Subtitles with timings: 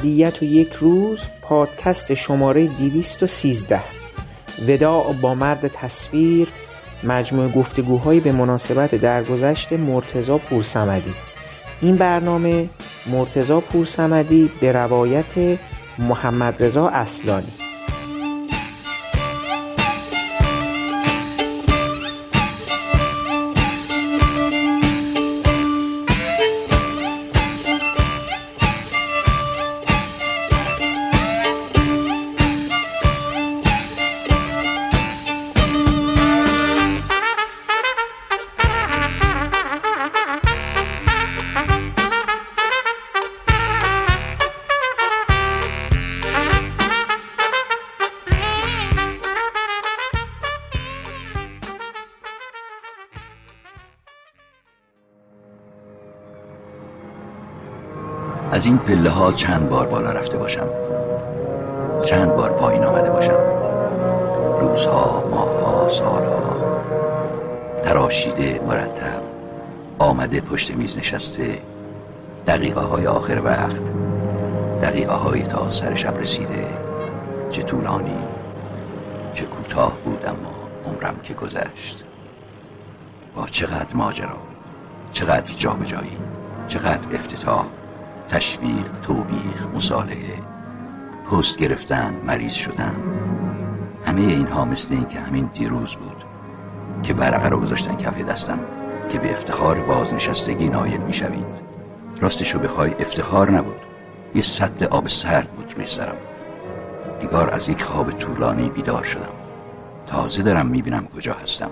[0.00, 3.80] ابدیت و یک روز پادکست شماره 213
[4.68, 6.48] وداع با مرد تصویر
[7.04, 11.14] مجموع گفتگوهایی به مناسبت درگذشت مرتزا پورسمدی.
[11.80, 12.68] این برنامه
[13.06, 15.58] مرتزا پورسمدی به روایت
[15.98, 17.59] محمد رضا اصلانی.
[58.70, 60.66] این پله ها چند بار بالا رفته باشم.
[62.06, 63.38] چند بار پایین آمده باشم.
[64.60, 66.56] روزها ماهها سالها.
[67.82, 69.22] تراشیده مرتب.
[69.98, 71.58] آمده پشت میز نشسته.
[72.46, 73.82] دقیقه های آخر وقت.
[74.82, 76.66] دقیقه های تا سر شب رسیده.
[77.50, 78.18] چه طولانی
[79.34, 80.54] چه کوتاه بود اما
[80.86, 82.04] عمرم که گذشت.
[83.36, 84.38] با چقدر ماجرا
[85.12, 86.16] چقدر جابجایی
[86.68, 87.64] چقدر افتتاح.
[88.30, 90.34] تشویق توبیخ مصالحه
[91.30, 92.94] پست گرفتن مریض شدن
[94.06, 96.24] همه اینها مثل این که همین دیروز بود
[97.02, 98.60] که ورقه رو گذاشتن کف دستم
[99.12, 101.60] که به افتخار بازنشستگی نایل می‌شوید.
[102.20, 103.80] راستشو بخوای افتخار نبود.
[104.34, 106.16] یه سطل آب سرد بود روی سرم.
[107.20, 109.32] انگار از یک خواب طولانی بیدار شدم.
[110.06, 111.70] تازه دارم می‌بینم کجا هستم.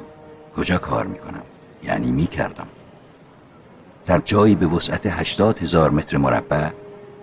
[0.57, 1.43] کجا کار می‌کنم.
[1.85, 2.67] یعنی می‌کردم.
[4.09, 6.71] در جایی به وسعت 80 هزار متر مربع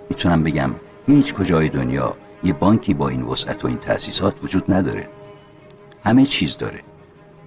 [0.09, 0.71] می‌تونم بگم
[1.07, 5.09] هیچ کجای دنیا یه بانکی با این وسعت و این تأسیسات وجود نداره.
[6.03, 6.79] همه چیز داره.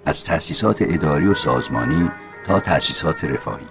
[0.04, 2.10] از تأسیسات اداری و سازمانی
[2.46, 3.66] تا تأسیسات رفاهی.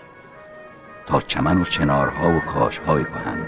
[1.08, 3.46] تا چمن و چنارها و کاشهای کهن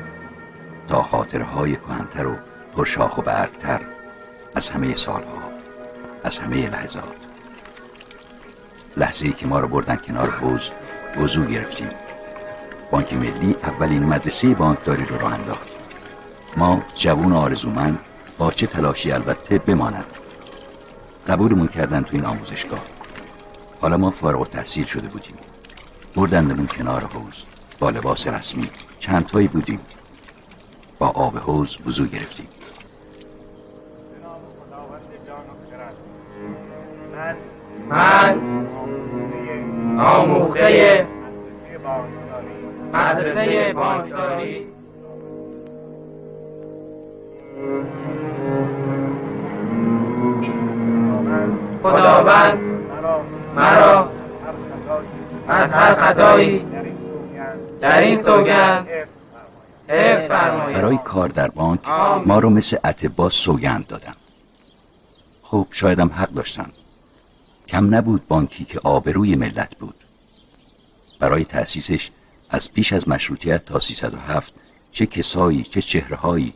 [0.88, 2.36] تا خاطرهای کهنتر و
[2.76, 3.82] پرشاخ و برگتر
[4.56, 5.52] از همه سالها
[6.24, 7.16] از همه لحظات.
[8.98, 10.70] لحظه ای که ما رو بردن کنار حوز
[11.18, 11.90] وضوع گرفتیم.
[12.92, 15.70] بانک ملی اولین مدرسه بانکداری رو راه انداخت.
[16.58, 18.00] ما جوون آرزومند
[18.38, 20.06] با چه تلاشی البته بماند.
[21.28, 22.80] قبولمون کردن تو این آموزشگاه.
[23.82, 25.36] حالا ما فارغ تحصیل شده بودیم.
[26.16, 27.44] بردندمون کنار حوز
[27.80, 28.70] با لباس رسمی.
[29.00, 29.80] چندتایی بودیم.
[31.00, 32.48] با آب حوز وضو گرفتیم.
[37.90, 38.40] من
[40.00, 41.08] آموخته
[42.94, 44.68] مدرسه بانکداری
[51.84, 52.60] خداوند
[53.56, 54.10] مرا
[55.48, 56.66] از هر خطایی
[57.82, 58.88] در این سوگند
[59.88, 61.80] برای کار در بانک
[62.26, 64.14] ما رو مثل اتبا سوگند دادن.
[65.42, 66.68] خب شایدم حق داشتن.
[67.68, 69.96] کم نبود بانکی که آبروی ملت بود.
[71.20, 72.12] برای تأسیسش
[72.50, 74.54] از پیش از مشروطیت تا 307
[74.92, 76.54] چه کسایی چه چهرههایی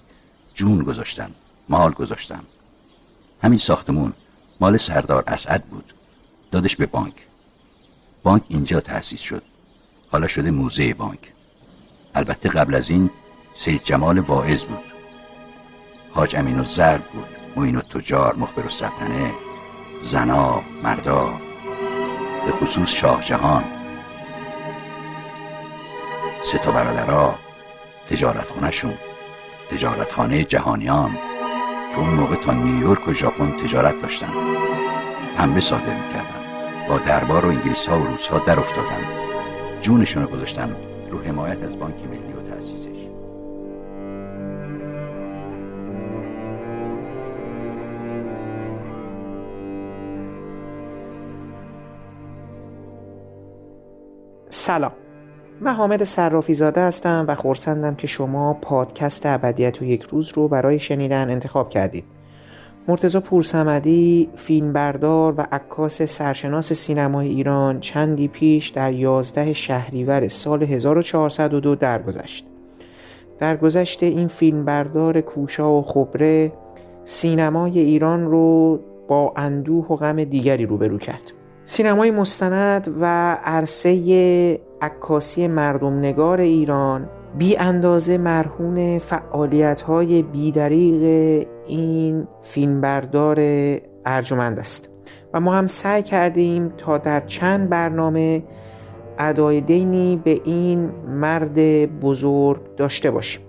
[0.54, 1.32] جون گذاشتن
[1.70, 2.42] مال گذاشتن.
[3.44, 4.14] همین ساختمون
[4.60, 5.94] مال سردار اسعد بود
[6.52, 7.14] دادش به بانک.
[8.24, 9.44] بانک اینجا تأسیس شد.
[10.12, 11.20] حالا شده موزه بانک.
[12.16, 13.10] البته قبل از این
[13.54, 14.84] سید جمال واعظ بود.
[16.12, 17.28] حاج امین و زرد بود.
[17.56, 19.34] معین و تجار مخبر و سلطنه
[20.04, 21.34] زنا مردا.
[22.46, 23.83] به خصوص شاه جهان.
[26.46, 27.36] سه تا برادرها
[28.10, 28.94] تجارت خونشون
[29.72, 31.12] تجارت خانه جهانیان.
[31.92, 34.30] که اون موقع تا نیویورک و ژاپن تجارت داشتن.
[35.38, 36.44] پنبه صادر می‌کردن.
[36.90, 39.04] با دربار و انگلیس ها و روس ها در افتادن.
[39.82, 40.76] جونشون رو گذاشتن
[41.12, 43.08] رو حمایت از بانک ملی و تأسیسش.
[54.50, 55.03] سلام.
[55.62, 60.48] من حامد صرافی زاده هستم و خورسندم که شما پادکست ابدیت و یک روز رو
[60.48, 62.06] برای شنیدن انتخاب کردید
[62.88, 71.76] مرتزا پورسمدی فیلمبردار و عکاس سرشناس سینمای ایران چندی پیش در 11 شهریور سال 1402
[71.76, 72.46] درگذشت.
[73.40, 76.52] درگذشت این فیلمبردار کوشا و خبره
[77.04, 81.32] سینمای ایران رو با اندوه و غم دیگری روبرو کرد.
[81.64, 91.04] سینمای مستند و عرصه عکاسی مردم نگار ایران بی اندازه مرهون فعالیت های بیدریق
[91.68, 93.38] این فیلمبردار
[94.06, 94.90] ارجمند است.
[95.34, 98.44] و ما هم سعی کردیم تا در چند برنامه
[99.20, 101.60] ادای دینی به این مرد
[102.00, 103.42] بزرگ داشته باشیم.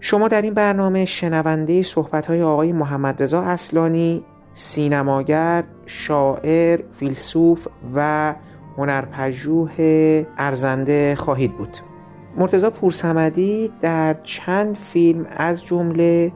[0.00, 8.34] شما در این برنامه شنونده صحبت های آقای محمد رضا اصلانی سینماگر، شاعر، فیلسوف و
[8.78, 9.72] هنرپژوه
[10.38, 11.78] ارزنده خواهید بود.
[12.36, 16.32] مرتزا پورسمدی در چند فیلم از جمله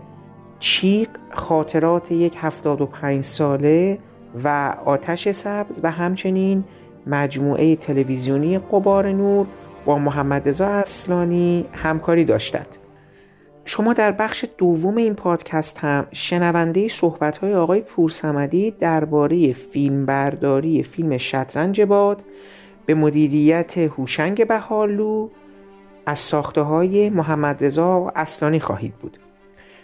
[0.58, 3.98] چیق خاطرات یک هفتاد و پنج ساله
[4.44, 6.64] و آتش سبز و همچنین
[7.06, 9.46] مجموعه تلویزیونی قبار نور
[9.86, 12.76] با محمد رضا اصلانی همکاری داشتند.
[13.68, 21.80] شما در بخش دوم این پادکست هم شنونده صحبت آقای پورسمدی درباره فیلمبرداری فیلم شطرنج
[21.80, 22.22] باد
[22.86, 25.28] به مدیریت هوشنگ بهالو
[26.06, 29.18] از ساخته های محمد رضا اصلانی خواهید بود.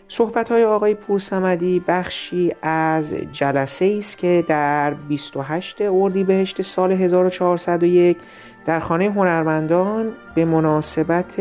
[0.08, 8.16] صحبت های آقای پورسمدی بخشی از جلسه است که در 28 اردیبهشت سال 1401
[8.64, 11.40] در خانه هنرمندان به مناسبت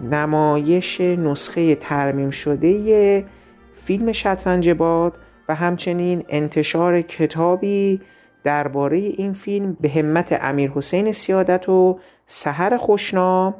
[0.00, 3.24] نمایش نسخه ترمیم شده
[3.72, 5.18] فیلم شطرنج باد
[5.48, 8.00] و همچنین انتشار کتابی
[8.44, 13.54] درباره این فیلم به همت امیر حسین سیادت و سحر خوشنام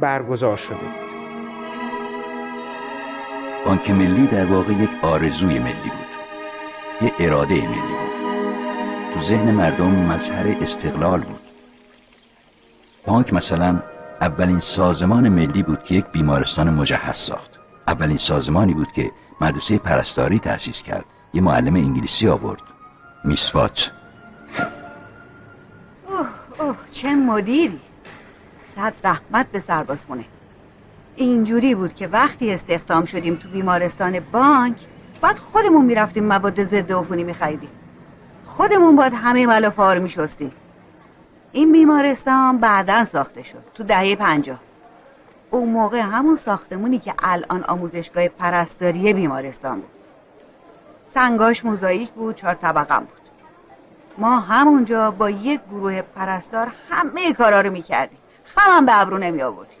[0.00, 1.10] برگزار شده بود.
[3.66, 6.10] بانک ملی در واقع یک آرزوی ملی بود.
[7.02, 8.10] یک اراده ملی بود.
[9.14, 11.40] تو ذهن مردم مظهر استقلال بود.
[13.06, 13.82] بانک مثلا
[14.20, 17.50] اولین سازمان ملی بود که یک بیمارستان مجهز ساخت.
[17.88, 21.04] اولین سازمانی بود که مدرسه پرستاری تأسیس کرد.
[21.34, 22.60] یه معلم انگلیسی آورد.
[23.24, 23.90] میسوات
[26.08, 26.28] اوه
[26.58, 27.80] اوه چه مدیری.
[28.76, 30.24] صد رحمت به سربازخونه
[31.16, 34.76] اینجوری بود که وقتی استخدام شدیم تو بیمارستان بانک
[35.20, 37.70] بعد خودمون می‌رفتیم مواد ضد عفونی میخریدیم.
[38.44, 40.52] خودمون باید همه ملافه ها رو میشستیم.
[41.52, 44.58] این بیمارستان بعدا ساخته شد تو دهه پنجاه.
[45.50, 49.90] اون موقع همون ساختمونی که الان آموزشگاه پرستاری بیمارستان بود.
[51.06, 53.20] سنگاش موزاییک بود چهار طبقه بود.
[54.18, 58.18] ما همونجا با یک گروه پرستار همه کارا رو می‌کردیم.
[58.44, 59.78] خمم به ابرو نمی آوردیم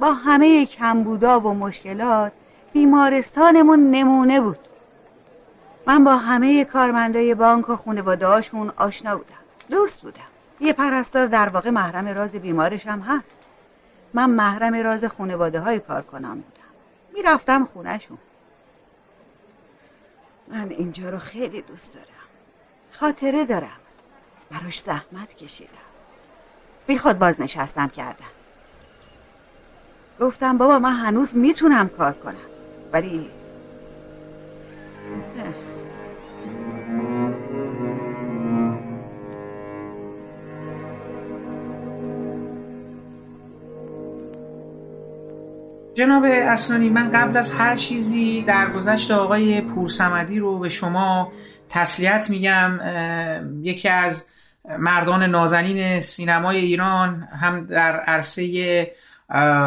[0.00, 2.32] با همه کمبودا و مشکلات
[2.72, 4.58] بیمارستانمون نمونه بود.
[5.86, 8.26] من با همه کارمندای بانک و خانواده
[8.76, 9.40] آشنا بودم.
[9.70, 10.29] دوست بودم.
[10.60, 13.40] یه پرستار در واقع محرم راز بیمارش هم هست.
[14.14, 16.60] من محرم راز خانواده های کار کنم بودم.
[17.14, 18.18] می‌رفتم خونهشون.
[20.48, 22.06] من اینجا رو خیلی دوست دارم.
[22.92, 23.80] خاطره دارم.
[24.50, 25.70] براش زحمت کشیدم.
[26.86, 28.24] بی خود بازنشستم کردم.
[30.20, 32.34] گفتم بابا من هنوز می‌تونم کار کنم.
[32.92, 33.30] ولی
[45.94, 51.32] جناب اسنانی من قبل از هر چیزی در گذشت آقای پورسمدی رو به شما
[51.68, 52.80] تسلیت میگم.
[53.62, 54.26] یکی از
[54.78, 58.92] مردان نازنین سینمای ایران هم در عرصه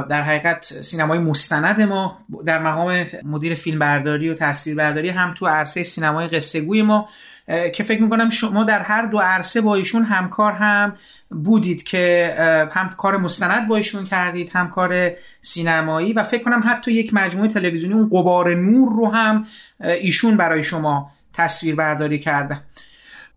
[0.10, 6.28] در حقیقت سینمای مستند ما در مقام مدیر فیلمبرداری و تصویربرداری هم تو عرصه سینمای
[6.28, 7.10] قصه ما.
[7.48, 10.96] که فکر می‌کنم شما در هر دو عرصه با ایشون همکار هم
[11.30, 12.36] بودید که
[12.72, 17.48] هم کار مستند با ایشون کردید هم کار سینمایی و فکر کنم حتی یک مجموعه
[17.50, 19.46] تلویزیونی اون قبار نور رو هم
[19.80, 22.62] ایشون برای شما تصویر برداری کرده.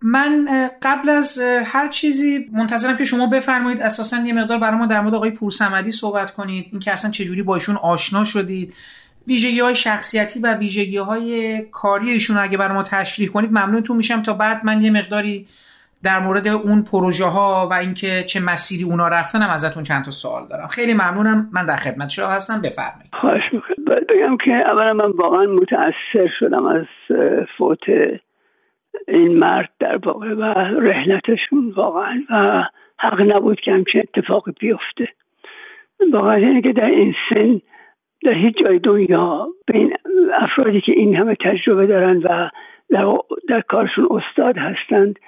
[0.02, 0.48] من
[0.82, 3.80] قبل از هر چیزی منتظرم که شما بفرمایید.
[3.80, 6.66] اساسا یه مقدار برای ما در مورد آقای پورسمدی صحبت کنید.
[6.70, 8.74] اینکه اصلا چجوری با ایشون آشنا شدید.
[9.26, 14.22] ویژگی های شخصیتی و ویژگی های کاری ایشون اگه برای ما تشریح کنید ممنونتون میشم.
[14.22, 15.46] تا بعد من یه مقداری
[16.04, 20.10] در مورد اون پروژه ها و اینکه چه مسیری اونا رفتن هم ازتون چند تا
[20.10, 20.66] سوال دارم.
[20.66, 21.48] خیلی ممنونم.
[21.52, 22.62] من در خدمت شما هستم.
[22.62, 23.10] بفرمایید.
[23.12, 23.84] خواهش می‌کنم.
[24.08, 26.86] بگم که اولا من واقعا متاثر شدم از
[27.58, 27.84] فوت
[29.08, 30.42] این مرد در واقع و
[30.80, 32.64] رحلتشون واقعا و
[32.98, 35.08] حق نبود که همچین اتفاقی بیفته.
[36.12, 37.60] واقعا اینه که در این سن
[38.22, 39.96] در هیچ جای دنیا بین
[40.34, 42.48] افرادی که این همه تجربه دارن و
[42.90, 43.14] در,
[43.48, 45.18] در کارشون استاد هستند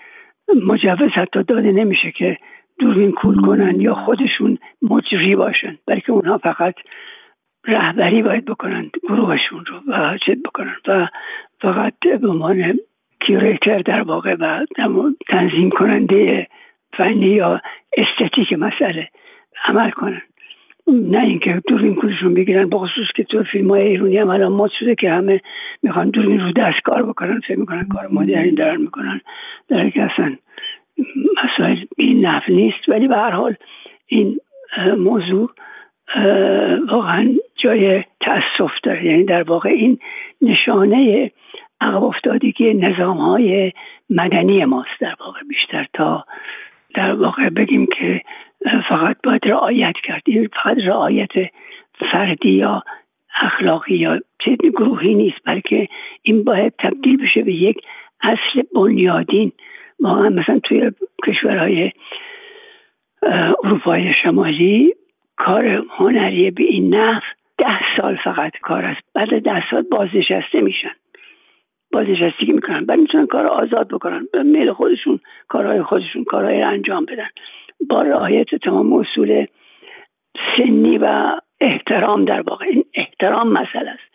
[0.67, 2.39] مجوز حتی داده نمیشه که
[2.79, 6.75] دوربین کول کنن یا خودشون مجری باشن بلکه اونها فقط
[7.67, 11.09] رهبری باید بکنن گروهشون رو و چه بکنن و
[11.61, 12.79] فقط به عنوان
[13.21, 14.65] کیوریتر در واقع و
[15.29, 16.47] تنظیم کننده
[16.93, 17.61] فنی یا
[17.97, 19.09] استتیک مسئله
[19.65, 20.23] عمل کنن.
[20.89, 22.69] نه اینکه دوربین کولشون بگیرن.
[22.69, 25.41] بخصوص که تو فیلم های ایرونی هم الان شده که همه
[25.83, 27.41] می‌خوان دوربین رو دست کار بکنن.
[27.41, 29.21] فکر می‌کنن کار مدرنی دارن می‌کنن.
[29.69, 30.37] در که اصلا
[31.45, 32.89] مسائل این نف نیست.
[32.89, 33.55] ولی به هر حال
[34.07, 34.41] این
[34.99, 35.51] موضوع
[36.89, 39.05] واقعا جای تاسف داره.
[39.05, 39.99] یعنی در واقع این
[40.43, 41.31] نشانه
[41.81, 43.73] عقب افتادگی نظام های
[44.11, 45.41] مدنی ماست در واقع.
[45.49, 46.25] بیشتر تا
[46.95, 48.21] در واقع بگیم که
[48.89, 50.23] فقط باید رعایت کرد.
[50.63, 51.33] فقط رعایت
[52.13, 52.83] فردی یا
[53.41, 55.89] اخلاقی یا چه گروهی نیست بلکه
[56.23, 57.81] این باید تبدیل بشه به یک
[58.21, 59.53] اصل بنیادین.
[60.01, 60.93] واقعا مثلا توی
[61.27, 61.93] کشورهای
[63.65, 64.95] اروپای شمالی
[65.37, 67.21] کار هنری به این نحو
[67.59, 69.01] ده سال فقط کار است.
[69.15, 70.93] بعد ده سال بازنشسته میشن.
[71.93, 72.87] بازنشستگی می‌کنن.
[72.87, 74.29] بعد می‌تونن کار آزاد بکنن.
[74.33, 77.29] به میل خودشون کارهای خودشون کارهای رو انجام بدن.
[77.91, 79.47] با رعایت تمام اصول
[80.57, 82.67] سنی و احترام در واقع.
[82.67, 84.09] این احترام مسئله است.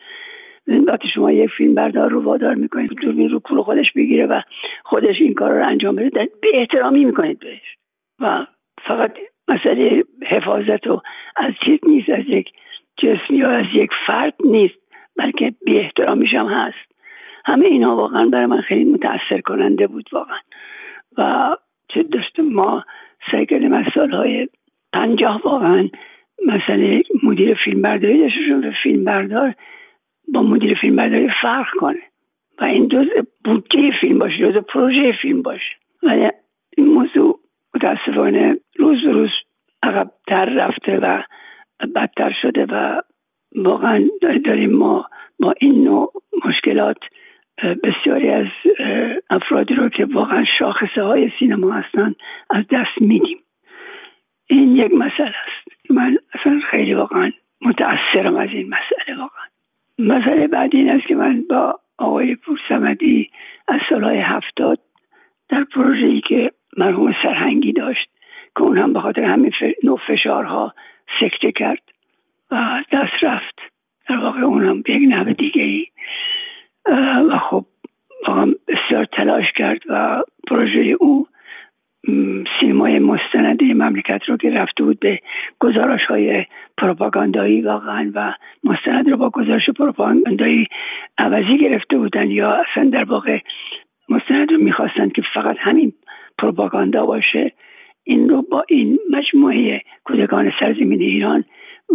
[0.88, 4.42] وقتی شما یک فیلم بردار رو وادار می‌کنید دوربین رو کور خودش بگیره و
[4.84, 6.10] خودش این کار رو انجام بده
[6.42, 7.78] به احترامی می‌کنید بهش.
[8.20, 8.46] و
[8.82, 11.02] فقط مسئله حفاظت و
[11.36, 12.50] از چیز نیست از یک
[12.98, 14.76] جسم یا از یک فرد نیست
[15.18, 16.93] بلکه بی احترامیش هم هست.
[17.46, 20.38] همه اینا واقعا برای من خیلی متاثر کننده بود واقعا.
[21.18, 21.56] و
[21.88, 22.84] چه دست ما
[23.32, 24.48] سعی کردیم از سالهای
[24.94, 25.90] پنجاه واقعا
[26.46, 29.56] مسئله مدیر فیلم برداری داشته فیلم بردار
[30.34, 32.02] با مدیر فیلم برداری فرق کنه.
[32.62, 33.06] و این جز
[33.46, 35.76] بودجه فیلم باشه جز پروژه فیلم باشه.
[36.04, 36.30] ولی
[36.78, 37.40] این موضوع
[37.76, 39.30] متاسفانه روز به روز
[39.84, 41.22] عقبتر رفته و
[41.96, 43.02] بدتر شده و
[43.56, 44.10] واقعا
[44.46, 45.06] داریم ما
[45.40, 46.14] با این نوع
[46.46, 46.98] مشکلات
[47.58, 48.48] بسیاری از
[49.30, 52.16] افرادی رو که واقعا شاخصه های سینما هستن
[52.50, 53.38] از دست میدیم.
[54.48, 55.92] این یک مسئله است.
[55.92, 57.32] من اصلا خیلی واقعا
[57.62, 59.44] متاثرم از این مسئله واقعا.
[60.00, 63.30] مسئله بعدی این است که من با آقای پورسمدی
[63.68, 64.80] از سالهای هفتاد
[65.50, 68.10] در پروژه ای که مرحوم سرهنگی داشت
[68.56, 69.52] که اون هم به خاطر همین
[69.84, 70.74] نوع فشارها
[71.20, 71.82] سکته کرد
[72.52, 73.60] و دست رفت.
[74.10, 75.86] در واقع اون هم یک نوع دیگه ای
[77.30, 77.66] و خب
[78.68, 81.28] بسیار تلاش کرد و پروژه او
[82.60, 85.20] سینمای مستندی مملکت رو که رفته بود به
[85.60, 86.46] گزارش های
[86.78, 90.68] پروپاگاندایی واقعا و مستند رو با گزارش پروپاگاندایی
[91.18, 93.40] عوضی گرفته بودن یا اصلا در واقع
[94.10, 95.94] مستند رو می‌خواستند که فقط همین
[96.38, 97.52] پروپاگاندا باشه
[98.04, 101.44] این رو با این مجموعه کودکان سرزمین ایران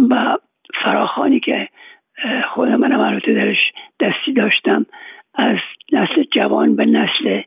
[0.09, 0.37] و
[0.83, 1.67] فراخانی که
[2.53, 3.57] خود منم البته درش
[3.99, 4.85] دستی داشتم.
[5.35, 5.57] از
[5.91, 7.41] نسل جوان به نسل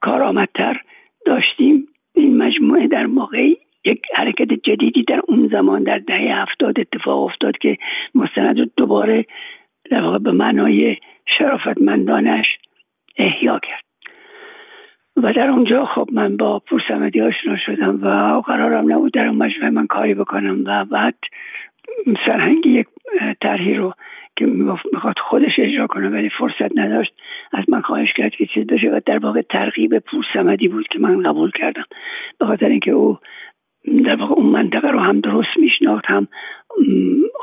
[0.00, 0.80] کارآمدتر
[1.26, 1.86] داشتیم.
[2.14, 7.58] این مجموعه در موقعی یک حرکت جدیدی در اون زمان در دهه هفتاد اتفاق افتاد
[7.58, 7.78] که
[8.14, 9.26] مستند رو دوباره
[9.90, 10.96] در واقع به معنای
[11.38, 12.46] شرافتمندانش
[13.16, 13.84] احیا کرد.
[15.16, 19.70] و در اونجا خب من با پورسمدی آشنا شدم و قرارم نبود در اون مجموعه
[19.70, 21.14] من کاری بکنم و بعد
[22.26, 22.86] سرهنگی یک
[23.40, 23.94] طرحی رو
[24.36, 24.46] که
[24.92, 27.12] می‌خواد خودش اجرا کنه ولی فرصت نداشت
[27.52, 30.98] از من خواهش کرد که چیز بشه و در واقع ترغیب پور سمدی بود که
[30.98, 31.84] من قبول کردم.
[32.38, 33.18] به خاطر اینکه او
[34.04, 36.28] در واقع اون منطقه رو هم درست میشناخت هم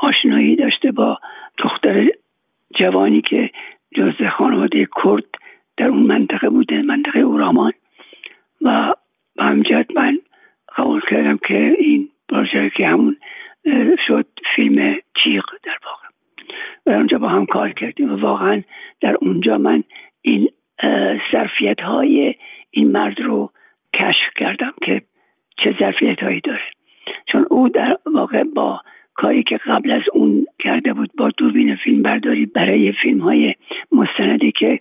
[0.02, 1.18] آشنایی داشته با
[1.58, 2.08] دختر
[2.74, 3.50] جوانی که
[3.94, 5.24] جز خانواده کرد
[5.76, 7.72] در اون منطقه بوده منطقه اورامان.
[8.62, 8.94] و
[9.36, 10.18] به همجد من
[10.76, 13.16] قبول کردم که این پروژه که همون
[14.06, 14.26] شد
[14.56, 16.06] فیلم چیق در واقع.
[16.86, 18.62] و اونجا با هم کار کردیم و واقعا
[19.00, 19.84] در اونجا من
[20.22, 20.48] این
[21.32, 22.34] ظرفیت های
[22.70, 23.50] این مرد رو
[23.94, 25.02] کشف کردم که
[25.56, 26.62] چه ظرفیت هایی داره.
[27.26, 28.80] چون او در واقع با
[29.14, 33.54] کاری که قبل از اون کرده بود با دوربین فیلم برداری برای فیلم های
[33.92, 34.78] مستندی که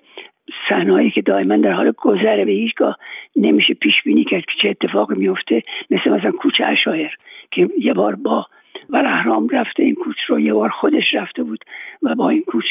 [0.69, 2.97] صحنه‌ای که دائما در حال گذره به هیچگاه
[3.35, 7.17] نمیشه پیش بینی کرد که چه اتفاقی میفته مثل مثلا کوچه اشایر
[7.51, 8.47] که یه بار با
[8.90, 11.66] و احرام رفته این کوچ رو یه بار خودش رفته بود
[12.01, 12.66] و با این کوچ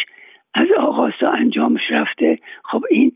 [0.54, 2.38] از آغاز تا انجامش رفته.
[2.64, 3.12] خب این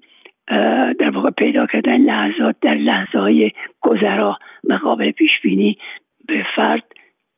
[0.99, 3.51] در واقع پیدا کردن لحظات در لحظه های
[3.81, 5.79] گذرا و قابل پیش بینی
[6.27, 6.85] به فرد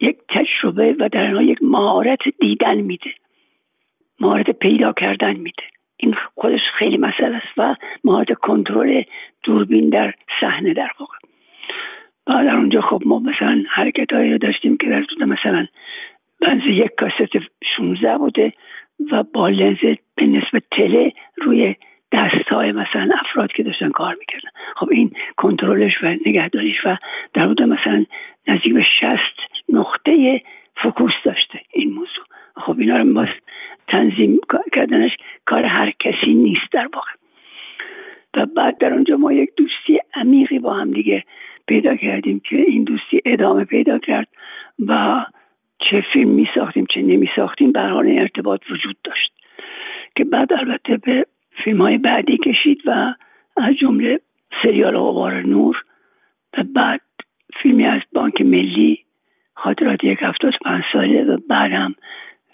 [0.01, 3.11] یک تجربه و در یک مهارت دیدن میده.
[4.21, 5.63] مهارت پیدا کردن میده.
[5.97, 7.75] این خودش خیلی مسئله است و
[8.05, 9.03] مهارت کنترل
[9.43, 11.17] دوربین در صحنه در واقع.
[12.27, 15.67] در اونجا خب ما مثلا حرکت هایی رو داشتیم که در مثلا
[16.41, 18.53] بنز یک کاست 16 بوده
[19.13, 21.75] و با لنز به نسبت تله روی
[22.13, 24.51] دست های مثلا افراد که داشتن کار می‌کردن.
[24.77, 26.97] خب این کنترلش و نگهداریش و
[27.35, 28.07] در بوده مثلا
[28.49, 29.19] نزدیک به 60
[29.69, 30.43] نقطه
[30.83, 32.25] فکوس داشته این موضوع.
[32.57, 33.27] خب اینا رو
[33.89, 34.41] تنظیم
[34.73, 37.11] کردنش کار هر کسی نیست در واقع.
[38.37, 41.25] و بعد در اونجا ما یک دوستی عمیقی با هم دیگه
[41.67, 44.29] پیدا کردیم که این دوستی ادامه پیدا کرد
[44.87, 45.25] و
[45.79, 49.33] چه فیلم می ساختیم چه نمی ساختیم حال ارتباط وجود داشت.
[50.17, 51.27] که بعد البته به
[51.65, 53.15] فیلم های بعدی کشید و
[53.57, 54.21] از جمله
[54.63, 55.85] سریال غبار نور
[56.59, 57.01] و بعد
[57.63, 59.05] فیلمی از بانک ملی
[59.55, 61.95] خاطرات یک هفتاد پنج ساله و بعد هم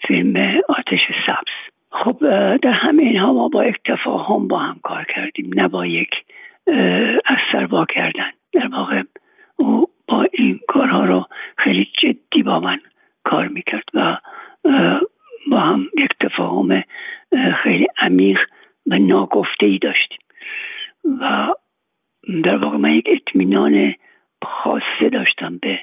[0.07, 1.62] فیلم آتش سبز.
[1.93, 2.17] خب
[2.57, 6.09] در همه اینها ما با یک تفاهم با هم کار کردیم نه با یک
[7.25, 8.31] از سر با کردن.
[8.53, 9.03] در واقع
[9.55, 11.25] او با این کارها رو
[11.57, 12.79] خیلی جدی با من
[13.23, 14.17] کار می‌کرد و
[15.51, 16.83] با هم یک تفاهم
[17.63, 18.39] خیلی عمیق
[18.87, 20.19] و ناگفته ای داشتیم.
[21.21, 21.47] و
[22.43, 23.95] در واقع من یک اطمینان
[24.43, 25.79] خاصه داشتم به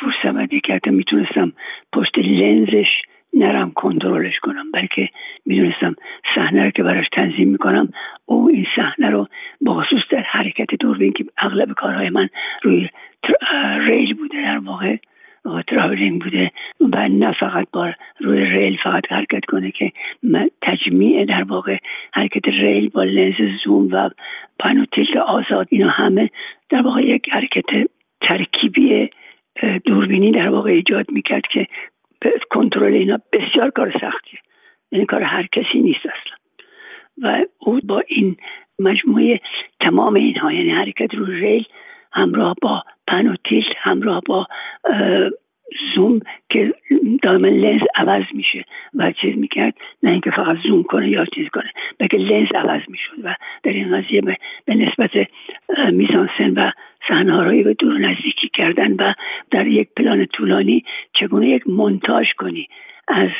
[0.00, 1.52] پورسمدی که حتی می‌تونستم
[1.92, 3.02] پشت لنزش
[3.34, 5.08] نرم کنترلش کنم بلکه
[5.46, 5.96] می‌دونستم
[6.34, 7.92] صحنه رو که براش تنظیم می‌کنم
[8.26, 9.26] او این صحنه رو
[9.60, 12.28] با در حرکت دوربین که اغلب کارهای من
[12.62, 12.88] روی
[13.86, 14.96] ریل بوده در واقع
[15.66, 19.92] traveling بوده و نه فقط با روی ریل فقط حرکت کنه که
[20.62, 21.76] تجمیع در واقع
[22.12, 24.10] حرکت ریل با لنز زوم و
[24.58, 26.30] pan و tilt آزاد اینا همه
[26.70, 27.88] در واقع یک حرکت
[28.20, 29.10] ترکیبی
[29.84, 31.66] دوربینی در واقع ایجاد می‌کرد که
[32.50, 34.40] کنترل اینا بسیار کار سختیه
[34.92, 36.36] یعنی کار هر کسی نیست اصلا.
[37.22, 38.36] و او با این
[38.78, 39.40] مجموعه
[39.80, 41.64] تمام اینها یعنی حرکت رو ریل
[42.12, 44.46] همراه با پنوتیل همراه با
[45.94, 46.74] زوم که
[47.22, 51.70] دائما لنز عوض میشه و چیز می‌کرد نه اینکه فقط زوم کنه یا چیز کنه
[51.98, 54.36] بلکه لنز عوض می‌شد و در این قضیه به,
[54.74, 55.10] نسبت
[55.92, 56.70] میزانسن و
[57.08, 59.14] صحنه به دور نزدیکی کردن و
[59.50, 60.84] در یک پلان طولانی
[61.20, 62.68] چگونه یک منتاج کنی
[63.08, 63.30] از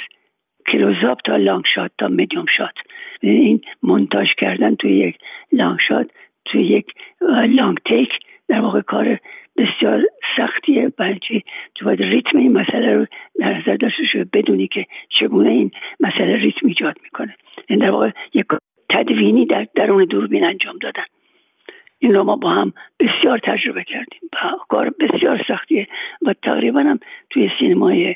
[0.73, 2.75] close-up تا long shot تا medium shot
[3.21, 5.19] این مونتاژ کردن توی یک
[5.53, 6.11] long shot
[6.45, 6.87] توی یک
[7.49, 8.09] long take
[8.49, 9.19] در واقع کار
[9.57, 10.03] بسیار
[10.37, 11.43] سختیه بلکه
[11.75, 13.07] تو باید ریتم این مسئله رو
[13.41, 14.87] در نظر داشته شده بدونی که
[15.21, 17.35] چگونه این مسئله ریتم ایجاد می‌کنه.
[17.67, 18.47] این در واقع یک
[18.91, 21.05] تدوینی در درون دوربین انجام دادن.
[21.99, 24.37] این رو ما با هم بسیار تجربه کردیم و
[24.69, 25.87] کار بسیار سختیه
[26.23, 26.99] و تقریبا هم
[27.31, 28.15] توی سینمای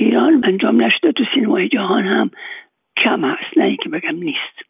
[0.00, 2.30] ایران انجام نشده تو سینمای جهان هم
[2.96, 4.64] کم هست نه اینکه بگم نیست.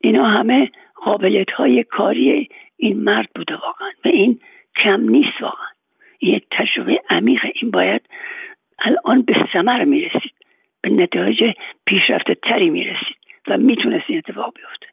[0.00, 2.48] اینا همه قابلیت های کاری
[2.82, 4.40] این مرد بوده واقعا و این
[4.84, 5.66] کم نیست واقعا.
[6.22, 7.52] یک تجربه عمیقه.
[7.62, 8.02] این باید
[8.78, 10.32] الان به ثمر می‌رسید.
[10.80, 11.54] به نتایج
[11.86, 13.16] پیشرفته تری می‌رسید
[13.48, 14.86] و می‌تونست این اتفاق بیفته.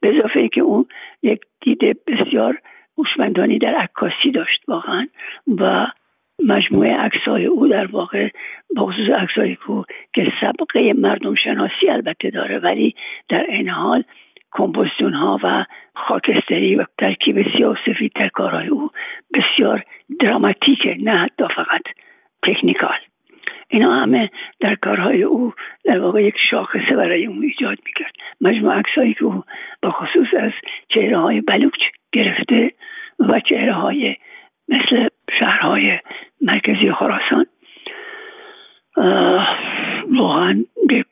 [0.00, 0.86] به اضافه اینکه اون
[1.22, 2.58] یک دید بسیار
[2.98, 5.08] هوشمندانی در عکاسی داشت واقعا
[5.58, 5.86] و
[6.44, 8.28] مجموعه عکسای او در واقع
[8.76, 9.56] به خصوص عکسای
[10.14, 12.94] که صبغه مردم شناسی البته داره ولی
[13.28, 14.04] در عین حال
[14.52, 18.90] composition ها و خاکستری و ترکیب سیاه و سفید در کارهای او
[19.34, 19.84] بسیار
[20.20, 21.82] دراماتیکه نه حتی فقط
[22.42, 22.98] technical.
[23.68, 25.52] اینا همه در کارهای او
[25.84, 28.12] در واقع یک شاخصه برای اون ایجاد می‌کرد.
[28.40, 29.42] مجموع عکسایی که او
[29.82, 30.52] با خصوص از
[30.88, 31.80] چهره های بلوچ
[32.12, 32.72] گرفته
[33.18, 34.16] و چهره های
[34.68, 35.98] مثل شهرهای
[36.40, 37.46] مرکزی خراسان
[40.10, 41.06] واقعا یک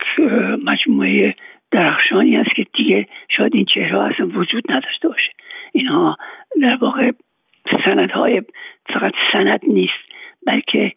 [0.64, 1.34] مجموعه
[1.70, 5.30] درخشانی است که دیگه شاید این چهره اصلا وجود نداشته باشه.
[5.72, 6.16] اینها
[6.62, 7.10] در واقع
[7.84, 8.42] سندهای
[8.86, 10.10] فقط سند نیست
[10.46, 10.92] بلکه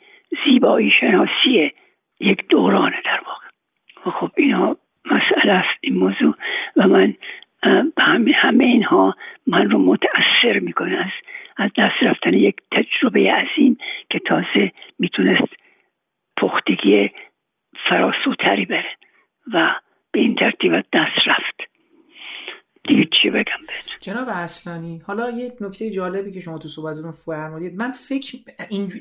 [0.45, 1.71] زیبایی شناسی
[2.19, 3.45] یک دورانه در واقع.
[4.05, 6.35] و خب اینها مسئله است این موضوع.
[6.75, 7.13] و من
[7.97, 9.15] همه, همه اینها
[9.47, 11.11] من رو متاثر می‌کنه از
[11.57, 13.77] از دست رفتن یک تجربه عظیم
[14.09, 15.53] که تازه می‌تونست
[16.37, 17.11] پختگی
[17.89, 18.91] فراسوتری بره.
[19.53, 19.75] و
[20.13, 21.69] به این ترتیب دست رفت.
[22.87, 27.75] دیگه چی بگم بهت؟ جناب اصلانی حالا یک نکته جالبی که شما تو صحبتتون فرمودید.
[27.75, 28.37] من فکر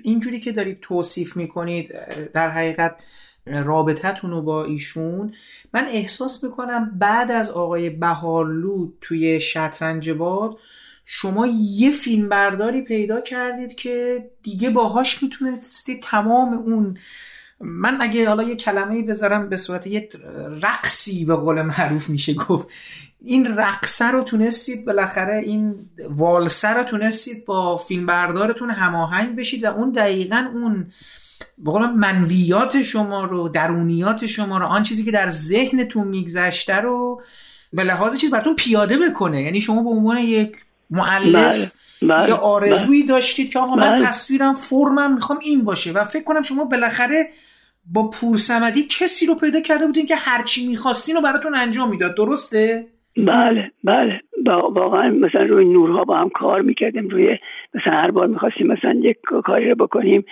[0.03, 1.95] اینجوری که دارید توصیف می‌کنید
[2.35, 3.05] در حقیقت
[3.47, 5.35] رابطتون رو با ایشون
[5.75, 10.59] من احساس می‌کنم بعد از آقای بهارلو توی شطرنج باد
[11.05, 11.47] شما
[11.77, 16.97] یه فیلم برداری پیدا کردید که دیگه باهاش می‌تونستید تمام اون
[17.63, 20.09] من اگه حالا یه کلمه بذارم به صورت یه
[20.63, 22.69] رقصی به قول معروف میشه گفت
[23.25, 25.75] این رقصه رو تونستید بالاخره این
[26.11, 30.87] والسه رو تونستید با فیلم بردارتون هماهنگ بشید و اون دقیقا اون
[31.59, 37.23] به منویات شما رو درونیات شما رو آن چیزی که در ذهنتون میگذشته رو
[37.73, 40.57] به لحاظ چیز براتون پیاده بکنه یعنی شما به عنوان یک
[40.91, 41.73] معلف
[42.03, 43.13] بله، بله، یا آرزویی بله.
[43.13, 47.29] داشتید که آقا من تصویرم فرمم می‌خوام این باشه و فکر کنم شما بالاخره
[47.95, 52.17] با پورسمدی کسی رو پیدا کرده بودین که هرچی می‌خواستین رو براتون انجام می‌داد.
[52.17, 54.21] درسته؟ بله بله.
[54.47, 57.09] واقعا مثلا روی نورها با هم کار می‌کردیم.
[57.09, 57.39] روی
[57.75, 60.25] مثلا هر بار می‌خواستیم مثلا یک کاری رو بکنیم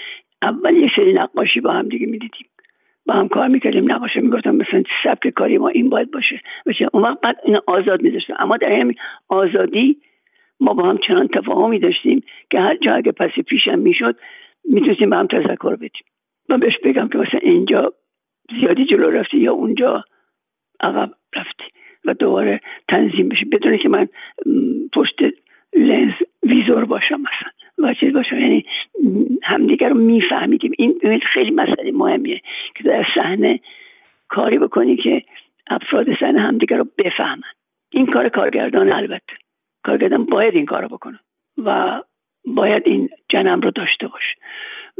[0.43, 2.47] اول یه سری نقاشی با هم دیگه می‌دیدیم.
[3.07, 3.93] با هم کار می‌کردیم.
[3.93, 6.41] نقاشی می‌گفتم مثلا سبک کاری ما این باید باشه.
[6.67, 8.95] بشه اون وقت بعد این آزاد میذاشتم اما در همین
[9.29, 9.97] آزادی
[10.61, 14.17] ما با هم چنان تفاهمی داشتیم که هر جا اگه پس پیشم می‌شد
[14.65, 16.05] می‌تونستیم با هم تذکر بدیم.
[16.51, 17.93] من بهش بگم که مثلا اینجا
[18.61, 20.05] زیادی جلو رفتی یا اونجا
[20.81, 21.65] عقب رفتی
[22.05, 24.09] و دوباره تنظیم بشه بدونه که من
[24.93, 25.19] پشت
[25.77, 27.51] لنز ویزور باشم مثلا.
[27.79, 28.65] و چیز باشم یعنی
[29.43, 30.73] همدیگر رو میفهمیدیم.
[30.79, 32.41] این خیلی مسئله مهمیه
[32.75, 33.61] که در صحنه
[34.29, 35.23] کاری بکنی که
[35.67, 37.43] افراد صحنه همدیگر رو بفهمن.
[37.91, 39.33] این کار کارگردان البته.
[39.85, 41.19] کارگردان باید این کار رو بکنه
[41.59, 42.03] و
[42.45, 44.37] باید این جنم رو داشته باشه.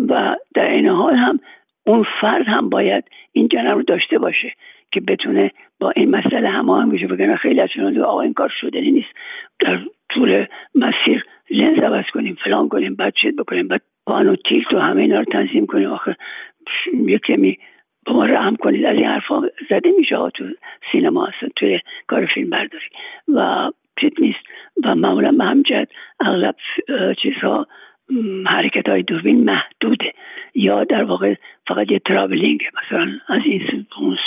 [0.09, 1.41] و در این حال هم
[1.87, 4.53] اون فرد هم باید این جنم رو داشته باشه
[4.93, 5.51] که بتونه
[5.81, 7.07] با این مسئله هماهنگ بشه.
[7.07, 7.71] بگن خیلی از
[8.05, 9.09] آقا این کار شدنی نیست.
[9.61, 14.73] در طول مسیر لنز عوض کنیم فلان کنیم بعد چید بکنیم بعد پان و تیلت
[14.73, 15.91] و همه اینا رو تنظیم کنیم.
[15.91, 16.15] آخر
[17.07, 17.59] یه کمی
[18.07, 18.85] با ما رحم کنید.
[18.85, 20.45] از این حرفا زده میشه تو
[20.93, 22.85] سینما هستن توی کار فیلم برداری.
[23.29, 24.41] و چیز نیست.
[24.85, 25.89] و معمولا به همجد
[26.21, 26.55] اغلب
[27.23, 27.67] چیزها
[28.47, 30.13] حرکت های دوربین محدوده.
[30.55, 31.35] یا در واقع
[31.69, 34.19] فقط یه traveling مثلا از این sense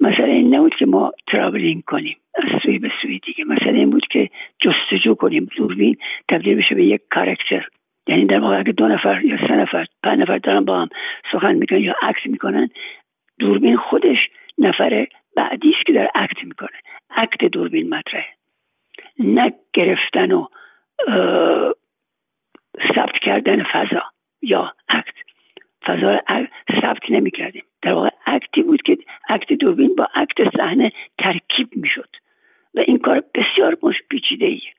[0.00, 3.44] مثلا این نبود که ما traveling کنیم از سوی به سوی دیگه.
[3.44, 4.30] مثلا این بود که
[4.60, 5.96] جستجو کنیم دوربین
[6.28, 7.66] تبدیل بشه به یک کاراکتر
[8.06, 10.88] یعنی در واقع اگه دو نفر یا سه نفر پنج نفر دارن با هم
[11.32, 12.70] سخن می‌کنن یا act می‌کنن
[13.38, 14.18] دوربین خودش
[14.58, 15.06] نفر
[15.36, 16.78] بعدیش که در act می‌کنه.
[17.10, 18.34] عکت دوربین مطرحه.
[19.18, 20.46] نه گرفتن و
[22.94, 24.02] ثبت کردن فضا
[24.42, 25.14] یا عکت
[25.86, 26.46] فضا رو
[26.82, 32.16] ثبت نمی کردیم در واقع اکتی بود که اکت دوربین با اکت صحنه ترکیب می‌شد.
[32.74, 34.72] و این کار بسیار مش پیچیده ایه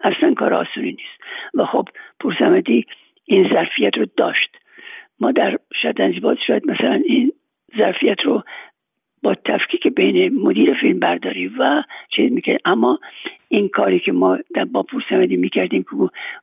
[0.00, 1.22] اصلا کار آسونی نیست.
[1.54, 1.88] و خب
[2.20, 2.86] پورسمدی
[3.24, 4.58] این ظرفیت رو داشت.
[5.20, 7.32] ما در شاید شاید مثلا این
[7.76, 8.42] ظرفیت رو
[9.22, 12.60] با تفکیک بین مدیر فیلم برداری و چیز می‌کرد.
[12.64, 12.98] اما
[13.48, 15.88] این کاری که ما در با پورسمدی می‌کردیم که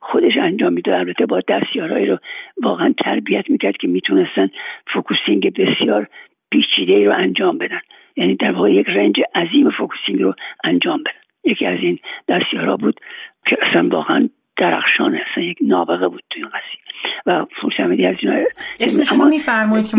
[0.00, 2.18] خودش انجام می‌داد البته با دستیارهایی رو
[2.62, 4.50] واقعا تربیت می‌کرد که می‌تونستن
[4.92, 6.08] focusing بسیار
[6.50, 7.80] پیچیده رو انجام بدن.
[8.16, 10.34] یعنی در واقع یک range عظیم focusing رو
[10.64, 11.50] انجام بدن.
[11.52, 13.00] یکی از این دستیارها بود
[13.46, 16.80] که اصلا واقعا درخشان اصلا یک نابغه بود توی این قضیه.
[17.26, 18.44] و فروشمدی از اینا
[18.80, 19.96] اسم شما میفرمایید که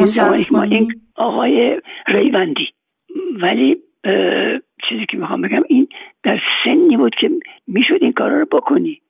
[0.51, 2.69] ما این آقای ریوندی.
[3.41, 3.77] ولی
[4.89, 5.87] چیزی که می‌خوام بگم این
[6.23, 7.29] در سنی بود که
[7.67, 9.01] می‌شد این کارا رو بکنی.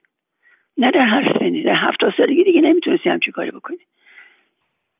[0.77, 3.77] نه در هر سنی در هفتاد سالگی دیگه نمی‌تونستی همچین کاری بکنی.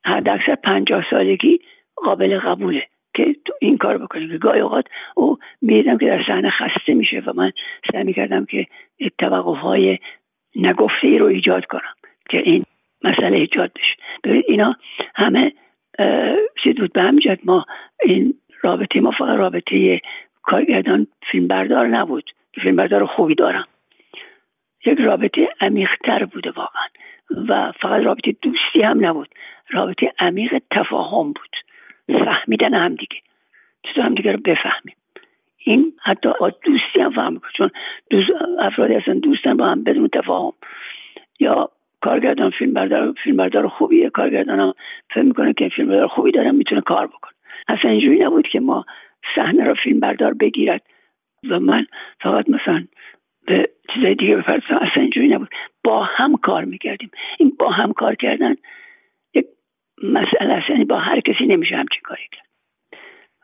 [0.06, 1.60] حد اکثر پنجاه سالگی
[1.96, 2.84] قابل قبوله
[3.14, 7.24] که تو این کار بکنیم که گاهی اوقات او می‌دیدم که در صحنه خسته میشه
[7.26, 7.52] و من
[7.92, 8.66] سعی می‌کردم که
[9.20, 10.00] توقف های
[10.58, 11.94] نگفته ای رو ایجاد کنم
[12.30, 12.64] که این
[13.04, 13.96] مسئله ایجاد بشه.
[14.24, 14.76] ببینید اینا
[15.16, 15.54] همه
[16.64, 16.94] چیز بود.
[16.94, 17.66] به همجد ما
[18.04, 20.02] این رابطه ما فقط رابطه
[20.42, 22.32] کارگردان فیلمبردار نبود.
[22.62, 23.68] فیلمبردار خوبی دارم.
[24.86, 26.88] یک رابطه عمیقتر بوده واقعا.
[27.48, 29.30] و فقط رابطه دوستی هم نبود.
[29.70, 31.56] رابطه عمیق تفاهم بود.
[32.26, 33.18] فهمیدن هم دیگه.
[33.84, 34.96] چطور هم دیگه رو بفهمیم.
[35.68, 36.30] این حتی
[36.64, 37.70] دوستی هم فهم چون
[38.10, 40.52] دوست افرادی هستن دوستن با هم بدون تفاهم.
[41.40, 41.70] یا
[42.02, 44.74] کارگردان فیلم بردار فیلم بردار خوبیه کارگردان هم
[45.14, 47.34] فکر می‌کنه که فیلم بردار خوبی دارم می‌تونه کار بکنه.
[47.68, 48.86] اصلا اینجوری نبود که ما
[49.36, 50.82] صحنه رو فیلم بردار بگیرد.
[51.50, 51.86] و من
[52.22, 52.84] فقط مثلا
[53.48, 54.76] به چیزای دیگه بپردازم.
[54.76, 55.50] اصلا اینجوری نبود.
[55.84, 57.12] با هم کار می‌کردیم.
[57.40, 58.56] این با هم کار کردن
[59.34, 59.46] یک
[60.04, 60.70] مسئله است.
[60.70, 62.47] یعنی با هر کسی نمیشه همچین کاری کرد.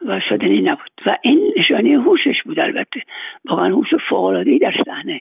[0.08, 0.92] و شدنی نبود.
[1.06, 3.02] و این نشانه هوشش بود البته.
[3.46, 5.20] واقعا هوش فوقالعادهای در صحنه.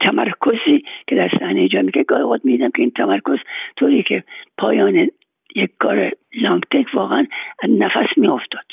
[0.00, 3.38] تمرکزی که در صحنه ایجاد می‌کنه گاهی اوقات میدم که این تمرکز
[3.76, 4.24] طوری که
[4.58, 5.10] پایان
[5.56, 7.26] یک کار لانگ تک واقعا
[7.68, 8.66] نفس میافتاد.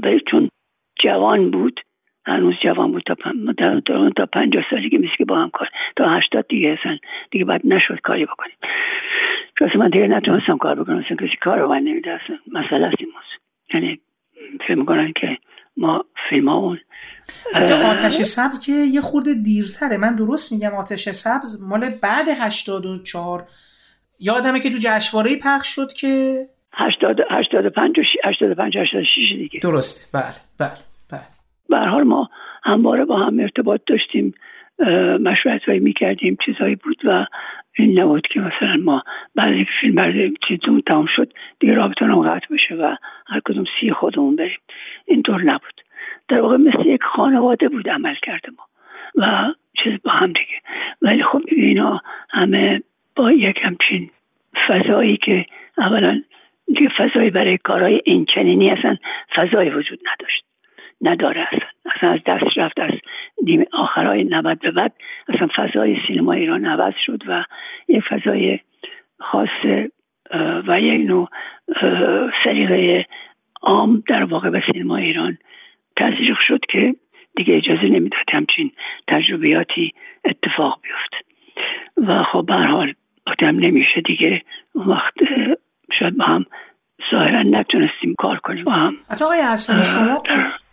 [0.00, 0.48] ولی چون
[1.02, 1.80] جوان بود.
[2.26, 3.52] هنوز جوان بود تا پن...
[4.16, 6.98] تا پنجاه سالگی مثل که با هم کار تا هشتاد دیگه اصلا
[7.30, 8.56] دیگه بعد نشد کاری بکنیم.
[9.58, 12.96] چون من دیگه نتونستم کار بکنم اصلا کسی کار رو من نمیده اصلا مسئله است
[13.74, 14.00] یعنی
[14.66, 15.38] فیلم کنن که
[15.76, 16.78] ما فیلم
[17.54, 19.96] حتی آتش سبز که یه خورده دیرتره.
[19.96, 23.46] من درست میگم آتش سبز مال بعد 84
[24.20, 29.06] یادمه که تو جشنواره پخش شد که 80 85 85 86
[29.38, 29.60] دیگه.
[29.60, 30.18] درسته.
[30.18, 30.78] بله بله
[31.10, 31.20] بله.
[31.68, 32.30] به حال ما
[32.62, 34.34] همواره با هم ارتباط داشتیم.
[35.20, 37.26] مشورت هایی می‌کردیم چیزهایی بود و
[37.78, 39.02] این نبود که مثلا ما
[39.34, 40.14] بعد فیلم بعد
[40.48, 42.94] چیزون تمام شد دیگه رابطه قطع بشه و
[43.26, 44.58] هر کدوم سی خودمون بریم.
[45.06, 45.80] اینطور نبود.
[46.28, 48.64] در واقع مثل یک خانواده بود عمل کرده ما
[49.14, 50.60] و چیز با هم دیگه.
[51.02, 52.82] ولی خب اینا همه
[53.16, 54.10] با یک همچین
[54.68, 55.46] فضایی که
[55.78, 56.22] اولا
[56.66, 58.96] دیگه فضایی برای کارهای اینچنینی اصلا
[59.36, 60.49] فضایی وجود نداشت.
[61.02, 61.68] نداره اصلا.
[61.96, 62.90] اصلا از دست رفت از
[63.44, 64.92] دیم آخرهای 90 به بعد.
[65.28, 67.44] اصلا فضای سینما ایران عوض شد و
[67.88, 68.58] یک فضای
[69.18, 69.64] خاص
[70.68, 71.28] و یک نوع
[72.44, 73.06] سلیقه
[73.62, 75.38] عام در واقع به سینما ایران
[75.96, 76.94] تزریق شد که
[77.36, 78.72] دیگه اجازه نمی‌داد همچین
[79.08, 79.92] تجربیاتی
[80.24, 81.30] اتفاق بیفت.
[82.08, 82.94] و خب به حال
[83.26, 84.42] آدم نمیشه دیگه
[84.74, 85.14] وقت
[85.98, 86.46] شاید با هم
[87.10, 88.64] ظاهرا نتونستیم کار کنیم.
[88.64, 88.96] با هم.
[89.10, 89.38] حتی آقای
[89.82, 90.22] شما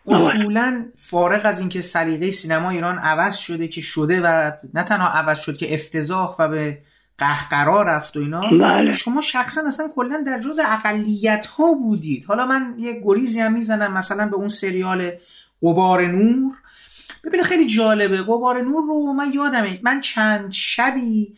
[0.08, 5.39] اصولا فارغ از اینکه سلیقه سینما ایران عوض شده که شده و نه تنها عوض
[5.39, 6.78] شد که افتضاح و به
[7.17, 8.91] قهقرا رفت و اینا بله.
[8.91, 12.26] شما شخصا اصلا کلا در جز اقلیت ها بودید.
[12.26, 15.12] حالا من یه گریزی هم می‌زنم مثلا به اون سریال
[15.63, 16.54] قبار نور.
[17.24, 18.24] ببینید خیلی جالبه.
[18.24, 19.80] قبار نور رو من یادمه.
[19.84, 21.34] من چند شبی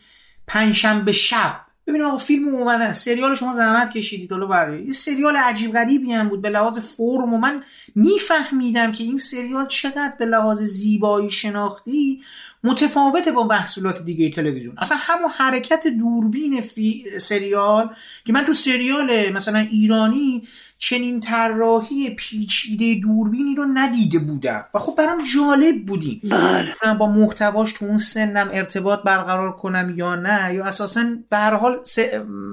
[0.46, 4.32] پنجشنبه شب ببین آقا فیلم اومدن سریال شما زحمت کشیدید.
[4.32, 7.62] حالا برای یه سریال عجیب غریبی هم بود به لحاظ فرم و من
[7.94, 12.22] میفهمیدم که این سریال چقدر به لحاظ زیبایی شناختی
[12.64, 14.74] متفاوته با محصولات دیگه تلویزیون.
[14.78, 17.90] اصلا همون حرکت دوربین فی سریال
[18.24, 20.42] که من تو سریال مثلا ایرانی
[20.82, 26.94] چنین طراحی پیچیده دوربینی رو ندیده بودم و خب برام جالب بودیم بله.
[26.94, 31.80] با محتواش تو اون سنم ارتباط برقرار کنم یا نه؟ یا اساسا به هر حال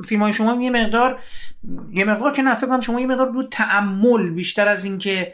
[0.05, 1.19] فیلم های شما یه مقدار
[1.93, 5.33] یه مقدار که نه فکر کنم شما یه مقدار رو تعمل بیشتر از اینکه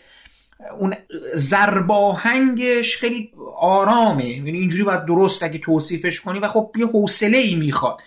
[0.80, 0.96] اون
[1.36, 4.26] زرباهنگش خیلی آرامه.
[4.26, 8.02] یعنی اینجوری باید درست اگه توصیفش کنی و خب یه حوصله ای می‌خواد.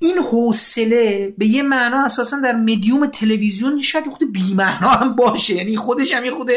[0.00, 5.54] این حوصله به یه معنا اساسا در مدیوم تلویزیون شاید خود بیمعنا هم باشه.
[5.54, 6.48] یعنی خودش هم یه خود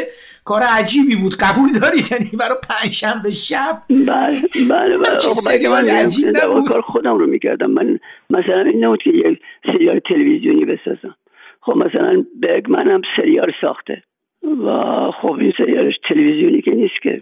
[0.45, 1.35] کار عجیبی بود.
[1.39, 5.69] قبول دارید؟ یعنی برای پنجشنبه شب؟ بله بله بله.
[5.69, 7.71] من عجیب کار خودم رو می‌کردم.
[7.71, 11.15] من مثلا این نبود که یه سریال تلویزیونی بسازم.
[11.61, 14.03] خب مثلا بگ هم سریال ساخته.
[14.43, 17.21] و خب این سریالش تلویزیونی که نیست که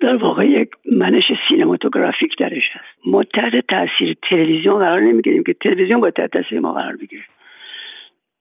[0.00, 3.06] در واقع یک منش سینماتوگرافیک درش هست.
[3.06, 7.22] ما تحت تاثیر تلویزیون قرار نمی‌گیریم که تلویزیون باید تحت تاثیر ما قرار بگیره.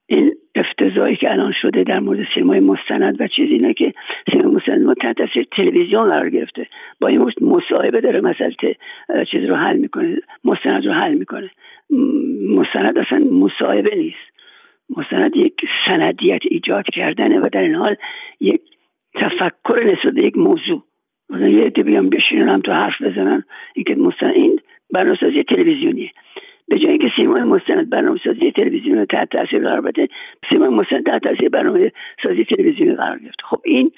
[0.08, 3.94] این افتضاحی که الان شده در مورد سینمای مستند و چیزی اینه که
[4.32, 6.68] سینما مستند ما تحت تاثیر تلویزیون قرار گرفته.
[7.02, 8.56] با این مصاحبه داره مسئله
[9.32, 11.50] چیز رو حل می‌کنه مستند رو حل می‌کنه.
[12.50, 14.35] مستند اصلا مصاحبه نیست.
[14.98, 15.54] مستند یک
[15.88, 17.96] سندیت ایجاد کردنه و در این حال
[18.40, 18.62] یک
[19.16, 20.84] تفکر نسبت یک موضوع.
[21.30, 23.44] مثلا یه عده بیان بشینن هم تو حرف بزنن
[23.76, 24.60] اینکه مستند این
[24.94, 26.12] برنامه‌سازی تلویزیونیه.
[26.68, 30.08] به جای اینکه سینمای مستند برنامه‌سازی تلویزیونی رو تحت تاثیر قرار بده
[30.50, 31.92] سینمای مستند تحت تاثیر برنامه
[32.24, 33.92] سازی تلویزیونی قرار گرفت خب این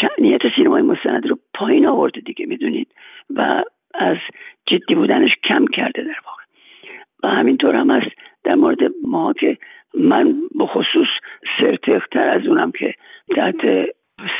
[0.00, 2.88] شعنیت سینمای مستند رو پایین آورده دیگه می‌دونید؟
[3.30, 3.64] و
[3.94, 4.16] از
[4.66, 6.42] جدی بودنش کم کرده در واقع.
[7.22, 8.10] و همینطور هم هست
[8.44, 9.58] در مورد ما که
[9.94, 11.08] من به خصوص
[11.60, 12.94] سرتختر از اونم که
[13.36, 13.88] تحت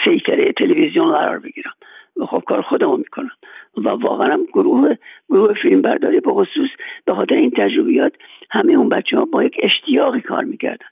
[0.05, 1.73] سیطره تلویزیون قرار بگیرم.
[2.17, 3.31] و خب کار خودمو می‌کنم.
[3.77, 4.95] و واقعا گروه
[5.29, 6.71] گروه فیلم برداری به خصوص
[7.05, 8.12] به خاطر این تجربیات
[8.51, 10.87] همه اون بچه ها با یک اشتیاقی کار می‌کردن.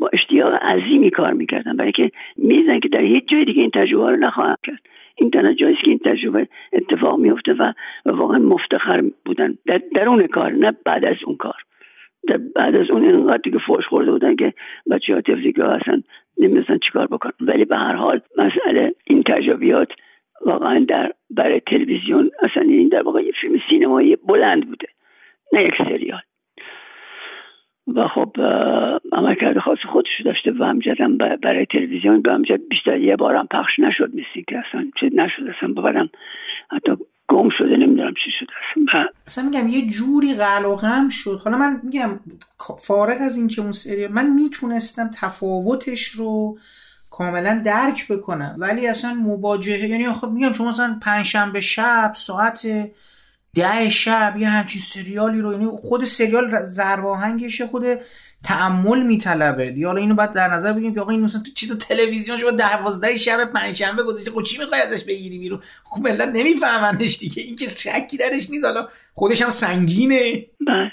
[0.00, 1.76] با اشتیاق عظیمی کار می‌کردن.
[1.76, 4.80] برای که میزن که در هیچ جای دیگه این تجربه رو نخواهم کرد.
[5.16, 7.72] این تنها جایی که این تجربه اتفاق میفته و,
[8.06, 9.58] واقعا مفتخر بودن.
[9.66, 11.54] در درون کار نه بعد از اون کار.
[12.54, 14.54] بعد از اون اینقدر دیگه فوش خورده بودن که
[14.90, 16.02] بچه ها تفزیگاه اصلا
[16.38, 17.32] نمی‌دونستن چیکار بکنن.
[17.40, 19.88] ولی به هر حال مسئله این تجربیات
[20.46, 24.88] واقعا در برای تلویزیون اصلا این در واقع یه فیلم سینمایی بلند بوده
[25.52, 26.20] نه یک سریال.
[27.86, 28.32] و خب
[29.12, 34.10] عملکرد خاص خودش داشته و همجدم برای تلویزیون به همجد بیشتر یه بارم پخش نشد
[34.14, 36.10] مثل که اصلا چه نشد اصلا ببرم
[36.70, 36.92] حتی
[37.28, 38.52] گم شده نمی‌دونم چی شده
[39.26, 41.40] اصلا میگم یه جوری غم شد.
[41.44, 42.20] حالا من میگم
[42.78, 46.58] فارغ از اینکه اون سریال من می‌تونستم تفاوتش رو
[47.10, 52.66] کاملا درک بکنم ولی اصلا مواجهه یعنی خب میگم شما مثلا پنجشنبه شب ساعت
[53.54, 57.84] ده شب یه همچین سریالی رو یعنی خود سریال زرباهنگشه خود
[58.44, 59.72] تعمل میطلبه.
[59.76, 62.50] یا حالا اینو باید در نظر بگیریم که آقا این مثلا تو چیز تلویزیون شما
[62.50, 67.56] 12 شب پنجشنبه گذاشته خب چی می‌خوای ازش بگیری بیرون؟ خب ملت نمیفهمنش دیگه این
[67.56, 68.64] که شکی درش نیست.
[68.64, 70.46] حالا خودش هم سنگینه.
[70.66, 70.92] بله.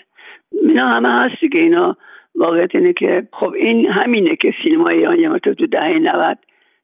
[0.81, 1.97] همه هست که اینا
[2.35, 6.37] واقعیت اینه که خب این همینه که سینما ایران یه تو دهه 90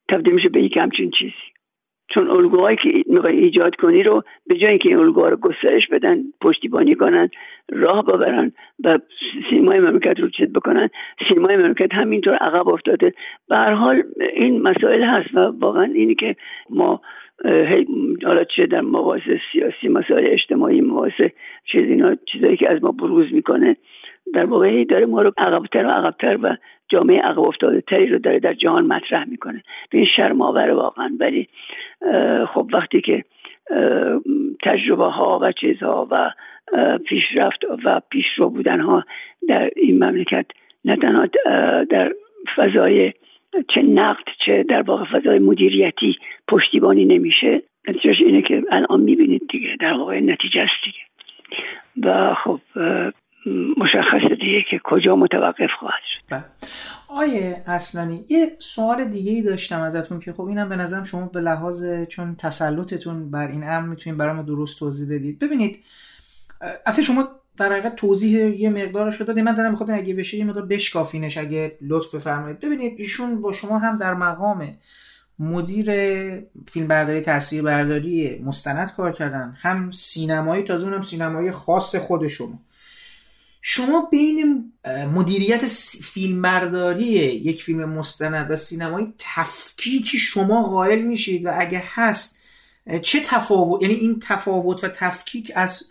[0.10, 1.53] تبدیل میشه به یک همچین چیزی.
[2.10, 6.18] چون الگوهایی که می‌خوای ایجاد کنی رو به جای اینکه این الگوها رو گسترش بدن
[6.42, 7.30] پشتیبانی کنن
[7.72, 8.52] راه ببرن
[8.84, 9.00] و
[9.50, 10.90] سینمای مملکت رو چیز بکنن.
[11.30, 13.14] سینمای مملکت همینطور عقب افتاده.
[13.50, 14.04] به هر حال
[14.36, 16.36] این مسائل هست و واقعا اینی که
[16.70, 17.02] ما
[18.26, 21.22] حالا چه در مباحث سیاسی مسائل اجتماعی مباحث
[21.72, 23.76] چیز اینا چیزایی که از ما بروز می‌کنه
[24.34, 26.56] در واقع داره ما رو عقبتر و عقبتر و
[26.90, 29.64] جامعه عقب افتاده تری رو داره در جهان مطرح می‌کنه.
[29.90, 31.18] به این شرم واقعا.
[31.20, 31.48] ولی
[32.54, 33.24] خب وقتی که
[34.64, 36.32] تجربه ها و چیزها و
[37.06, 39.04] پیشرفت و پیشرو بودن ها
[39.48, 40.46] در این مملکت
[40.86, 41.26] نه تنها
[41.90, 42.14] در
[42.56, 43.14] فضای
[43.68, 46.18] چه نقد چه در واقع فضای مدیریتی
[46.48, 51.00] پشتیبانی نمیشه نتیجهش اینه که الان می‌بینید دیگه در واقع نتیجه است دیگه.
[52.08, 52.60] و خب
[53.78, 56.24] مشخص دیگه که کجا متوقف خواهد شد.
[56.30, 56.44] بله.
[57.08, 61.42] آیه اصلانی یه سوال دیگه ای داشتم ازتون که خب اینم به نظرم شما به
[61.42, 65.40] لحاظ چون تسلطتون بر این امر می‌تونید برام درست توضیح بدید.
[65.40, 65.84] ببینید
[66.86, 67.28] اصلا شما
[67.58, 71.78] در حقیقت توضیح یه مقدار شده من دارم می‌خوام اگه بشه یه مقدار بشکافینش اگه
[71.82, 72.60] لطف بفرمایید.
[72.60, 74.78] ببینید ایشون با شما هم در مقام
[75.40, 75.86] مدیر
[76.68, 79.58] فیلم برداری تاثیر برداری مستند کار کردن.
[79.62, 82.28] هم سینمایی تازه اونم سینمایی خاص خود
[83.66, 84.72] شما بین
[85.14, 85.66] مدیریت
[86.04, 92.40] فیلمبرداری یک فیلم مستند و سینمایی تفکیکی شما قائل میشید و اگه هست
[93.02, 95.84] چه تفاوت یعنی این تفاوت و تفکیک از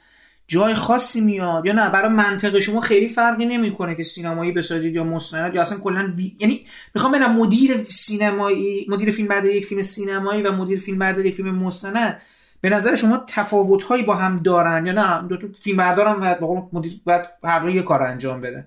[0.46, 5.04] جای خاصی میاد یا نه؟ برای منطق شما خیلی فرقی نمی‌کنه که سینمایی بسازید یا
[5.04, 6.60] مستند یا اصلا کلا یعنی
[6.94, 11.34] می‌خوام ببینم مدیر سینمایی مدیر فیلم برداری یک فیلم سینمایی و مدیر فیلم برداری یک
[11.34, 12.22] فیلم مستند
[12.62, 16.24] به نظر شما تفاوت هایی با هم دارن یا نه؟ دو فیلم بردارن و
[16.72, 18.64] مدیر باید هر یه کار انجام بده.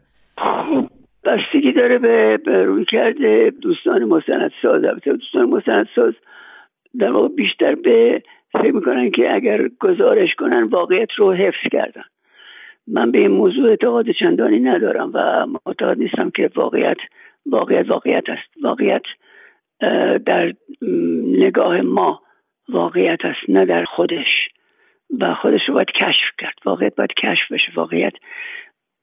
[1.24, 4.82] بستگی داره به, روی کرده دوستان مستند ساز.
[5.06, 6.14] دوستان مستند ساز
[7.00, 12.04] در واقع بیشتر به فکر می‌کنن که اگر گزارش کنن واقعیت رو حفظ کردن.
[12.88, 16.98] من به این موضوع اعتقاد چندانی ندارم و معتقد نیستم که واقعیت
[17.46, 18.64] واقعیت واقعیت است.
[18.64, 19.04] واقعیت
[20.26, 20.54] در
[21.40, 22.22] نگاه ما
[22.70, 24.50] واقعیت است نه در خودش.
[25.20, 26.56] و خودش رو باید کشف کرد.
[26.66, 27.72] واقعیت باید کشف بشه.
[27.76, 28.14] واقعیت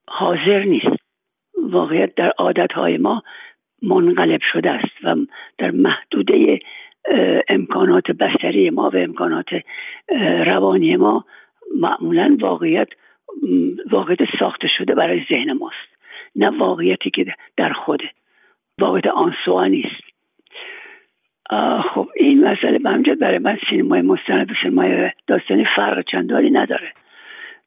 [0.09, 1.03] حاضر نیست.
[1.63, 3.23] واقعیت در عادتهای ما
[3.83, 5.17] منقلب شده است و
[5.59, 6.61] در محدوده
[7.49, 9.47] امکانات بستری ما و امکانات
[10.47, 11.25] روانی ما
[11.81, 12.89] معمولا واقعیت
[13.91, 15.93] واقعیت ساخته شده برای ذهن ماست.
[16.37, 18.11] نه واقعیتی که در خوده
[18.81, 20.12] واقعیت آنسوا نیست.
[21.95, 26.93] خب این مسئله به برای من سینمای مستند و سینمای داستانی فرق چندانی نداره.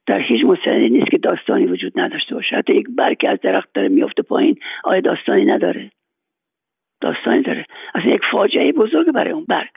[0.06, 2.56] در هیچ مستندی نیست که داستانی وجود نداشته باشه.
[2.56, 5.92] حتی یک برگ از درخت داره میفته پایین آیا داستانی نداره؟
[7.02, 7.66] داستانی داره.
[7.96, 9.70] اصلا یک فاجعه بزرگ برای اون برگ.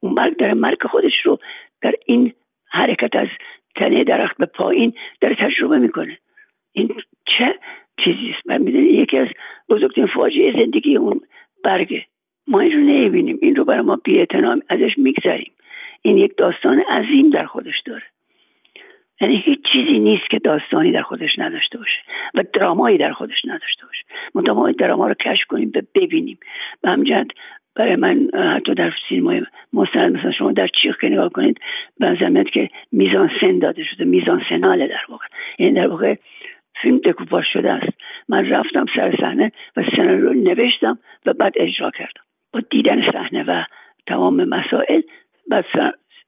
[0.00, 1.38] اون برگ داره مرگ خودش رو
[1.82, 2.32] در این
[2.70, 3.28] حرکت از
[3.76, 6.18] تنه درخت به پایین داره تجربه می‌کنه.
[6.72, 6.88] این
[7.38, 7.54] چه
[8.04, 9.28] چیزی است من می‌دونی یکی از
[9.68, 11.20] بزرگترین فاجعه زندگی اون
[11.64, 12.04] برگه.
[12.48, 13.38] ما این رو نمی‌بینیم.
[13.42, 15.52] این رو برای ما بیاعتنام ازش میگذریم.
[16.02, 18.02] این یک داستان عظیم در خودش داره.
[19.20, 21.98] یعنی هیچ چیزی نیست که داستانی در خودش نداشته باشه
[22.34, 24.04] و درامایی در خودش نداشته باشه.
[24.34, 26.38] منتها ما دراما رو کشف کنیم و ببینیم.
[26.82, 27.26] به همجد
[27.74, 31.60] برای من حتی در سینمای مستند مثلا شما در چیخ که نگاه کنید
[32.00, 35.26] به که میزان سن داده شده میزان سناله در واقع.
[35.58, 36.14] یعنی در واقع
[36.82, 37.98] فیلم دکوپاژ شده است.
[38.28, 42.25] من رفتم سر صحنه و سناریو نوشتم و بعد اجرا کردم.
[42.56, 43.64] با دیدن صحنه و
[44.06, 45.00] تمام مسائل
[45.50, 45.64] بعد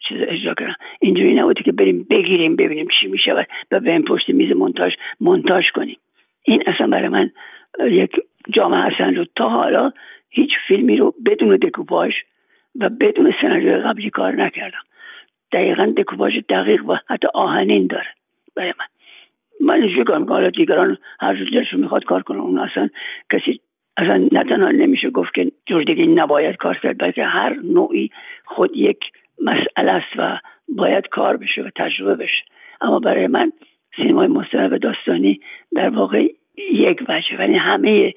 [0.09, 3.45] چیز اجرا کردم اینجوری نبوده که بریم بگیریم ببینیم چی میشه و
[3.81, 5.99] بریم پشت میز مونتاژ مونتاژ کنیم.
[6.43, 7.31] این اصلا برای من
[7.81, 8.11] یک
[8.51, 9.93] جامعه هستن رو تا حالا
[10.31, 12.14] هیچ فیلمی رو بدون دکوپاژ
[12.81, 14.83] و بدون سناریوی قبلی کار نکردم.
[15.53, 18.09] دقیقا دکوپاژ دقیق و حتی آهنین داره
[18.57, 18.87] برای من.
[19.61, 22.89] من اینجوری کار حالا دیگران هر جور دلشون می‌خواد کار کنم اون اصلا
[23.33, 23.61] کسی
[23.99, 28.11] اصلا نه تنها نمیشه گفت که جور دیگه نباید کار کرد بلکه هر نوعی
[28.44, 28.99] خود یک
[29.42, 30.38] مسئله است و
[30.68, 32.44] باید کار بشه و تجربه بشه.
[32.80, 33.53] اما برای من
[33.96, 35.40] سینمای مستند داستانی
[35.74, 36.26] در واقع
[36.72, 38.14] یک وجه ولی همه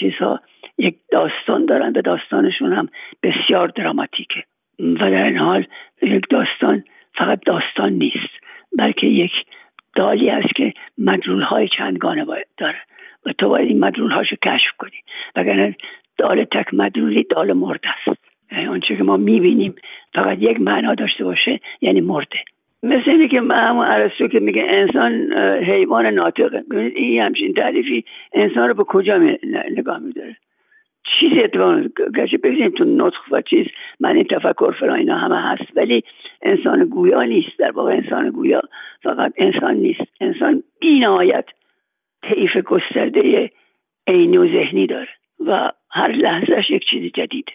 [0.00, 0.40] چیزها
[0.78, 2.88] یک داستان دارن و داستانشون هم
[3.22, 4.44] بسیار دراماتیکه.
[4.78, 5.66] و در این حال
[6.02, 8.34] یک داستان فقط داستان نیست
[8.78, 9.32] بلکه یک
[9.96, 12.78] دالی است که مدلول های چندگانه باید داره.
[13.26, 14.98] و تو باید این مدلول هاشو کشف کنی.
[15.36, 15.76] وگرنه
[16.18, 18.20] دال تک مدلولی دال مرده است.
[18.52, 19.74] یعنی آنچه که ما می‌بینیم
[20.14, 22.38] فقط یک معنا داشته باشه یعنی مرده.
[22.82, 26.64] مثل اینه که همون عرستو که میگه انسان حیوان ناطقه.
[26.96, 29.18] این همچین تعریفی انسان رو به کجا
[29.70, 30.36] نگاه میداره؟
[31.20, 31.80] چیزی اتفاق
[32.16, 33.66] گرچه بگذاریم تو نطخ و چیز
[34.00, 36.02] من این تفکر فلان اینا همه هست ولی
[36.42, 37.58] انسان گویا نیست.
[37.58, 38.62] در واقع انسان گویا
[39.02, 40.02] فقط انسان نیست.
[40.20, 41.44] انسان بی نهایت
[42.28, 43.50] طیف گسترده
[44.06, 45.08] عینی و ذهنی داره
[45.46, 47.52] و هر لحظهش یک چیز جدیده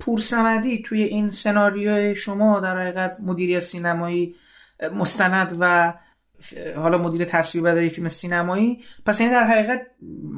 [0.00, 4.34] پورسمدی توی این سناریوی شما در حقیقت مدیری سینمایی
[4.94, 5.94] مستند و
[6.76, 8.78] حالا مدیر تصویر بداری فیلم سینمایی.
[9.06, 9.86] پس این در حقیقت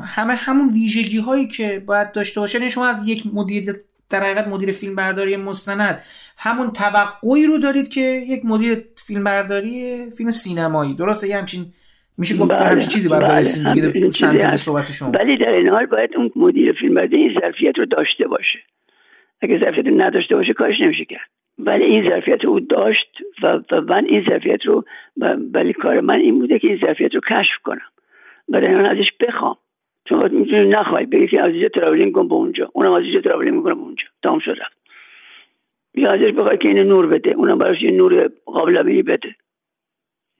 [0.05, 3.74] همه همون ویژگی هایی که باید داشته باشه یعنی شما از یک مدیر
[4.09, 6.03] در حقیقت مدیر فیلم برداری مستند
[6.37, 10.95] همون توقعی رو دارید که یک مدیر فیلم برداری فیلم سینمایی.
[10.95, 11.72] درسته؟ یه همچین
[12.19, 15.11] میشه گفت بله، همچین چیزی باید برسیم دیگه سنتز صحبت شما.
[15.11, 18.59] ولی در عین حال باید اون مدیر فیلم این ظرفیت رو داشته باشه.
[19.41, 21.29] اگه ظرفیت رو نداشته باشه کارش نمیشه کرد.
[21.59, 24.85] ولی این ظرفیت رو او داشت و, و من این ظرفیت رو
[25.55, 27.89] ولی کار من این بوده که این ظرفیت رو کشف کنم
[28.49, 29.57] و در ازش بخوام.
[30.05, 32.71] چون می‌تونی نخوای بگی که از اینجا traveling کن به اونجا.
[32.73, 34.05] اونم از اینجا traveling می‌کنه به اونجا.
[34.23, 34.77] تمام شد رفت.
[35.95, 37.31] یا ازش بخوای که این نور بده.
[37.31, 39.35] اونم براش یه نور قابل بده.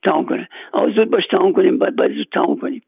[0.07, 0.49] تمام کنه.
[0.71, 2.81] آقا زود باش تمام کنیم بعد باید زود تمام کنیم.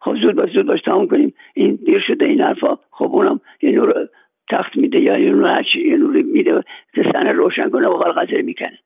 [0.00, 1.34] خب زود باش زود باش تمام کنیم.
[1.54, 2.78] این دیر شده این حرفا.
[2.90, 4.08] خب اونم یه نور
[4.50, 6.62] تخت میده یا یه نور یه نور میده
[6.94, 8.78] که سن روشن کنه و غزل می‌کنه.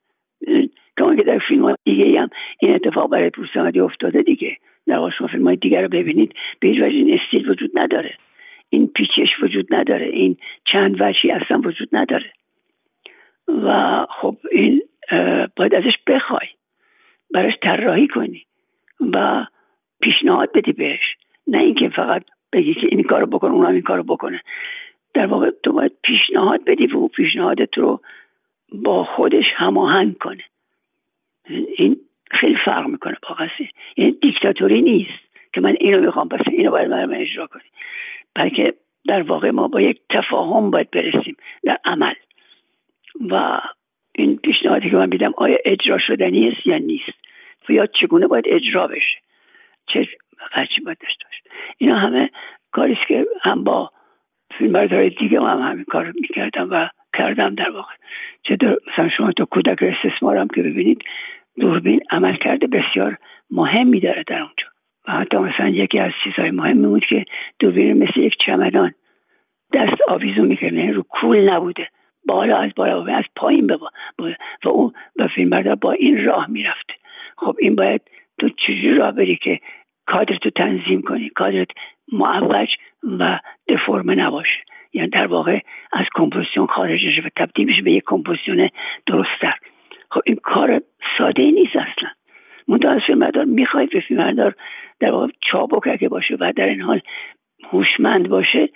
[0.97, 4.57] کما که در فیلم های دیگه هم این اتفاق برای پوستمدی افتاده دیگه.
[4.87, 8.13] در واقع شما فیلم های دیگر رو ببینید به هیچ وجه این استیل وجود نداره.
[8.69, 10.05] این پیچش وجود نداره.
[10.05, 10.37] این
[10.71, 12.31] چند وجهی اصلا وجود نداره.
[13.47, 14.81] و خب این
[15.55, 16.44] باید ازش بخوای.
[17.85, 18.45] طراحی کنی
[19.13, 19.45] و
[20.01, 21.15] پیشنهاد بدی بهش.
[21.47, 22.23] نه اینکه فقط
[22.53, 24.41] بگی که این کارو بکن اونم این کارو بکنه.
[25.13, 28.01] در واقع تو باید پیشنهاد بدی و پیشنهادت رو
[28.71, 30.43] با خودش هماهنگ کنه.
[31.77, 31.97] این
[32.31, 36.89] خیلی فرق می‌کنه با قصه یعنی دیکتاتوری نیست که من اینو می‌خوام پس اینو باید
[36.89, 37.69] من اجرا کنی.
[38.35, 38.73] بلکه
[39.07, 42.13] در واقع ما با یک تفاهم باید برسیم در عمل.
[43.29, 43.59] و
[44.15, 47.24] این پیشنهادی که من بیدم آیا اجرا شدنی است یا نیست؟
[47.73, 49.17] یا چگونه باید اجرا بشه.
[49.87, 50.07] چه
[50.75, 51.41] چی باید داشته باشه.
[51.77, 52.29] اینا همه
[52.71, 53.91] کاریست که هم با
[54.57, 57.93] فیلم دیگه هم همین کار می‌کردم و کردم در واقع.
[58.43, 58.57] چه
[58.87, 61.03] مثلا شما تو کودک استثمارم که ببینید
[61.59, 63.17] دوربین عمل کرده بسیار
[63.51, 64.67] مهمی داره در اونجا.
[65.07, 67.25] و حتی مثلا یکی از چیزهای مهمی بود که
[67.59, 68.93] دوربین مثل یک چمدان
[69.73, 71.89] دست آویزون می‌کرد یعنی رو کول نبوده.
[72.27, 73.77] بالا از بالا از پایین به
[74.63, 76.93] و اون و فیلم با این راه می‌رفته.
[77.37, 78.01] خب این باید
[78.39, 79.59] تو چجوری راه بری که
[80.05, 81.67] کادر تو تنظیم کنی؟ کادرت
[82.11, 82.69] معوج
[83.19, 84.59] و دفرمه نباشه.
[84.93, 85.59] یعنی در واقع
[85.93, 88.69] از کمپوزیسیون خارج و تبدیل بشه به یک کمپوزیسیون
[89.05, 89.53] درستتر.
[90.11, 90.81] خب این کار
[91.17, 92.09] ساده ای نیست اصلا.
[92.67, 94.55] منتها از فیلمبردار می‌خواید به فیلمبردار
[94.99, 97.01] در واقع چابک اگه باشه و در این حال
[97.71, 98.69] هوشمند باشه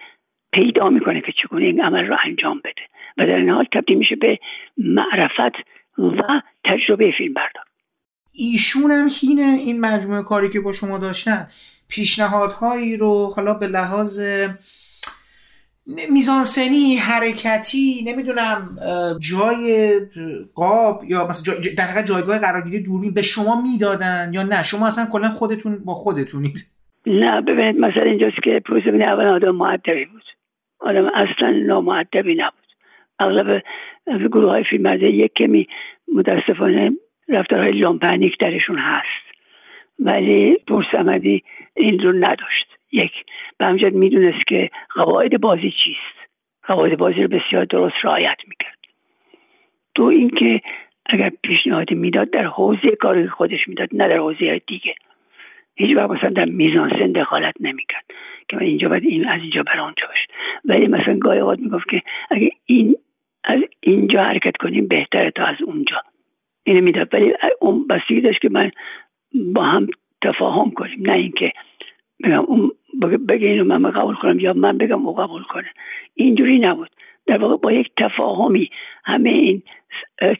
[0.53, 2.81] پیدا می‌کنه که چگونه این عمل رو انجام بده.
[3.17, 4.39] و در این حال تبدیل میشه به
[4.77, 5.55] معرفت
[5.97, 7.63] و تجربه فیلم بردار.
[8.31, 11.47] ایشون هم هینه این مجموعه کاری که با شما داشتن.
[11.87, 14.21] پیشنهادهایی رو حالا به لحاظ
[16.11, 18.77] میزانسنی حرکتی نمی‌دونم
[19.19, 19.91] جای
[20.55, 25.05] قاب یا مثلا جای در جایگاه قرارگیری دوربین به شما می‌دادن یا نه؟ شما اصلا
[25.11, 26.57] کلا خودتون با خودتونید.
[27.05, 30.23] نه ببینید مثلا اینجاست که پروسه اول آدم معدبی بود.
[30.79, 32.53] آدم اصلا نامعدبی نبود.
[33.19, 33.63] اغلب
[34.27, 35.67] گروه های فیلم یک کمی
[36.15, 36.91] متاسفانه
[37.29, 39.29] رفتارهای لامپنیک درشون هست.
[39.99, 41.43] ولی پرسمدی
[41.75, 42.77] این رو نداشت.
[42.91, 43.11] یک
[43.57, 46.29] به همجد می‌دونست که قواعد بازی چیست.
[46.63, 48.77] قواعد بازی رو بسیار درست رعایت می‌کرد.
[49.95, 50.61] دو اینکه
[51.05, 54.95] اگر پیشنهادی می‌داد در حوزه کاری خودش می‌داد نه در حوزه دیگه.
[55.75, 58.05] هیچ وقت مثلا در میزانسن دخالت نمی‌کرد
[58.47, 60.27] که من اینجا باید این از اینجا بر آنجا باشه.
[60.65, 62.01] ولی مثلا گاهی اوقات می‌گفت که
[62.31, 62.95] اگه این
[63.43, 66.01] از اینجا حرکت کنیم بهتره تا از اونجا.
[66.63, 68.71] اینو می‌داد ولی اون بستگی داشت که من
[69.53, 69.87] با هم
[70.23, 70.99] تفاهم کنیم.
[71.01, 71.53] نه اینکه
[72.23, 72.71] بگم اون
[73.27, 75.69] بگه اینو من قبول کنم یا من بگم او قبول کنه.
[76.15, 76.89] اینجوری نبود.
[77.27, 78.69] در واقع با یک تفاهمی
[79.05, 79.61] همه این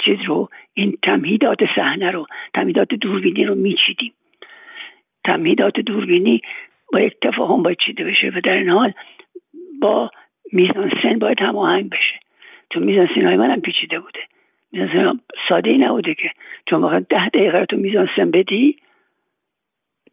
[0.06, 4.14] چیز رو این تمهیدات صحنه رو تمهیدات دوربینی رو میچیدیم.
[5.24, 6.42] تمهیدات دوربینی
[6.94, 8.94] با یک تفاهم باید چیده بشه و در این حال
[9.82, 10.12] با
[10.54, 12.20] میزانسن باید هماهنگ بشه.
[12.74, 14.20] چون میزانسن های من هم پیچیده بوده.
[15.50, 16.32] ساده نبوده که.
[16.70, 18.78] چون واقعا ده دقیقه تو میزانسن بدی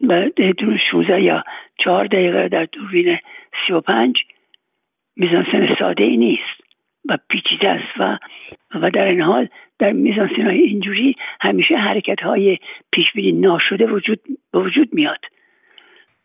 [0.00, 0.28] و
[0.58, 1.44] دون 16 یا
[1.78, 3.18] چهار دقیقه در دوربین
[3.66, 4.14] 35
[5.16, 6.60] میزانسن ساده ای نیست
[7.08, 8.18] و پیچیده است و
[8.74, 9.48] و در این حال
[9.78, 12.58] در میزانسن های اینجوری همیشه حرکت های
[12.92, 14.20] پیشبینی ناشده وجود
[14.54, 15.20] وجود میاد.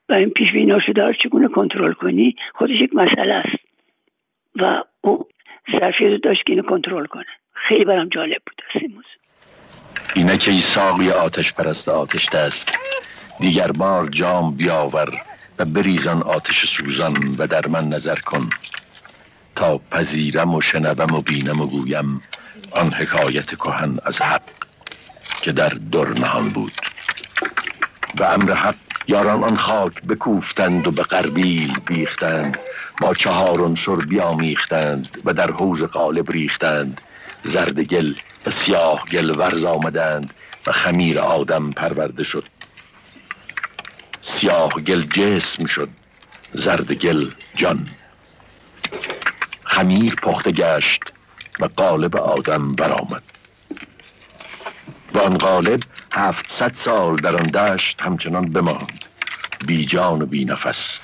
[0.10, 3.66] و این پیشبینی ناشده رو چگونه کنترل کنی؟ خودش یک مسئله است.
[4.56, 5.28] و او
[5.72, 7.26] ظرفیت داشت که اینو کنترل کنه.
[7.68, 9.12] خیلی برام جالب بود است این موضوع
[10.16, 12.80] اینک ای ساقی آتش پرست آتش دست.
[13.39, 15.22] دیگر بار جام بیاور
[15.59, 18.49] و بریزان آتش سوزان و در من نظر کن.
[19.55, 22.22] تا پذیرم و شنوم و بینم و گویم
[22.72, 24.41] آن حکایت کهن از حق
[25.41, 26.72] که در در نهان بود.
[28.20, 28.76] و امر حق
[29.07, 32.59] یاران آن خاک بکوفتند و به قربیل بیختند.
[33.01, 37.01] با چهار عنصر بیامیختند و در حوز قالب ریختند.
[37.44, 38.14] زرد گل
[38.46, 40.34] و سیاه گل ورز آمدند
[40.68, 42.44] و خمیر آدم پرورده شد.
[44.22, 45.89] سیاه گل جسم شد
[46.54, 47.89] زرد گل جان.
[49.64, 51.02] خمیر پخته گشت
[51.60, 53.24] و قالب آدم برآمد.
[55.14, 59.06] و آن قالب هفتصد سال در آن دشت همچنان بماند
[59.68, 61.00] بی جان و بی نفس.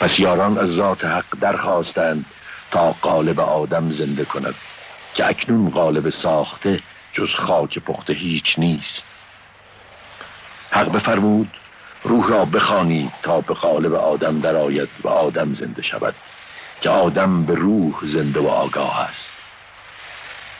[0.00, 2.24] پس یاران از ذات حق درخواستند
[2.70, 4.54] تا قالب آدم زنده کند.
[5.14, 6.80] که اکنون قالب ساخته
[7.12, 9.06] جز خاک پخته هیچ نیست.
[10.70, 11.50] حق بفرمود
[12.02, 16.14] روح را بخوانید تا به قالب آدم درآید و آدم زنده شود
[16.80, 19.30] که آدم به روح زنده و آگاه است.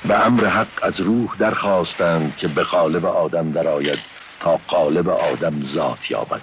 [0.04, 3.98] به امر حق از روح درخواستند که به قالب آدم درآید
[4.40, 6.42] تا قالب آدم ذات یابد.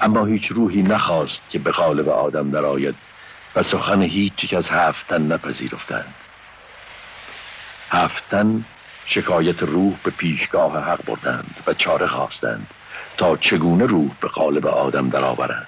[0.00, 2.94] اما هیچ روحی نخواست که به قالب آدم درآید
[3.56, 6.14] و سخن هیچ از هفتن نپذیرفتند.
[7.90, 8.64] هفتن
[9.06, 12.66] شکایت روح به پیشگاه حق بردند و چاره خواستند
[13.16, 15.66] تا چگونه روح به قالب آدم درآورند.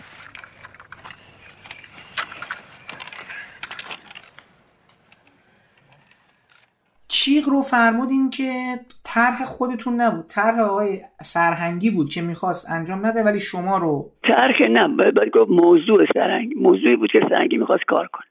[7.08, 10.26] چیغ رو فرمودین که طرح خودتون نبود.
[10.26, 15.50] طرح آقای سرهنگی بود که می‌خواست انجام نده ولی شما رو طرح نه باید گفت
[15.50, 18.26] موضوع سرهنگ موضوعی بود که سرهنگی می‌خواست کار کنه.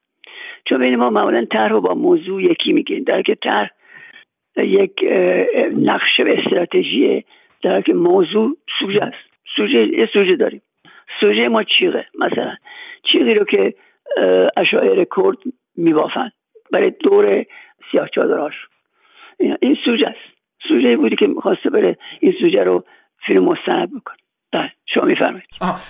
[0.65, 3.69] چون بین ما معمولا طرح رو با موضوع یکی میگیم در که طرح
[4.57, 4.93] یک
[5.77, 7.25] نقشه استراتژی
[7.63, 9.29] در که موضوع سوژه است.
[9.55, 10.61] سوژه یه سوژه داریم.
[11.19, 12.55] سوژه ما چیغه؟ مثلا
[13.11, 13.73] چیغی رو که
[14.57, 15.37] اشاعر کرد
[15.77, 16.31] میبافن
[16.71, 17.45] برای دور
[17.91, 18.53] سیاه چادرهاش.
[19.39, 20.35] این سوژه است.
[20.67, 22.83] سوژه بودی که می‌خواسته بره این سوژه رو
[23.25, 24.17] فیلم مستند بکنه.
[24.55, 25.45] بله شما میفرمایید.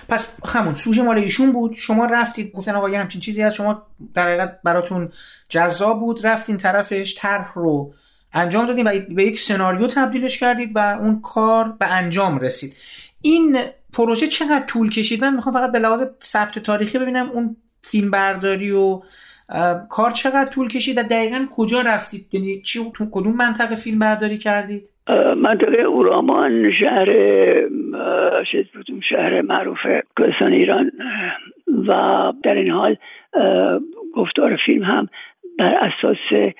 [0.08, 1.74] پس همون سوژه مال ایشون بود.
[1.74, 3.56] شما رفتید گفتن آقا یه همچین چیزی هست.
[3.56, 3.82] شما
[4.14, 5.08] در حقیقت براتون
[5.48, 6.26] جذاب بود.
[6.26, 7.94] رفتین طرفش طرح رو
[8.32, 12.72] انجام دادیم و به یک سناریو تبدیلش کردید و اون کار به انجام رسید.
[13.22, 13.58] این
[13.92, 18.70] پروژه چقدر طول کشید؟ من می‌خوام فقط به لحاظ ثبت تاریخی ببینم اون فیلم برداری
[18.70, 19.00] و
[19.90, 24.38] کار چقدر طول کشید و دقیقا کجا رفتید؟ یعنی چی تو کدوم منطقه فیلم برداری
[24.38, 24.88] کردید
[25.36, 27.06] منطقه اورامان شهر
[29.10, 29.78] شهر معروف
[30.18, 30.92] کردستان ایران.
[31.88, 32.96] و در این حال
[34.14, 35.08] گفتار فیلم هم
[35.58, 36.52] بر اساس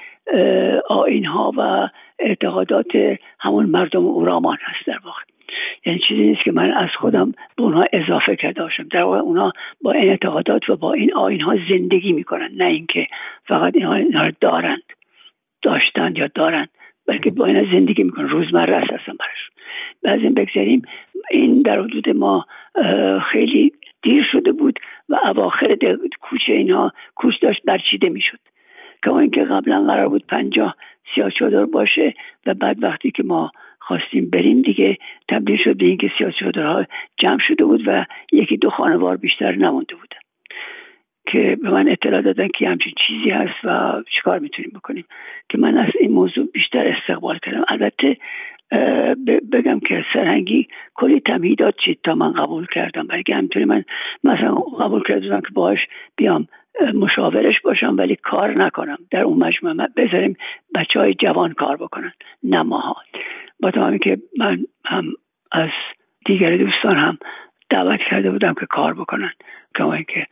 [0.88, 5.22] آین ها و اعتقادات همون مردم اورامان هست در واقع.
[5.86, 8.88] یعنی چیزی نیست که من از خودم به اونها اضافه کرده باشم.
[8.90, 12.50] در واقع اونها با این اعتقادات و با این آین ها زندگی می‌کنن.
[12.56, 13.06] نه اینکه
[13.44, 14.82] فقط اینها رو دارند
[15.62, 16.68] داشتند یا دارند
[17.06, 18.28] بلکه با اینا زندگی می‌کنن.
[18.28, 19.14] روزمره است اصلا
[20.06, 20.82] بعد این بگذاریم
[21.30, 22.46] این در حدود ما
[23.32, 24.78] خیلی دیر شده بود
[25.08, 25.76] و اواخر
[26.20, 28.38] کوچه اینها کوچ داشت برچیده می‌شد.
[29.04, 30.76] که اینکه قبلا قرار بود پنجاه
[31.14, 32.14] سیاه چادر باشه
[32.46, 34.96] و بعد وقتی که ما خواستیم بریم دیگه
[35.28, 36.86] تبدیل شد به اینکه سیاستمدارها
[37.16, 40.18] جمع شده بود و یکی دو خانوار بیشتر نمونده بودن.
[41.32, 45.04] که به من اطلاع دادن که همچین چیزی هست و چیکار می‌تونیم بکنیم.
[45.48, 47.64] که من از این موضوع بیشتر استقبال کردم.
[47.68, 48.16] البته
[49.52, 53.06] بگم که سرهنگی کلی تمهیدات چید تا من قبول کردم.
[53.06, 53.84] برای همینطوری من
[54.24, 55.78] مثلا قبول کردم که باش
[56.16, 56.48] بیام
[56.94, 58.98] مشاورش باشم ولی کار نکنم.
[59.10, 60.36] در اون مجموعه بذاریم
[60.74, 62.12] بچه های جوان کار بکنن
[62.42, 62.96] نه ماها.
[63.60, 65.04] با تمامی که من هم
[65.52, 65.70] از
[66.26, 67.18] دیگر دوستان هم
[67.70, 69.32] دعوت کرده بودم که کار بکنن.
[69.78, 70.26] اینکه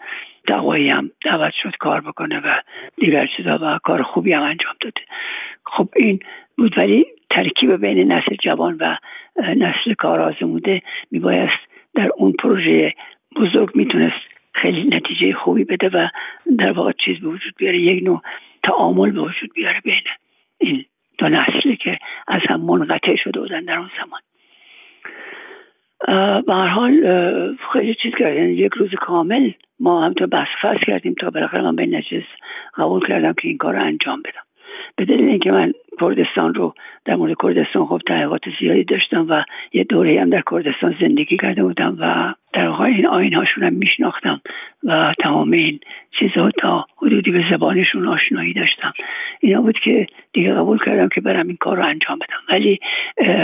[0.49, 2.61] تقوایی هم دعوت شد کار بکنه و
[2.97, 5.01] دیگر چیزا و کار خوبی هم انجام داده.
[5.67, 6.21] خب این
[6.59, 8.97] بود ولی ترکیب بین نسل جوان و
[9.57, 11.61] نسل کار آزموده میبایست
[11.95, 12.95] در اون پروژه
[13.37, 14.21] بزرگ می‌تونست
[14.55, 16.09] خیلی نتیجه خوبی بده و
[16.59, 18.23] در واقع چیز به وجود بیاره یک نوع
[18.63, 20.03] تعامل به وجود بیاره بین
[20.59, 20.85] این
[21.19, 24.21] دو نسلی که از هم منقطع شده بودن در اون زمان.
[26.47, 26.93] به حال
[27.73, 29.51] خیلی چیز کردن یعنی یک روز کامل
[29.81, 30.47] ما هم تا بس
[30.87, 32.27] کردیم تا بالاخره من به نجس
[32.77, 34.45] قبول کردم که این کار رو انجام بدم.
[34.97, 36.75] به دلیل اینکه من کردستان رو
[37.05, 39.43] در مورد کردستان خب تحقیقات زیادی داشتم و
[39.73, 43.73] یه دوره هم در کردستان زندگی کرده بودم و در واقع این آین هاشون هم
[43.73, 44.41] میشناختم
[44.85, 45.81] و تمام این
[46.19, 48.93] چیزها تا حدودی به زبانشون آشنایی داشتم.
[49.41, 52.43] اینا بود که دیگه قبول کردم که برم این کار رو انجام بدم.
[52.49, 52.79] ولی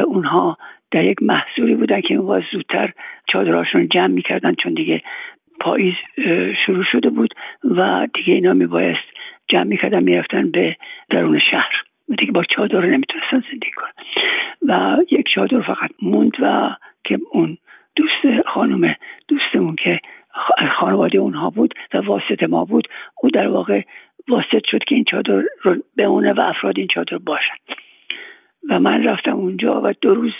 [0.07, 0.57] اونها
[0.91, 2.93] در یک محصولی بودن که اون زودتر
[3.33, 5.03] چادرهاشون جمع می‌کردن چون دیگه
[5.61, 5.95] پاییز
[6.67, 7.35] شروع شده بود
[7.65, 9.09] و دیگه اینا میبایست
[9.49, 10.77] جمع می‌کردن می‌رفتن به
[11.11, 11.73] درون شهر
[12.09, 13.93] و دیگه با چادر نمی‌تونستن زندگی کنن.
[14.69, 17.59] و یک چادر فقط موند و که اون
[17.97, 18.95] دوست خانم
[19.29, 20.01] دوستمون که
[20.79, 22.89] خانواده اونها بود و واسط ما بود
[23.23, 23.83] او در واقع
[24.29, 27.55] واسط شد که این چادر رو بمونه و افراد این چادر باشن.
[28.71, 30.33] و من رفتم اونجا و دو روز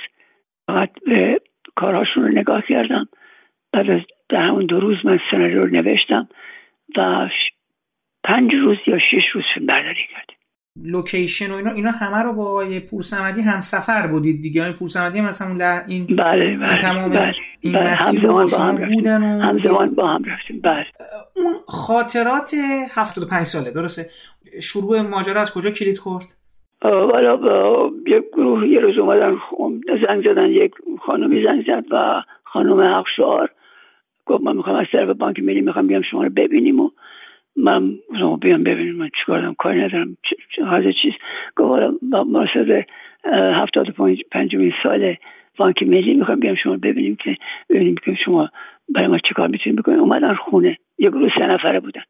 [0.71, 1.41] فقط به
[1.77, 3.09] کارهاشون رو نگاه کردم.
[3.73, 6.29] بعد از در همون دو روز من سناریو رو نوشتم
[6.97, 7.29] و
[8.25, 10.37] پنج روز یا شش روز فیلم برداری کردیم.
[10.77, 14.61] لوکیشن و اینا اینا همه رو با آقای پورسمدی هم سفر بودید دیگه.
[14.61, 17.35] یعنی پورسمدی هم مثلا این بله بله تمام بله.
[17.61, 18.95] این بله همزمان با هم رفتیم.
[18.95, 20.61] بودن و همزمان با هم رفتیم.
[20.61, 20.87] بله.
[21.37, 22.55] اون خاطرات
[22.95, 24.11] 75 ساله درسته؟
[24.63, 26.27] شروع ماجرا از کجا کلید خورد؟
[26.83, 29.39] والا یک گروه یه روز اومدن
[30.07, 33.51] زنگ زدن یک خانمی زنگ زد و خانم حقشعار
[34.27, 36.91] گفت من می‌خوام از طرف بانک ملی می‌خوام بیام شما رو ببینیم و
[37.57, 40.17] من شما بیام ببینیم من چیکار دارم؟ کاری ندارم
[40.67, 41.13] هر چیز
[41.57, 42.87] گفت والا با مناسبت
[43.35, 45.15] هفتاد و پنج پنجمین سال
[45.57, 47.37] بانک ملی می‌خوام بیام شما رو ببینیم که
[47.71, 48.49] ببینیم که شما
[48.89, 52.03] برای ما چیکار می‌تونیم بکنیم اومدن خونه یه گروه سه نفره بودن.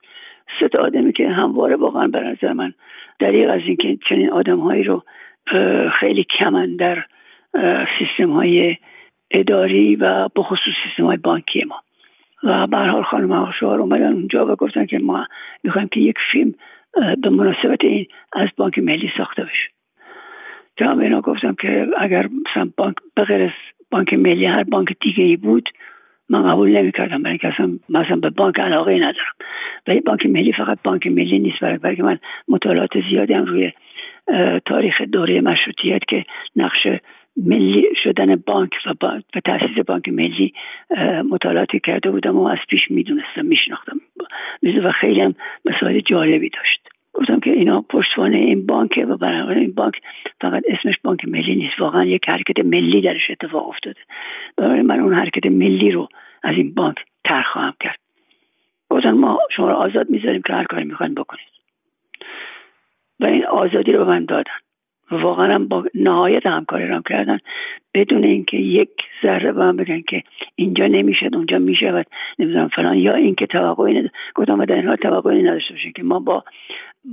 [0.61, 2.73] سه تا آدمی که همواره واقعا به نظر من
[3.21, 5.03] دلیل از اینکه چنین آدمهایی رو
[6.01, 7.05] خیلی کمن در
[7.99, 8.77] سیستم های
[9.31, 11.83] اداری و بخصوص سیستم های بانکی ما.
[12.43, 15.27] و به حال خانم آقاشوار اومدن اونجا و گفتن که ما
[15.65, 16.55] می‌خوایم که یک فیلم
[17.23, 19.71] به مناسبت این از بانک ملی ساخته بشه.
[20.77, 23.51] جناب اینا گفتم که اگر مثلا بانک بغیر از
[23.91, 25.69] بانک ملی هر بانک دیگه ای بود
[26.31, 29.35] من قبول نمی‌کردم برای اینکه اصلا مثلا به بانک علاقه ندارم.
[29.87, 32.19] ولی بانک ملی فقط بانک ملی نیست برای بلکه من
[32.49, 33.73] مطالعات زیادی هم روی
[34.67, 36.25] تاریخ دوره مشروطیت که
[36.57, 36.87] نقش
[37.37, 40.55] ملی شدن بانک و, با- و تاسیس بانک ملی
[41.31, 44.01] مطالعاتی کرده بودم و از پیش می‌دونستم میشناختم.
[44.85, 47.00] و خیلی هم مسائل جالبی داشت.
[47.13, 49.95] گفتم که اینا پشتوانه این بانکه و بنابراین این بانک
[50.41, 51.81] فقط اسمش بانک ملی نیست.
[51.81, 54.01] واقعا یک حرکت ملی درش اتفاق افتاده.
[54.57, 56.09] بنابراین من اون حرکت ملی رو
[56.43, 57.99] از این بانک تر خواهم کرد.
[58.91, 61.51] گفتن ما شما رو آزاد می‌ذاریم که هر کاری می‌خواین بکنید.
[63.21, 64.53] و این آزادی رو به من دادن.
[65.11, 67.39] و واقعا با نهایت همکاری هم کردن.
[67.95, 68.91] بدون اینکه یک
[69.23, 70.23] ذره به من بگن که
[70.55, 72.07] اینجا نمی‌شد اونجا می‌شود
[72.39, 72.99] نمی‌دونم فلان.
[72.99, 74.11] یا اینکه توقعی ند...
[74.35, 76.45] گفتم در این حال توقعی نداشته باشین که ما با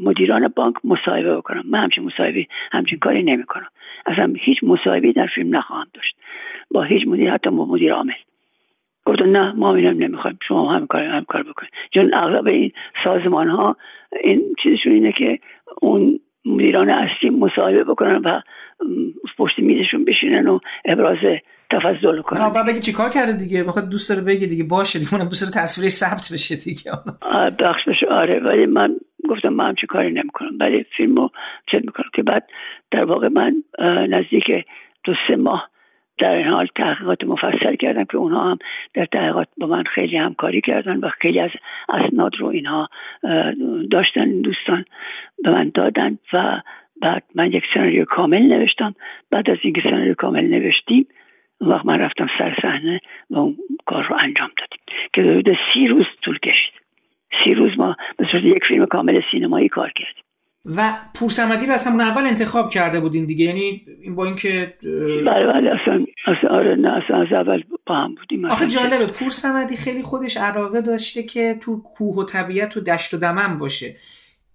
[0.03, 1.63] مدیران بانک مصاحبه بکنم.
[1.69, 3.67] من همچین مصاحبه همچین کاری نمی‌کنم.
[4.05, 6.15] اصلا هیچ مصاحبه در فیلم نخواهم داشت.
[6.71, 8.13] با هیچ مدیر حتی با مدیر عامل.
[9.05, 10.39] گفتن نه ما اینم نمی‌خوایم.
[10.47, 11.71] شما هم کار هم کار بکنید.
[11.93, 12.71] چون اغلب این
[13.03, 13.77] سازمان ها
[14.23, 15.39] این چیزشون اینه که
[15.81, 18.41] اون مدیران اصلی مصاحبه بکنن و
[19.37, 21.17] پشت میزشون بشینن و ابراز
[21.71, 22.49] تفضل کنن.
[22.49, 24.63] بعد بگی چیکار کرده دیگه؟ می‌خواد دوست داره بگه دیگه.
[24.63, 26.91] باشه دیگه اونم دوست داره تصویرش ثبت بشه دیگه.
[27.59, 28.07] بخش بشه.
[28.07, 28.95] آره ولی من
[29.29, 30.51] گفتم من همچین کاری نمی‌کنم.
[30.59, 31.29] ولی فیلم رو
[31.71, 32.47] چه می‌کنم که بعد
[32.91, 33.63] در واقع من
[34.09, 34.65] نزدیک
[35.03, 35.69] دو سه ماه
[36.17, 38.57] در این حال تحقیقات مفصل کردم که اونها هم
[38.93, 41.51] در تحقیقات با من خیلی همکاری کردن و خیلی از
[41.89, 42.89] اسناد رو اینها
[43.91, 44.85] داشتن دوستان
[45.43, 46.61] به من دادن و
[47.01, 48.95] بعد من یک سناریو کامل نوشتم.
[49.31, 51.07] بعد از اینکه سناریو کامل نوشتیم
[51.61, 52.99] اون وقت من رفتم سر صحنه
[53.29, 54.79] و اون کار رو انجام دادیم
[55.13, 56.73] که حدود سی روز طول کشید.
[57.43, 60.26] سی روز ما به صورت یک فیلم کامل سینمایی کار کردیم.
[60.75, 63.45] و پورسمدی رو از همون اول انتخاب کرده بودین دیگه.
[63.45, 64.73] یعنی این با اینکه
[65.25, 68.45] بله بله اصلا اصلا آره نه اصلا از اول با هم بودیم.
[68.45, 73.13] آخه جالبه پور سمدی خیلی خودش علاقه داشته که تو کوه و طبیعت و دشت
[73.13, 73.95] و دمن باشه.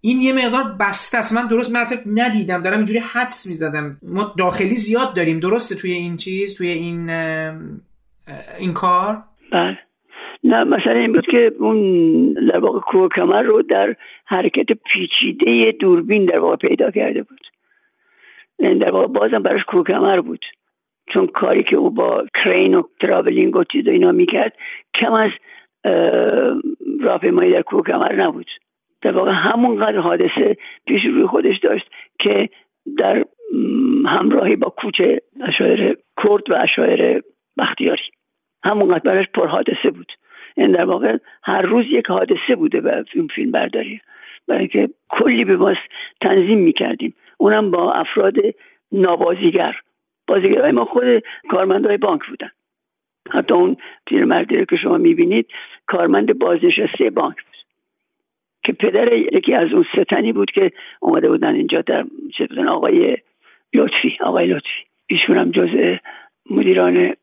[0.00, 1.32] این یه مقدار بسته است.
[1.32, 2.62] من درست مطلب ندیدم.
[2.62, 3.98] دارم اینجوری حدس می‌زدم.
[4.02, 5.40] ما داخلی زیاد داریم.
[5.40, 7.10] درسته توی این چیز توی این
[8.58, 9.78] این کار؟ بله.
[10.44, 16.24] نه مثلا این بود که اون در واقع کوه کمر رو در حرکت پیچیده دوربین
[16.24, 17.46] در واقع پیدا کرده بود.
[18.58, 20.44] یعنی در واقع بازم براش کوه و کمر بود.
[21.08, 24.56] چون کاری که او با crane و traveling و چیز اینا می‌کرد
[24.94, 25.30] کم از
[27.00, 28.50] راهپیمایی در کوه و کمر نبود.
[29.02, 32.48] در واقع همونقدر حادثه پیش روی خودش داشت که
[32.98, 33.24] در
[34.06, 37.22] همراهی با کوچ عشایر کرد و عشایر
[37.58, 38.02] بختیاری.
[38.64, 40.12] همونقدر براش پر حادثه بود.
[40.56, 44.00] این یعنی در واقع هر روز یک حادثه بوده به این فیلم برداری.
[44.48, 45.74] برای اینکه کلی به ما
[46.20, 47.14] تنظیم می‌کردیم.
[47.38, 48.34] اونم با افراد
[48.92, 49.76] نابازیگر.
[50.26, 51.04] بازیگرهای ما خود
[51.48, 52.50] کارمندهای بانک بودن.
[53.30, 53.76] حتی اون
[54.06, 55.46] پیرمردی که شما می‌بینید
[55.86, 57.52] کارمند بازنشسته بانک بود.
[58.64, 63.16] که پدر یکی از اون ستنی بود که اومده بودن اینجا در چه آقای
[63.74, 64.18] لطفی.
[64.20, 64.84] آقای لطفی.
[65.06, 65.98] ایشون هم جز
[66.50, 67.14] مدیران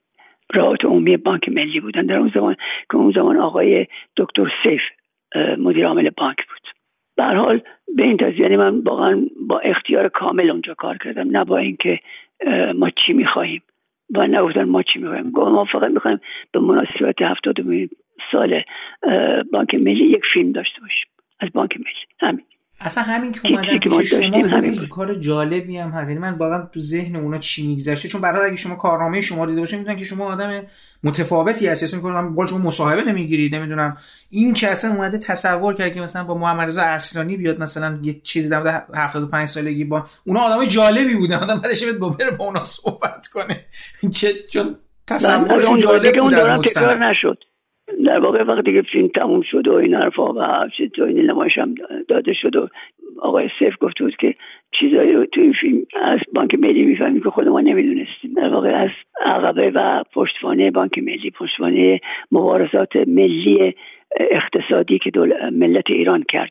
[0.53, 2.05] رعایت عمومی بانک ملی بودن.
[2.05, 2.55] در اون زمان
[2.91, 3.87] که اون زمان آقای
[4.17, 4.81] دکتر سیف
[5.57, 6.67] مدیر عامل بانک بود.
[7.17, 7.61] به حال
[7.95, 11.37] به این تصویر یعنی من واقعا با اختیار کامل اونجا کار کردم.
[11.37, 11.99] نه با اینکه
[12.75, 13.61] ما چی می‌خواهیم
[14.15, 16.19] و نگفتن ما چی می‌خوایم ما فقط می‌خوایم
[16.51, 17.55] به مناسبت هفتاد
[18.31, 18.61] سال
[19.51, 21.07] بانک ملی یک فیلم داشته باشیم.
[21.39, 22.05] از بانک ملی.
[22.19, 22.45] همین.
[22.81, 26.09] اصلا همین که اومدن پیش شما همین کار جالبی هم هست.
[26.09, 29.59] یعنی من واقعا تو ذهن اونا چی میگذشته چون برای اگه شما کارنامه شما دیده
[29.59, 30.63] باشین می‌دونن که شما آدم
[31.03, 31.85] متفاوتی هستی.
[31.85, 33.97] اصلا می‌کنم با شما مصاحبه نمی‌گیرید نمی‌دونم.
[34.29, 38.21] این که اصلا اومده تصور کرد که مثلا با محمد رضا اصلانی بیاد مثلا یه
[38.23, 41.35] چیزی در 75 سالگی با اونا آدم جالبی بودن.
[41.35, 43.65] آدم بعدش با بره با اونا صحبت کنه.
[44.15, 44.75] که چون
[45.07, 47.48] تصورشون جالب بود از نشد.
[48.05, 51.75] در واقع وقتی که فیلم تموم شد و این حرفا و این نمایش هم
[52.07, 52.67] داده شد و
[53.19, 54.35] آقای سیف گفته بود که
[54.71, 58.33] چیزایی رو تو این فیلم از بانک ملی می‌فهمیم که خود ما نمی‌دونستیم.
[58.35, 58.89] در واقع از
[59.21, 61.99] عقبه و پشتوانه بانک ملی پشتوانه
[62.31, 63.75] مبارزات ملی
[64.19, 65.11] اقتصادی که
[65.51, 66.49] ملت ایران کرد.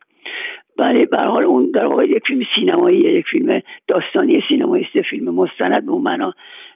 [0.78, 5.34] بله به حال اون در واقع یک فیلم سینمایی یک فیلم داستانی سینمایی است فیلم
[5.34, 6.34] مستند به معنا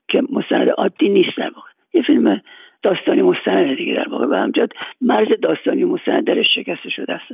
[0.08, 1.68] که مستند عادی نیست در واقع.
[1.94, 2.40] یه فیلم
[2.82, 4.26] داستانی مستند دیگه در واقع.
[4.26, 4.68] به همجد
[5.00, 7.24] مرز داستانی مستند درش شکسته شده است.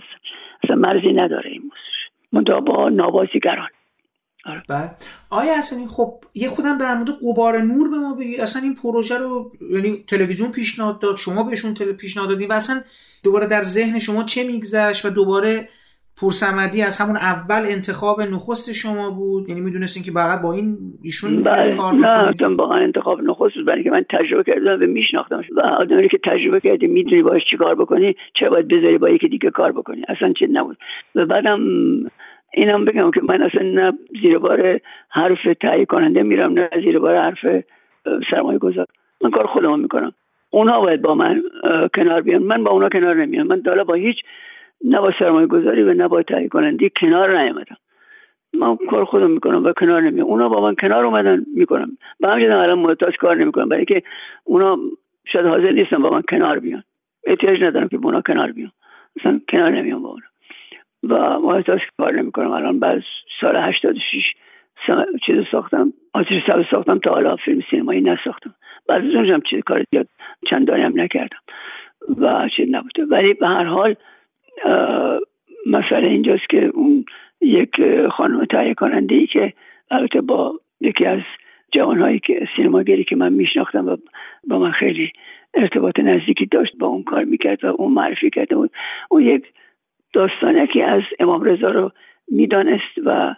[0.65, 3.69] اصلا مرزی نداره این موسیقی منتها با نابازیگران
[4.45, 4.91] آره.
[5.31, 8.37] آیا اصلا خب یه خودم در مورد قبار نور به ما بگی.
[8.37, 12.81] اصلا این پروژه رو یعنی تلویزیون پیشنهاد داد شما بهشون پیشنهاد دادین و اصلا
[13.23, 15.69] دوباره در ذهن شما چه میگذشت و دوباره
[16.21, 21.43] پورسمدی از همون اول انتخاب نخست شما بود؟ یعنی می‌دونستین که فقط با این ایشون
[21.43, 21.77] بله.
[21.77, 23.65] کار نه با انتخاب نخست بود.
[23.67, 25.45] برای که من تجربه کردم و میشناختم.
[25.57, 29.29] و آدمی که تجربه کردی می‌دونی باش چی کار بکنی؟ چه باید بذاری با یکی
[29.29, 30.77] دیگه کار بکنی؟ اصلا چه نبود.
[31.15, 31.61] و بعدم
[32.55, 33.93] اینم بگم که من اصلا نه
[34.23, 37.65] زیر بار حرف تهیه کننده میرم نه زیر بار حرف
[38.31, 38.87] سرمایه گذار
[39.25, 40.13] من کار خودم می‌کنم.
[40.51, 41.43] اونها باید با من
[41.95, 42.43] کنار بیان.
[42.43, 43.47] من با اونا کنار نمیام.
[43.47, 44.17] من دالا با هیچ
[44.85, 47.77] نه با سرمایه گذاری و نه با تهیه کننده کنار نیامدم
[48.53, 51.99] من کار خودم می‌کنم و کنار نمیام اونا با من کنار اومدن می‌کنم.
[52.21, 53.69] به همین الان محتاج کار نمی‌کنم.
[53.69, 54.03] برای که
[54.45, 54.79] اونا
[55.25, 56.83] شاید حاضر نیستن با من کنار بیان.
[57.27, 58.73] احتیاج ندارم که با اونا کنار بیام
[59.17, 60.27] مثلا کنار نمیام با اونا.
[61.03, 62.51] و محتاج کار نمی‌کنم.
[62.51, 63.03] الان بعد
[63.41, 64.23] سال 86
[65.27, 65.93] چیز ساختم.
[66.15, 68.55] آتش سال ساختم تا حالا فیلم سینمایی نساختم.
[68.89, 70.09] بعد از اونجا چیز کار زیاد
[70.51, 71.39] چندانی هم نکردم.
[72.21, 73.05] و چیز نبوده.
[73.05, 73.95] ولی به هر حال
[75.67, 77.05] مسئله اینجاست که اون
[77.41, 77.71] یک
[78.11, 79.53] خانم تهیه کننده ای که
[79.91, 81.21] البته با یکی از
[81.73, 83.97] جوانهایی که سینماگری که من میشناختم و
[84.49, 85.13] با من خیلی
[85.55, 88.71] ارتباط نزدیکی داشت با اون کار می‌کرد و اون معرفی کرده بود.
[89.11, 89.45] اون یک
[90.13, 91.93] داستانکی از امام رضا رو
[92.29, 93.35] می‌دانست و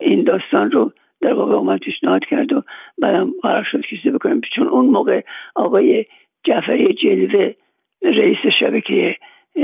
[0.00, 2.62] این داستان رو در واقع اومد پیشنهاد کرد و
[2.98, 5.20] بعدم قرار شد کسی بکنم چون اون موقع
[5.54, 6.06] آقای
[6.44, 7.54] جعفری جلوه
[8.02, 9.16] رئیس شبکه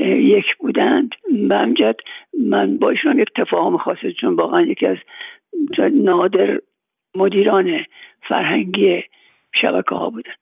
[0.02, 1.10] یک بودند.
[1.48, 1.96] به امجد
[2.48, 4.96] من با ایشون یک تفاهم خاصه چون واقعا یکی از
[5.92, 6.60] نادر
[7.14, 7.84] مدیران
[8.28, 9.02] فرهنگی
[9.60, 10.32] شبکه ها بودن.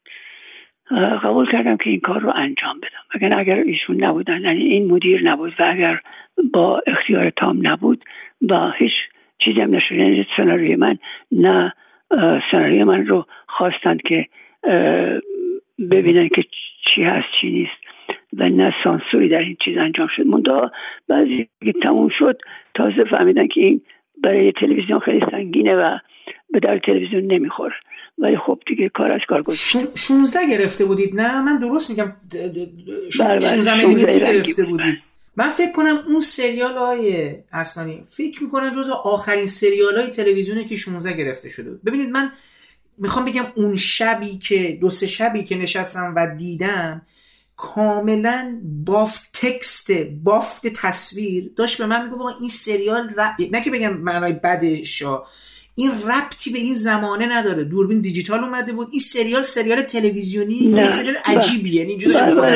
[1.25, 3.03] قبول کردم که این کار رو انجام بدم.
[3.11, 6.01] اگر اگر ایشون نبودن یعنی این مدیر نبود و اگر
[6.53, 8.05] با اختیار تام نبود
[8.51, 8.93] و هیچ
[9.39, 9.93] چیزی هم نشد.
[9.93, 10.99] یعنی سناریوی من
[11.33, 11.73] نه
[12.51, 14.27] سناریوی من رو خواستند که
[15.91, 16.45] ببینن که
[16.95, 17.82] چی هست چی نیست.
[18.39, 20.27] و نه سانسوری در این چیز انجام شد.
[20.27, 20.73] منتها
[21.09, 22.39] بعضی که تموم شد
[22.75, 23.83] تازه فهمیدن که این
[24.25, 25.99] برای تلویزیون خیلی سنگینه و
[26.53, 27.75] به در تلویزیون نمی‌خوره.
[28.19, 32.13] ولی خب دیگه کار از کار گذاشت 16 گرفته بودید؟ نه من درست میگم.
[33.11, 34.99] 16 بله، میلیمتری گرفته بودید.
[35.37, 40.77] من فکر کنم اون سریال های اصلانی فکر می‌کنم جز آخرین سریال های تلویزیونی که
[40.77, 42.29] 16 گرفته شده ببینید من
[42.99, 47.03] می‌خوام بگم اون شبی که دو سه شبی که نشستم و دیدم
[47.63, 49.91] کاملا بافت تکست
[50.25, 53.35] بافت تصویر داشت به من می‌گفت این سریال رب...
[53.53, 55.03] نه که بگم معنای بدش
[55.77, 57.65] این ربطی به این زمانه نداره.
[57.65, 58.87] دوربین دیجیتال اومده بود.
[58.91, 60.79] این سریال سریال تلویزیونی نه.
[60.79, 61.75] این سریال عجیبیه.
[61.75, 62.15] یعنی اینجوری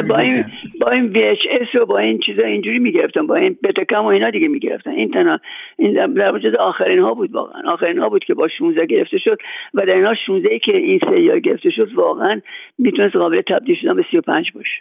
[0.08, 0.44] با این.
[0.80, 3.26] با این VHS و با این چیزا اینجوری می‌گرفتن.
[3.26, 4.90] با این بتکم و اینا دیگه می‌گرفتن.
[4.90, 5.38] این تنها
[5.78, 7.72] این در- وجود آخرین ها بود واقعا.
[7.72, 9.38] آخرین ها بود که با 16 گرفته شد
[9.74, 12.40] و در اینها 16 ای که این سریال گرفته شد واقعا
[12.78, 14.80] می‌تونست قابل تبدیل شدن به 35 باشه.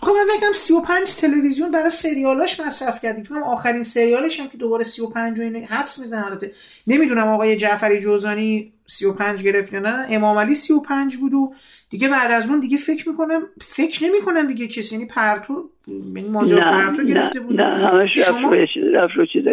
[0.00, 3.22] آقا من بگم 35 تلویزیون برای سریالاش مصرف کردی.
[3.22, 6.52] فکر آخرین سریالش هم که دوباره 35 و اینو حدس می‌زنم البته
[6.86, 10.06] نمی‌دونم آقای جعفری جوزانی 35 گرفت یا نه.
[10.10, 11.54] امام علی 35 بود و
[11.90, 14.94] دیگه بعد از اون دیگه فکر می‌کنم فکر نمی‌کنم دیگه کسی.
[14.94, 17.60] یعنی پرتو یعنی ماجرا پرتو گرفته بود.
[17.60, 18.48] نه همش رفت شما-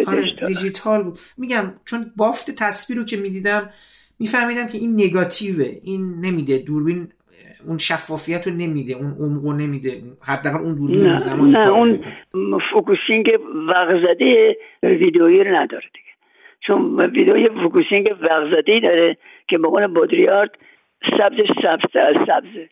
[0.08, 0.48] آره دیجیتال.
[0.48, 1.18] دیجیتال بود.
[1.36, 3.70] میگم چون بافت تصویر رو که می‌دیدم
[4.18, 5.76] میفهمیدم که این نگاتیوه.
[5.82, 6.58] این نمیده.
[6.58, 7.08] دوربین
[7.68, 9.90] اون شفافیت رو نمیده اون عمق رو نمیده
[10.22, 12.04] حداقل اون دوربین نه زمانی نه اون.
[12.72, 16.12] focusing وق‌زده ویدئویی رو نداره دیگه.
[16.60, 19.16] چون ویدئوی focusing وق‌زده داره
[19.48, 20.50] که به قول بودریارد
[21.18, 22.68] سبزش سبز از سبزه.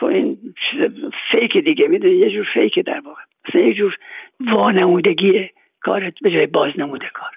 [0.00, 0.54] خب این
[1.30, 3.22] fake دیگه می‌دونی؟ یه جور fake در واقع.
[3.48, 3.96] مثلا یه جور
[4.40, 5.50] وانمودگیه.
[5.80, 7.30] کارت به جای بازنموده کار.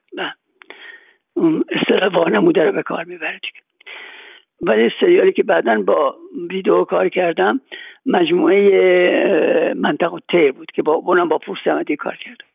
[1.33, 3.64] اون اصطلاح وانموده رو به کار می‌بره دیگه.
[4.61, 6.15] ولی سریالی که بعدا با
[6.49, 7.61] ویدیو کار کردم
[8.05, 12.45] مجموعه منطق و تیر بود که با اونم با پور سمدی کار کردم.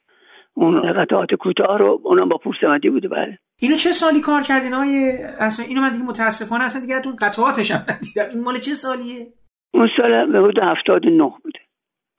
[0.55, 3.39] اون قطعات کوتاه رو اونم با پور سمدی بوده بله.
[3.61, 7.71] اینو چه سالی کار کردین های اصلا؟ اینو من دیگه متاسفانه اصلا دیگه اون قطعاتش
[7.71, 8.29] هم ندیدم.
[8.35, 9.27] این مال چه سالیه؟
[9.75, 11.59] اون سال به حدود 79 بوده.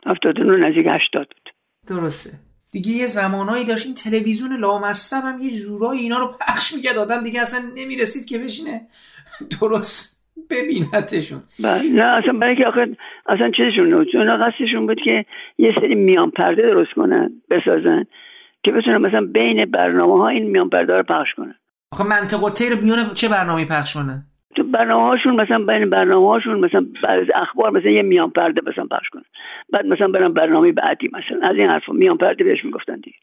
[0.06, 1.54] 79 نزدیک 80 بود.
[1.88, 2.51] درسته.
[2.72, 3.86] دیگه یه زمانایی داشت.
[3.86, 6.98] این تلویزیون لامصب هم یه جورایی اینا رو پخش می‌کرد.
[6.98, 8.82] آدم دیگه اصلا نمی‌رسید که بشینه
[9.62, 11.84] درست ببینتشون بله.
[11.84, 12.88] نه اصلا برای که آخر
[13.26, 15.26] اصلا چیزشون اونا قصدشون بود که
[15.58, 18.06] یه سری میان پرده درست کنن بسازن
[18.64, 21.56] که بتونن مثلا بین برنامه ها این میان پرده رو پخش کنن.
[21.92, 24.24] آخه منطق و تیر میونه چه برنامه پخش کنه
[24.56, 28.86] تو برنامه هاشون مثلا بین برنامه هاشون مثلا از اخبار مثلا یه میان پرده مثلا
[28.86, 29.24] پخش کنن.
[29.74, 31.48] بعد مثلا برن برنامه بعدی مثلا.
[31.48, 33.18] از این حرفا میان پرده بهش می‌گفتن دیگه.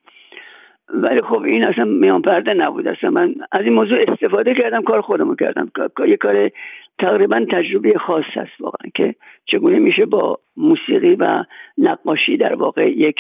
[0.95, 2.89] ولی خب این اصلا میان پرده نبود.
[2.89, 5.71] اصلا من از این موضوع استفاده کردم کار خودمو کردم.
[6.07, 6.51] یه کار
[6.99, 9.15] تقریبا تجربه خاص هست واقعا که
[9.47, 11.45] چگونه میشه با موسیقی و
[11.79, 13.17] نقاشی در واقع یک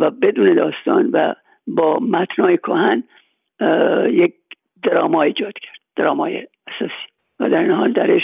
[0.00, 1.34] و بدون داستان و
[1.66, 3.02] با متنای کهن
[4.10, 4.34] یک
[4.82, 5.78] دراما ایجاد کرد.
[5.96, 7.13] درامای اساسی.
[7.40, 8.22] و در این حال درش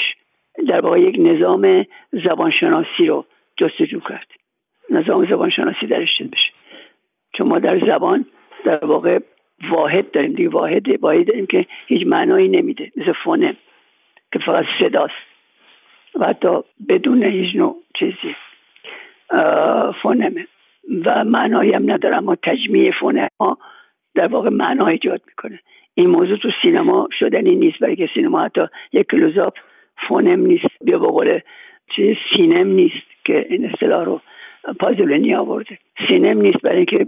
[0.69, 1.87] در واقع یک نظام
[2.25, 3.25] زبانشناسی رو
[3.57, 4.27] جستجو کرد.
[4.91, 6.53] نظام زبانشناسی درش چیز بشه؟
[7.35, 8.27] چون ما در زبان
[8.65, 9.19] در واقع
[9.71, 12.93] واحد داریم دیگه واحد واحد داریم که هیچ معنایی نمیده.
[12.97, 13.57] مثل فونم
[14.33, 15.31] که فقط صداست.
[16.15, 18.37] و حتی بدون هیچ نوع چیزی.
[20.03, 20.47] فونمه.
[21.05, 23.59] و معنایی هم نداره اما تجمیع phoneme ها
[24.15, 25.61] در واقع معنا ایجاد می‌کنه.
[26.01, 28.61] این موضوع تو سینما شدنی نیست برای که سینما حتی
[28.93, 29.55] یک کلوزآپ
[30.09, 30.85] phoneme نیست.
[30.85, 31.43] بیا به
[31.97, 34.21] چیز cineme نیست که این اصطلاح رو
[34.81, 35.79] پازولینی آورده.
[36.09, 37.07] cineme نیست برای اینکه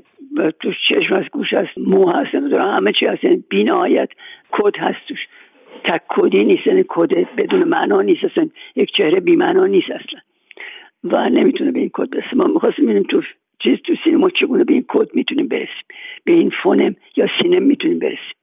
[0.60, 3.24] تو چشم از گوش هست مو هست نمی‌دونم همه چی هست.
[3.24, 4.08] یعنی بی نهایت
[4.50, 5.18] کد هست توش.
[5.84, 8.48] تک کدی نیست یعنی کد بدون معنا نیست اصلا.
[8.76, 10.20] یک چهره بی معنا نیست اصلا.
[11.04, 13.22] و نمی‌تونه به این کد برسه ما می‌خواستیم ببینیم تو
[13.58, 15.86] چیز تو سینما چگونه به این کد می‌تونیم برسیم.
[16.24, 18.41] به این فونم یا سینم می‌تونیم برسیم.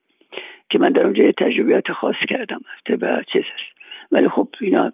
[0.70, 3.80] که من در اونجا تجربیات خاص کردم به چیز هست.
[4.12, 4.92] ولی خب اینا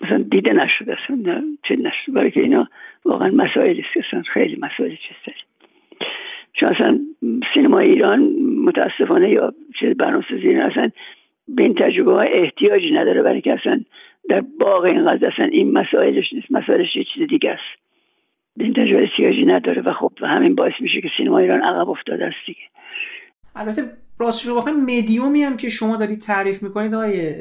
[0.00, 2.68] مثلا دیده نشد اصلا چه نشد برای که اینا
[3.04, 5.34] واقعا مسائلی است خیلی مسائل چیز
[6.52, 7.00] چون اصلا
[7.54, 8.20] سینما ایران
[8.64, 10.90] متاسفانه یا چیز برنامه‌سازی اصلا
[11.48, 13.80] به این تجربه ها احتیاجی نداره برای که اصلا
[14.28, 17.84] در باغ اینقدر اصلا این مسائلش نیست مسائلش یه چیز دیگه است.
[18.56, 22.24] به این تجربه احتیاجی نداره و خب همین باعث میشه که سینما ایران عقب افتاده
[22.24, 22.60] است دیگه.
[23.54, 27.34] البته راستش رو بخوایم مدیومی هم که شما دارید تعریف می‌کنید های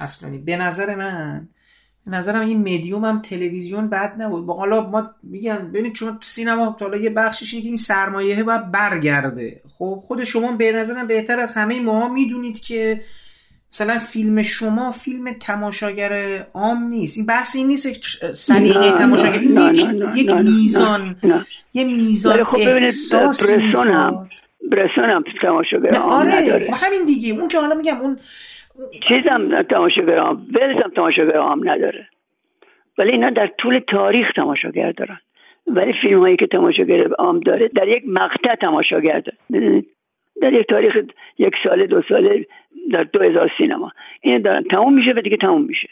[0.00, 1.48] اصلانی به نظر من
[2.06, 6.76] به نظرم این مدیوم هم تلویزیون بد نبود با حالا ما میگن ببینید چون سینما
[6.80, 11.40] حالا یه بخشش اینه که این سرمایه باید برگرده خب خود شما به نظرم بهتر
[11.40, 13.00] از همه ماها می‌دونید که
[13.72, 17.88] مثلا فیلم شما فیلم تماشاگر عام نیست این بحث این نیست
[18.32, 21.16] سلیقه تماشاگر یک, میزان.
[21.74, 24.28] یه میزان خب ببینید هم می‌خواد.
[24.70, 27.40] برسون هم تماشاگر نه، آره نداره همین دیگه.
[27.40, 28.16] اون که حالا میگم اون
[29.08, 32.08] چیزم تماشاگر عام ولز هم تماشاگر نداره.
[32.98, 35.18] ولی اینا در طول تاریخ تماشاگر دارن.
[35.66, 39.84] ولی فیلم هایی که تماشاگر عام داره در یک مقطع تماشاگر داره.
[40.42, 40.96] در یک تاریخ
[41.38, 42.46] یک ساله دو ساله
[42.92, 43.92] در دو هزار سینما.
[44.20, 44.62] این دارن.
[44.62, 45.88] تموم میشه و دیگه تموم میشه.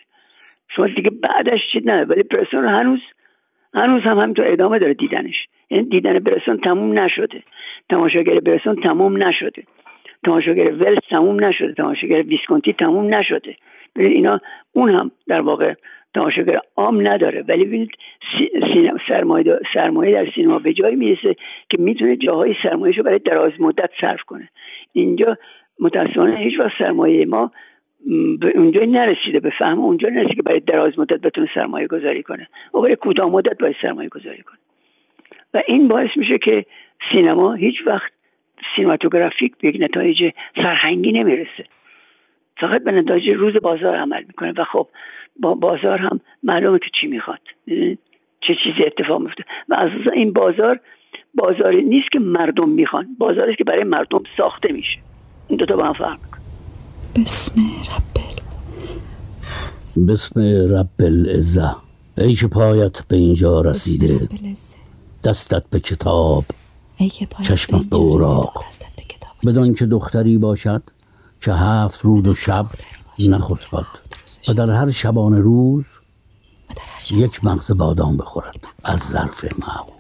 [0.69, 2.05] شما دیگه بعدش چیز نداره.
[2.05, 3.01] ولی پرسون هنوز
[3.75, 5.47] هنوز هم همینطور ادامه داره دیدنش.
[5.71, 7.43] یعنی دیدن برسون تموم نشده.
[7.91, 9.63] تماشاگر برسون تموم نشده.
[10.25, 11.75] تماشاگر ولز تموم نشده.
[11.75, 13.57] تماشاگر ویسکونتی تموم نشده.
[13.97, 14.41] ببینید اینا
[14.73, 15.75] اون هم در واقع
[16.15, 17.45] تماشاگر عام نداره.
[17.49, 17.91] ولی ببینید
[19.09, 21.37] سرمایه, سرمایه در سینما به جایی می‌رسه
[21.71, 24.49] که می‌تونه جاهای سرمایهش رو برای دراز مدت صرف کنه.
[24.93, 25.37] اینجا
[25.81, 27.51] متاسفانه هیچ وقت سرمایه ما
[28.41, 32.49] به اونجا نرسیده به فهم اونجا نرسیده که برای دراز مدت بتونه سرمایه گذاری کنه.
[32.75, 34.59] و برای کوتاه مدت باید سرمایه گذاری کنه.
[35.55, 36.67] و این باعث میشه که
[37.13, 38.13] سینما هیچ وقت
[38.77, 41.65] سینماتوگرافیک به یک نتایج سرهنگی نمی‌رسه.
[42.57, 44.89] فقط به نتایج روز بازار عمل می‌کنه و خب
[45.41, 47.41] با بازار هم معلومه که چی می‌خواد.
[48.41, 50.81] چه چیزی اتفاق میفته و از این بازار
[51.35, 54.99] بازاری نیست که مردم می‌خوان بازاری که برای مردم ساخته میشه.
[55.49, 56.34] این دوتا با هم فرق
[57.17, 58.25] بسم رب
[60.07, 60.41] بسم
[60.75, 61.77] رب العزه
[62.19, 64.29] ای که پایت به اینجا رسیده.
[65.25, 66.45] دستت به کتاب.
[67.43, 68.65] چشمت به اوراق.
[69.47, 70.83] بدان که دختری باشد
[71.41, 72.67] که هفت رود و شب
[73.19, 73.87] نخسبد.
[74.49, 75.85] و در هر شبانه روز
[77.11, 78.67] یک مغز بادام بخورد.
[78.85, 79.95] از ظرف معون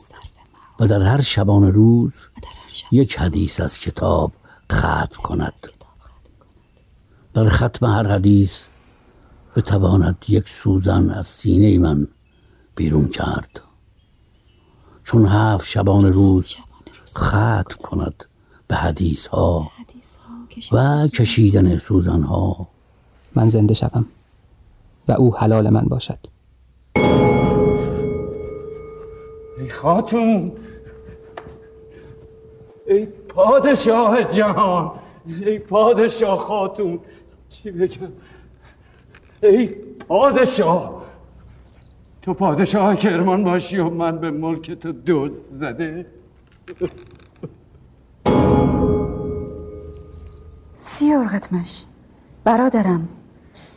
[0.80, 2.12] و در هر شبانه روز
[2.92, 4.32] یک حدیث از کتاب
[4.72, 5.54] ختم کند.
[7.34, 8.66] در ختم هر حدیث
[9.56, 12.08] بتواند یک سوزن از سینه من
[12.76, 13.60] بیرون کرد.
[15.04, 16.56] چون هفت شبان روز
[17.18, 18.24] ختم کند
[18.68, 19.70] به حدیث ها
[20.72, 22.22] و کشیدن سوزن.
[22.22, 22.68] ها
[23.34, 24.06] من زنده شوم
[25.08, 26.18] و او حلال من باشد.
[29.58, 30.52] ای خاتون
[32.86, 34.92] ای پادشاه جهان
[35.26, 37.00] ای پادشاه خاتون
[37.54, 38.12] چی بگم؟
[39.42, 39.66] ای
[40.08, 41.04] پادشاه!
[42.22, 46.06] تو پادشاه کرمان باشی و من به ملک تو دوست زده.
[50.78, 51.84] سیورغتمش
[52.44, 53.08] برادرم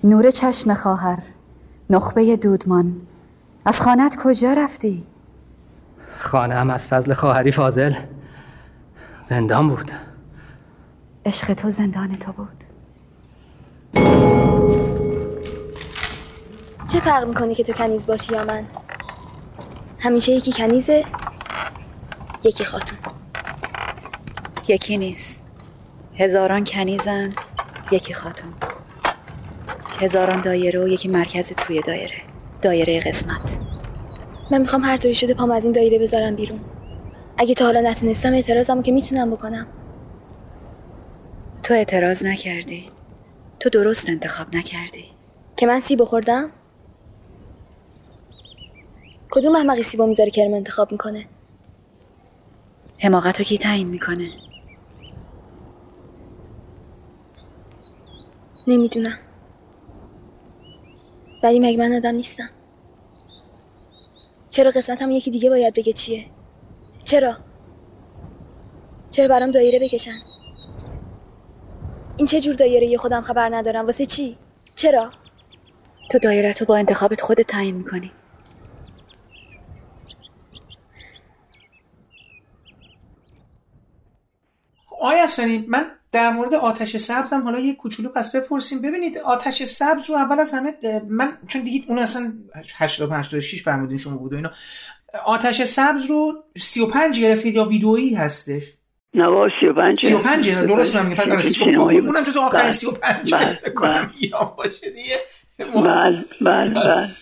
[0.04, 1.24] نور چشم خواهر
[1.90, 3.02] نخبه دودمان.
[3.66, 5.04] از خانت کجا رفتی؟
[6.20, 7.94] خانه هم از فضل خواهری فاضل.
[9.22, 9.92] زندان بود.
[11.26, 12.67] عشق تو زندان تو بود.
[16.92, 18.66] چه فرق می‌کنه که تو کنیز باشی یا من؟
[20.00, 21.06] همیشه یکی کنیزه
[22.44, 22.98] یکی خاتون.
[24.68, 25.44] یکی نیست.
[26.16, 27.34] هزاران کنیزن
[27.92, 28.54] یکی خاتون.
[30.02, 32.22] هزاران دایره و یکی مرکز توی دایره
[32.62, 33.60] دایره قسمت.
[34.52, 36.60] من می‌خوام هر طوری شده پام از این دایره بذارم بیرون.
[37.38, 39.68] اگه تا حالا نتونستم اعتراضمو که می‌تونم بکنم.
[41.64, 42.86] تو اعتراض نکردی.
[43.60, 45.06] تو درست انتخاب نکردی.
[45.58, 46.52] که من سی بخوردم
[49.32, 51.26] کدوم احمقی سیبو می‌ذاره کرم انتخاب می‌کنه؟
[52.98, 54.30] حماقتو کی تعیین می‌کنه؟
[58.68, 59.20] نمی‌دونم.
[61.44, 62.50] ولی مگه من آدم نیستم؟
[64.50, 66.26] چرا قسمتم یکی دیگه باید بگه چیه؟
[67.04, 67.38] چرا؟
[69.12, 70.20] چرا برام دایره بکشن؟
[72.18, 74.38] این چه جور دایره یه خودم خبر ندارم؟ واسه چی؟
[74.76, 75.12] چرا؟
[76.12, 78.12] تو دایره تو با انتخابت خودت تعیین می‌کنی.
[85.02, 88.82] آیا اصلانی من در مورد آتش سبزم حالا یه کوچولو پس بپرسیم.
[88.82, 90.74] ببینید آتش سبز رو اول از همه
[91.08, 92.34] من چون دیگه اون اصلا
[92.76, 94.52] 85 86 فرمودین شما بود و اینا.
[95.26, 98.77] آتش سبز رو 35 گرفتید یا ویدئویی هستش؟
[99.14, 104.90] نه 35 35 درست من میگم پس اونم جز آخر 35 فکر کنم یا باشه
[104.90, 105.20] دیگه.
[105.74, 106.74] بله بله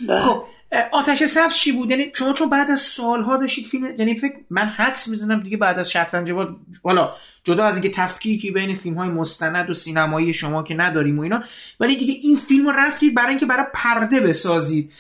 [0.08, 0.44] بله خب
[0.92, 4.66] آتش سبز چی بود؟ یعنی شما چون بعد از سالها داشتید فیلم یعنی فکر من
[4.66, 6.48] حدس می‌زنم دیگه بعد از شطرنج باز
[6.84, 7.14] حالا
[7.44, 11.44] جدا از اینکه تفکیکی بین فیلم های مستند و سینمایی شما که نداریم و اینا
[11.80, 14.92] ولی دیگه این فیلم رو رفتید برای اینکه برای پرده بسازید.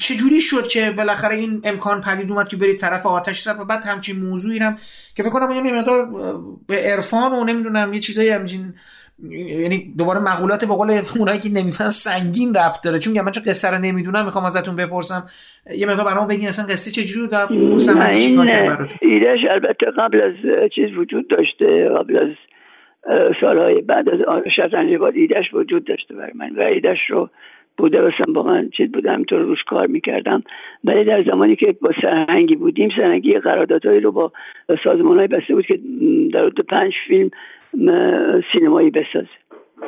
[0.00, 3.84] چجوری شد که بالاخره این امکان پدید اومد که برید طرف آتش سبز و بعد
[3.84, 4.78] همچین موضوعی هم
[5.16, 6.08] که فکر کنم یه مقدار
[6.68, 8.74] به عرفان و نمی‌دونم یه چیزایی همچین
[9.48, 12.98] یعنی دوباره مقولات به قول اونایی که نمی‌فهمن سنگین ربط داره.
[12.98, 15.26] چون من چون قصه رو نمی‌دونم می‌خوام ازتون بپرسم.
[15.76, 17.28] یه مقدار برام بگین اصلا قصه چجوری
[18.10, 18.40] این
[19.02, 20.34] ایدهش البته قبل از
[20.74, 22.28] چیز وجود داشته قبل از
[23.40, 24.18] سالهای بعد از
[24.56, 27.30] شطرنج باد ایدهش وجود داشته برای من و ایدهش رو
[27.78, 30.42] بوده بسم با من چیز بودم همینطور روش کار می‌کردم.
[30.84, 34.32] ولی در زمانی که با سرهنگی بودیم سرهنگی قراردادهایی رو با
[34.84, 35.80] سازمان های بسته بود که
[36.32, 37.30] در حدود پنج فیلم
[38.52, 39.28] سینمایی بسازه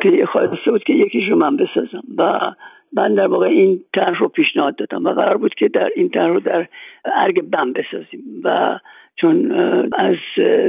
[0.02, 2.02] که خواسته بود که یکیش رو من بسازم.
[2.18, 2.40] و
[2.92, 5.04] من در واقع این طرح رو پیشنهاد دادم.
[5.04, 6.66] و قرار بود که در این طرح رو در
[7.04, 8.22] ارگ بم بسازیم.
[8.44, 8.78] و
[9.16, 9.52] چون
[9.92, 10.16] از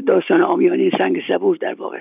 [0.08, 2.00] داستان آمیانه سنگ صبور در واقع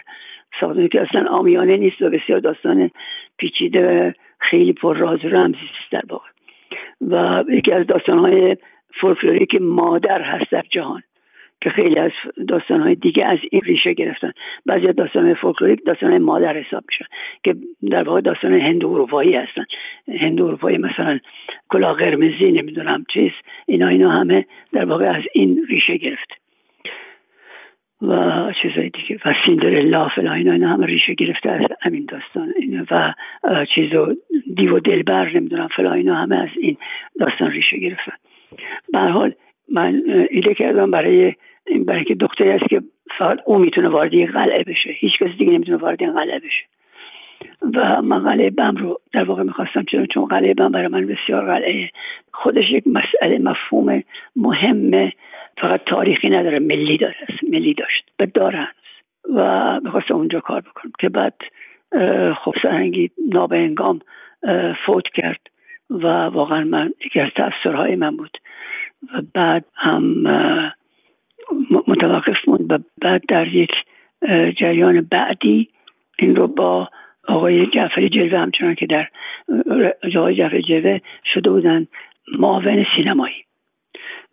[0.60, 2.90] ساختن که اصلا آمیانه نیست و بسیار داستان
[3.38, 6.28] پیچیده خیلی پر راز و رمزی است در واقع.
[7.00, 8.56] و یکی از داستانهای
[9.00, 11.02] فولکلوریک مادر هست در جهان
[11.60, 12.10] که خیلی از
[12.48, 14.32] داستانهای دیگه از این ریشه گرفتن.
[14.66, 17.04] بعضی داستان فولکلوریک داستان مادر حساب میشن
[17.44, 17.54] که
[17.90, 19.64] در واقع داستان هند اروپایی هستن.
[20.20, 21.18] هند اروپایی مثلا
[21.68, 23.32] کلاه قرمزی نمی‌دونم چیز
[23.66, 26.34] اینا اینا همه در واقع از این ریشه گرفته
[28.02, 32.84] و چیزای دیگه و سیندرلا فلا اینا اینا همه ریشه گرفته از همین داستان اینا
[32.90, 33.14] و
[33.74, 34.16] چیزو
[34.56, 36.76] دیو دلبر نمی‌دونم فلا اینا همه از این
[37.20, 38.12] داستان ریشه گرفتن.
[38.92, 39.32] به حال
[39.72, 41.34] من ایده کردم برای
[41.86, 42.82] برای که دختری است که
[43.18, 44.90] فقط او می‌تونه وارد این قلعه بشه.
[44.90, 46.64] هیچ کسی دیگه نمی‌تونه وارد این قلعه بشه.
[47.74, 51.46] و من قلعه بم رو در واقع می‌خواستم چون چون قلعه بم برای من بسیار
[51.46, 51.90] قلعه
[52.32, 54.02] خودش یک مسئله مفهوم
[54.36, 55.12] مهمه
[55.60, 57.16] فقط تاریخی نداره ملی داره
[57.52, 58.68] ملی داشت و داره
[59.34, 61.34] و می‌خواستم اونجا کار بکنم که بعد
[62.44, 64.00] خب سرنگی نابهنگام
[64.86, 65.40] فوت کرد
[65.90, 68.38] و واقعا من یکی از تاثیرهای من بود.
[69.14, 70.02] و بعد هم
[71.88, 73.70] متوقف موند و بعد در یک
[74.60, 75.68] جریان بعدی
[76.18, 76.88] این رو با
[77.30, 79.08] آقای جعفری جلوه همچنان که در
[80.16, 80.98] آقای جعفری جلوه
[81.34, 81.86] شده بودن
[82.38, 83.44] معاون سینمایی.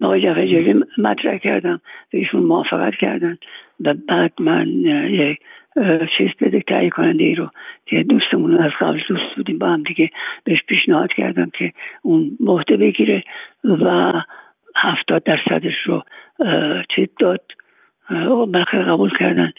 [0.02, 1.82] آقای جعفری جلوه مطرح کردم
[2.14, 3.38] و ایشون موافقت کردن
[3.80, 4.68] و بعد من
[5.10, 5.40] یک
[6.18, 7.50] چیز بده تهیه کننده ای رو
[7.86, 10.10] که دوستمون از قبل دوست بودیم با هم دیگه
[10.44, 13.24] بهش پیشنهاد کردم که اون مهده بگیره
[13.64, 14.14] و
[14.76, 16.04] هفتاد درصدش رو
[16.96, 17.42] چیز داد.
[18.52, 19.52] بالاخره قبول کردن.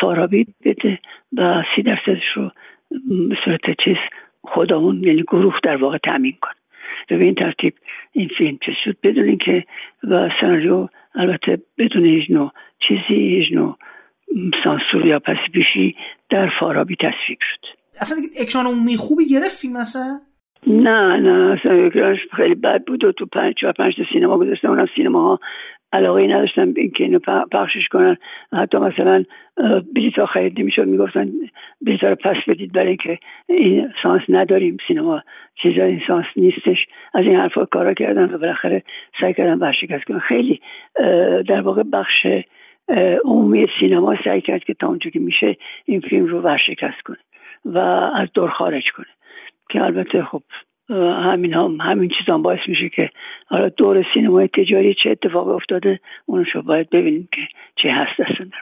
[0.00, 0.98] فارابی بده
[1.36, 2.50] و سی درصدش رو
[3.28, 3.96] به صورت چیز
[4.42, 6.50] خودمون یعنی گروه در واقع تامین کن.
[7.10, 7.74] و به این ترتیب
[8.12, 9.64] این فیلم چه شد بدون اینکه
[10.04, 12.50] و سناریو البته بدون هیچ نوع
[12.88, 13.78] چیزی هیچ نوع
[14.64, 15.96] سانسور یا پس بیشی
[16.30, 17.66] در فارابی تصویب شد.
[18.00, 20.20] اصلا اکران عمومی خوبی گرفت فیلم اصلا؟
[20.66, 21.90] نه نه اصلا
[22.36, 25.40] خیلی بد بود و تو پنج چهار پنج تا سینما گذاشتم اونم سینما ها
[25.92, 27.18] علاقه نداشتن به اینکه اینو
[27.52, 28.16] پخشش کنن.
[28.52, 29.24] حتی مثلا
[29.94, 30.86] بلیط ها خرید نمی‌شد.
[30.86, 31.30] می‌گفتن
[31.80, 34.76] بلیط رو پس بدید برای اینکه این سانس نداریم.
[34.88, 35.22] سینما
[35.62, 36.86] چیزا این سانس نیستش.
[37.14, 38.82] از این حرفا کارا کردن و بالاخره
[39.20, 40.18] سعی کردن ورشکست کنن.
[40.18, 40.60] خیلی
[41.48, 42.26] در واقع بخش
[43.24, 47.18] عمومی سینما سعی کرد که تا اونجا که میشه این فیلم رو ورشکست کنه
[47.64, 47.78] و
[48.14, 49.06] از دور خارج کنه.
[49.70, 50.42] که البته خب
[50.96, 53.10] همین هم همین چیز هم باعث میشه که
[53.46, 57.40] حالا دور سینمای تجاری چه اتفاق افتاده اونشو باید ببینیم که
[57.82, 58.58] چه هست اصلا در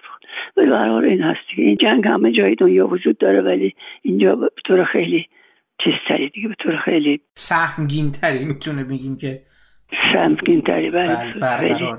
[0.57, 4.51] ولی برحال این هست که این جنگ همه جای دنیا وجود داره ولی اینجا به
[4.65, 5.27] طور خیلی
[5.85, 9.43] چیز تری دیگه به طور خیلی سهمگین تری می‌تونه بگیم که
[10.13, 11.91] سهمگین تری بله, بله، خیلی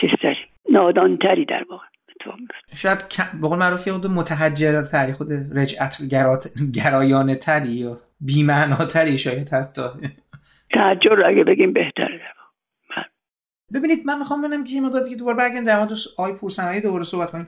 [0.00, 0.36] چیز تری
[0.70, 1.84] نادان تری در واقع.
[2.74, 2.98] شاید
[3.40, 5.96] به قول معروف خود متحجر تری خود رجعت
[6.74, 9.82] گرایانه تری یا بیمعناتری شاید حتی.
[10.70, 12.20] تحجر رو اگه بگیم بهتره.
[13.74, 17.04] ببینید من می‌خوام ببینم که یه مدت دیگه دوباره برگردیم در مورد آی پورسنایی دوباره
[17.04, 17.46] صحبت کنیم.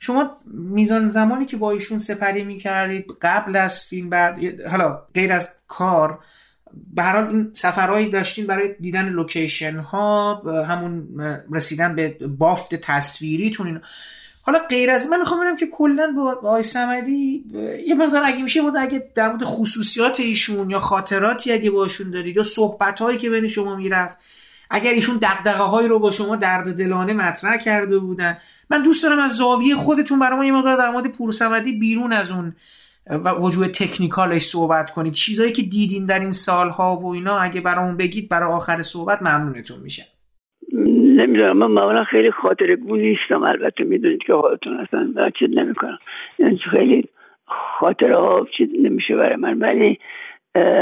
[0.00, 4.36] شما میزان زمانی که با ایشون سپری می‌کردید قبل از فیلم بر
[4.70, 6.18] حالا غیر از کار
[6.94, 10.34] به هر حال این سفرهایی داشتین برای دیدن لوکیشن ها
[10.68, 11.08] همون
[11.52, 12.08] رسیدن به
[12.38, 13.82] بافت تصویریتون
[14.46, 17.44] حالا غیر از من می‌خوام ببینم که کلا با آقای سمدی
[17.86, 22.36] یه مقدار اگه میشه بود اگه در مورد خصوصیات ایشون یا خاطراتی اگه باشون دارید
[22.36, 24.16] یا صحبت هایی که بین شما می‌رفت
[24.70, 28.38] اگر ایشون دقدقه هایی رو با شما درد دلانه مطرح کرده بودن
[28.70, 32.30] من دوست دارم از زاویه خودتون برای ما یه مقدار در مورد پورسمدی بیرون از
[32.32, 32.56] اون
[33.10, 35.12] و وجود تکنیکالش صحبت کنید.
[35.12, 39.80] چیزایی که دیدین در این سالها و اینا اگه برامون بگید برای آخر صحبت ممنونتون
[39.80, 40.06] میشه
[41.16, 41.56] نمی‌دونم.
[41.56, 43.42] من معمولا خیلی خاطر گو نیستم.
[43.42, 45.98] البته می‌دونید که حالتون اصلا چیز نمی‌کنم.
[46.38, 47.08] یعنی خیلی
[47.46, 49.58] خاطره ها چیز نمیشه برای من.
[49.58, 49.98] ولی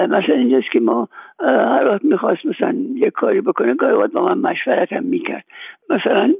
[0.08, 1.08] مثلا اینجاست که ما
[1.40, 5.44] هر وقت می‌خواست مثلا یه کاری بکنه گاهی وقت با من مشورت هم می‌کرد.
[5.90, 6.34] مثلا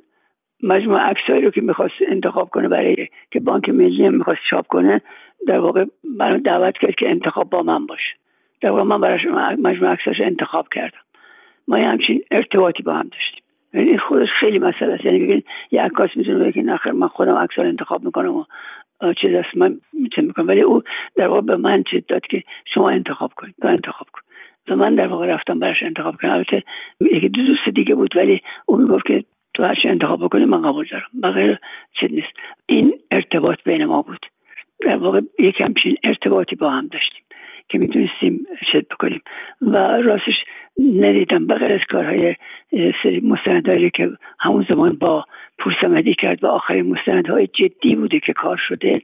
[0.62, 5.00] مجموع عکسایی رو که می‌خواست انتخاب کنه برای که بانک ملی هم می‌خواست چاپ کنه
[5.46, 5.84] در واقع
[6.18, 8.14] من دعوت کرد که انتخاب با من باشه.
[8.60, 9.26] در واقع من براش
[9.58, 10.98] مجموع عکساش انتخاب کردم.
[11.68, 13.43] ما یه همچین ارتباطی با هم داشتیم.
[13.74, 15.04] این خودش خیلی مسئله است.
[15.04, 18.44] یعنی بگین یه عکاس می‌تونه بگه که نخیر من خودم عکس انتخاب می‌کنم و
[19.20, 19.56] چیز است.
[19.56, 20.82] من می‌تونم می‌کنم ولی او
[21.16, 22.42] در واقع به من چیز داد که
[22.74, 23.54] شما انتخاب کنید.
[23.62, 24.20] تو انتخاب کن
[24.68, 26.30] و من در واقع رفتم براش انتخاب کنم.
[26.30, 26.62] البته
[27.00, 29.24] یکی دو دوست دیگه بود ولی او می‌گفت که
[29.54, 31.06] تو هر انتخاب بکنی من قبول دارم.
[31.22, 31.58] بغیر
[32.00, 32.32] چیز نیست.
[32.66, 34.26] این ارتباط بین ما بود.
[34.80, 37.23] در واقع یک همچین ارتباطی با هم داشتیم.
[37.68, 39.22] که می‌تونستیم شد بکنیم.
[39.62, 40.34] و راستش
[40.94, 41.46] ندیدم.
[41.46, 42.36] بغیر از کارهای
[43.02, 44.10] سری مستندهایی که
[44.40, 45.24] همون زمان با
[45.58, 49.02] پورسمدی کرد و آخرین مستندهای جدی بوده که کار شده.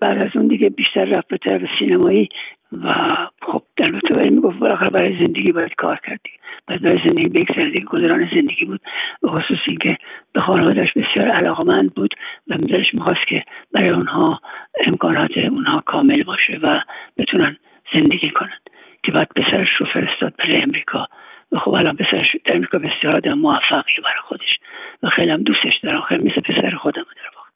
[0.00, 2.28] بعد از اون دیگه بیشتر رفت به طرف سینمایی
[2.72, 2.94] و
[3.42, 6.30] خب در برای می‌گفت بالاخره برای زندگی باید کار کردی
[6.66, 8.80] بعد برای زندگی بگذره دیگه گذران زندگی بود.
[9.22, 9.98] به خصوص اینکه
[10.32, 12.14] به خانوادش بسیار علاقمند بود
[12.48, 14.40] و دلش می‌خواست که برای اونها
[14.86, 16.80] امکانات اونها کامل باشه و
[17.16, 17.56] بتونن
[17.92, 18.70] زندگی کنند
[19.02, 21.06] که بعد پسرش رو فرستاد برای امریکا.
[21.52, 24.58] و خب الان پسرش در امریکا بسیار آدم موفقی برای خودش.
[25.02, 27.48] و خیلی هم دوستش دارم خیلی مثل پسر خودم در واقع.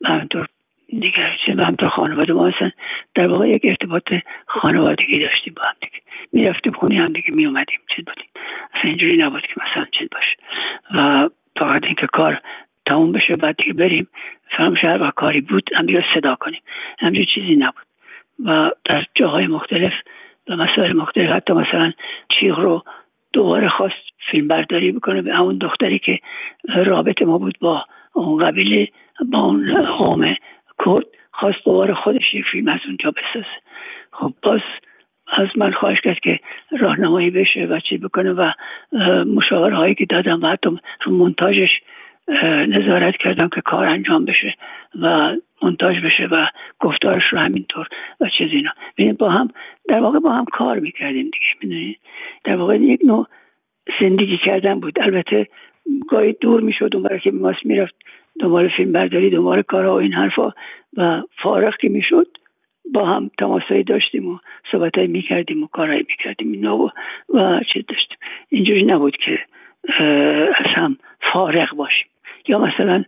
[0.00, 0.46] و همینطور
[0.88, 2.72] دیگر و همطور خانواده ما هستن.
[3.14, 4.14] در واقع یک ارتباط
[4.46, 6.02] خانوادگی داشتیم با هم دیگه.
[6.32, 8.28] می‌رفتیم خونی هم دیگه میومدیم چید بودیم.
[8.74, 10.36] اصلا اینجوری نبود که مثلا چید باشه.
[10.94, 12.40] و فقط اینکه کار
[12.86, 14.08] تموم بشه بعد دیگه بریم.
[14.56, 16.60] فرام شهر و کاری بود هم دیگه صدا کنیم.
[16.98, 17.87] همجور چیزی نبود.
[18.44, 19.92] و در جاهای مختلف
[20.48, 21.30] و مسائل مختلف.
[21.30, 21.92] حتی مثلا
[22.40, 22.82] چیغ رو
[23.32, 23.94] دوباره خواست
[24.30, 26.18] فیلم برداری بکنه به همون دختری که
[26.86, 28.88] رابطه ما بود با اون قبیله
[29.32, 30.34] با اون قوم
[30.84, 33.46] کرد خواست دوباره خودش یک فیلم از اونجا بسازه.
[34.12, 34.60] خب باز
[35.32, 36.40] از من خواهش کرد که
[36.78, 38.52] راهنمایی بشه و چی بکنه و
[39.24, 41.70] مشاوره هایی که دادم و حتی رو منتاجش
[42.68, 44.54] نظارت کردم که کار انجام بشه
[45.02, 46.46] و منتاج بشه و
[46.80, 47.88] گفتارش رو همینطور
[48.20, 48.72] و چیز اینا.
[49.12, 49.48] با هم
[49.88, 51.98] در واقع با هم کار می‌کردیم دیگه می‌دونید
[52.44, 53.26] در واقع یک نوع
[54.00, 55.00] زندگی کردن بود.
[55.00, 55.46] البته
[56.08, 57.94] گاهی دور می‌شد اون که ماست می‌رفت
[58.40, 60.52] دنبال فیلم برداری دنبال کارها و این حرفا
[60.96, 62.26] و فارغ که می‌شد.
[62.94, 64.38] با هم تماسایی داشتیم و
[64.72, 66.90] صحبتهایی می‌کردیم و کارهایی می‌کردیم اینا و,
[67.34, 68.18] و چیز داشتیم.
[68.48, 69.38] اینجوری نبود که
[70.58, 70.96] از هم
[71.32, 72.06] فارغ باشیم.
[72.48, 73.04] یا مثلا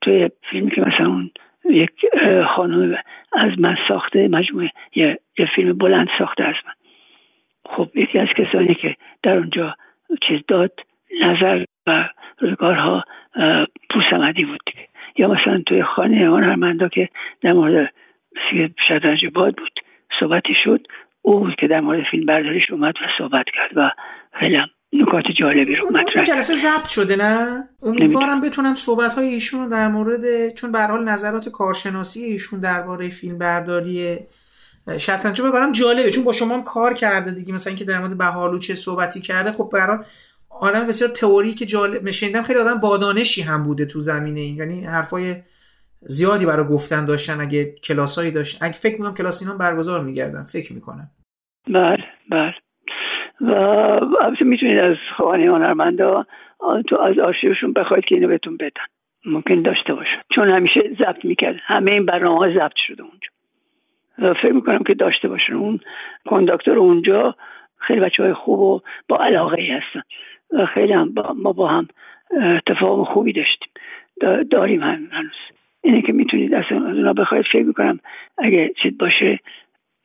[0.00, 1.30] توی فیلمی که مثلا اون
[1.70, 1.90] یک
[2.56, 2.98] خانم
[3.32, 5.18] از من ساخته مجموعه یه,
[5.54, 6.72] فیلم بلند ساخته از من.
[7.66, 9.74] خب یکی از کسانی که در اونجا
[10.28, 10.72] چیز داد
[11.20, 12.08] نظر و
[12.38, 13.04] روزگارها
[13.90, 14.88] پوسمدی بود دیگه.
[15.16, 17.08] یا مثلا توی خانه هنرمندا که
[17.40, 17.94] در مورد
[18.88, 19.80] شطرنج باد بود
[20.20, 20.86] صحبتی شد
[21.22, 23.90] او بود که در مورد فیلم برداریش اومد و صحبت کرد و
[24.32, 24.56] خیلی
[24.94, 26.16] نکات جالبی رو مطرح.
[26.16, 31.04] اون جلسه ضبط شده نه؟ امیدوارم بتونم صحبت های ایشون در مورد چون به حال
[31.04, 34.18] نظرات کارشناسی ایشون درباره فیلم برداری
[34.98, 37.54] شطرنج ببرم جالبه چون با شما هم کار کرده دیگه.
[37.54, 39.52] مثلا اینکه در مورد بهالو چه صحبتی کرده.
[39.52, 40.04] خب برام
[40.50, 44.56] آدم بسیار تئوری که جالب شنیدم خیلی آدم بادانشی هم بوده تو زمینه این.
[44.56, 45.36] یعنی حرفای
[46.00, 50.44] زیادی برای گفتن داشتن اگه کلاسایی داشت اگه فکر می‌کنم کلاس اینا برگزار میگردن.
[50.44, 51.10] فکر می‌کنم.
[51.66, 52.54] بله بله.
[53.40, 53.50] و
[54.20, 56.26] البته می‌تونید از خانه هنرمندا
[56.88, 58.84] تو از آرشیوشون بخواید که اینو بهتون بدن.
[59.24, 60.22] ممکن داشته باشه.
[60.34, 61.56] چون همیشه ضبط می‌کرد.
[61.62, 63.28] همه این برنامه ها ضبط شده اونجا.
[64.18, 65.52] و فکر می‌کنم که داشته باشن.
[65.52, 65.80] اون
[66.26, 67.34] کنداکتور اونجا
[67.78, 70.02] خیلی بچه های خوب و با علاقه ای هستن.
[70.52, 71.88] و خیلی هم با ما با هم
[72.56, 73.68] اتفاق خوبی داشتیم.
[74.50, 75.36] داریم هم هنوز.
[75.82, 77.44] اینه که می‌تونید از اونا بخواید.
[77.52, 78.00] فکر می‌کنم
[78.38, 79.38] اگه چیز باشه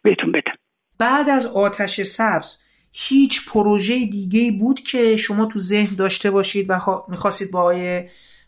[0.04, 0.54] بهتون بدم.
[1.00, 6.74] بعد از آتش سبز هیچ پروژه دیگه بود که شما تو ذهن داشته باشید و
[7.08, 8.04] می‌خواستید با آقای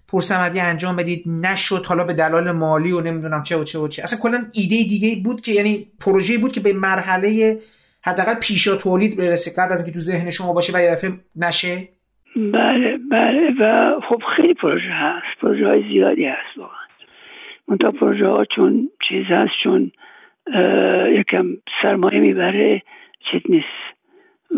[0.08, 1.24] پرسمدی انجام بدید.
[1.28, 1.86] نشد.
[1.86, 4.04] حالا به دلال مالی و نمی‌دونم چه و چه و چه.
[4.04, 7.60] اصلا کلا ایده دیگه بود که یعنی پروژه بود که به مرحله
[8.04, 11.88] حداقل پیشا تولید برسه قبل از اینکه تو ذهن شما باشه و یه دفعه نشه.
[12.36, 13.52] بله بله.
[13.60, 15.42] و خب خیلی پروژه هست.
[15.42, 16.76] پروژه های زیادی هست واقعا.
[17.68, 19.92] منتها پروژه ها چون چیز هست چون
[21.20, 21.46] یکم
[21.82, 22.82] سرمایه می‌بره
[23.32, 23.91] چیز نیست.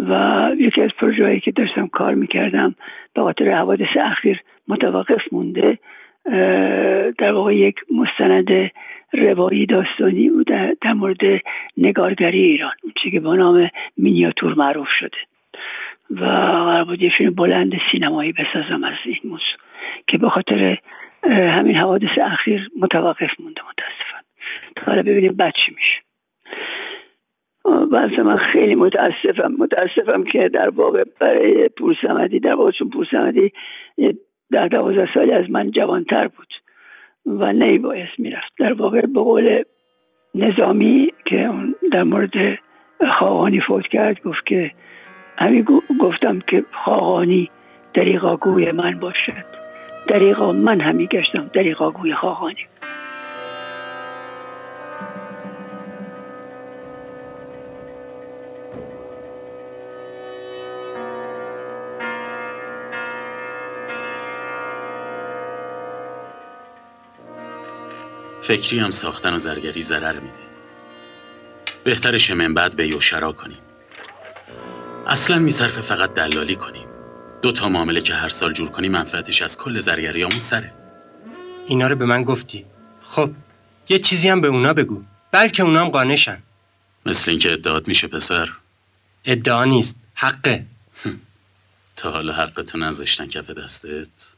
[0.09, 2.75] و یکی از پروژه که داشتم کار می‌کردم
[3.13, 5.77] به خاطر حوادث اخیر متوقف مونده
[7.17, 8.71] در واقع یک مستند
[9.13, 10.47] روایی داستانی بود
[10.81, 11.41] در, مورد
[11.77, 15.17] نگارگری ایران اون که با نام مینیاتور معروف شده.
[16.09, 19.57] و قرار بود یه فیلم بلند سینمایی بسازم از این موضوع
[20.07, 20.77] که به خاطر
[21.29, 24.23] همین حوادث اخیر متوقف مونده متاسفانه.
[24.75, 26.12] تا حالا ببینیم بعد چی میشه.
[27.65, 29.55] بس من خیلی متاسفم.
[29.59, 33.51] متاسفم که در واقع برای پورسمدی در واقع چون پورسمدی
[34.51, 36.47] در دوازده سالی از من جوانتر بود
[37.25, 38.53] و نیبایست می‌رفت.
[38.59, 39.63] در واقع به قول
[40.35, 41.51] نظامی که
[41.91, 42.59] در مورد
[43.19, 44.71] خاقانی فوت کرد گفت که
[45.37, 45.65] همین
[45.99, 47.49] گفتم که خاقانی
[47.93, 49.45] دریقاگوی من باشد.
[50.07, 52.65] دریقا من همی گشتم دریقاگوی خاقانی
[68.43, 70.43] فکری هم ساختن و زرگری ضرر میده.
[71.83, 73.59] بهترش من بعد به یوشرا کنیم.
[75.07, 76.87] اصلا میصرفه فقط دلالی کنیم.
[77.41, 80.73] دو تا معامله که هر سال جور کنیم منفعتش از کل زرگریامون سره.
[81.67, 82.65] اینا رو به من گفتی.
[83.05, 83.31] خب
[83.89, 85.03] یه چیزی هم به اونا بگو.
[85.31, 86.37] بلکه اونا هم قانشن.
[87.05, 88.49] مثل اینکه ادعات میشه پسر.
[89.25, 89.95] ادعا نیست.
[90.15, 90.65] حقه.
[91.95, 94.29] تا حالا حقتو نذاشتن کف دستت.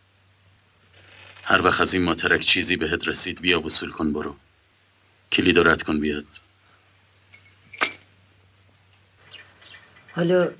[1.47, 4.35] هر وقت از این ماترک چیزی بهت رسید بیا وصول کن برو.
[5.31, 6.25] کلید رد کن بیاد.
[10.11, 10.51] حالا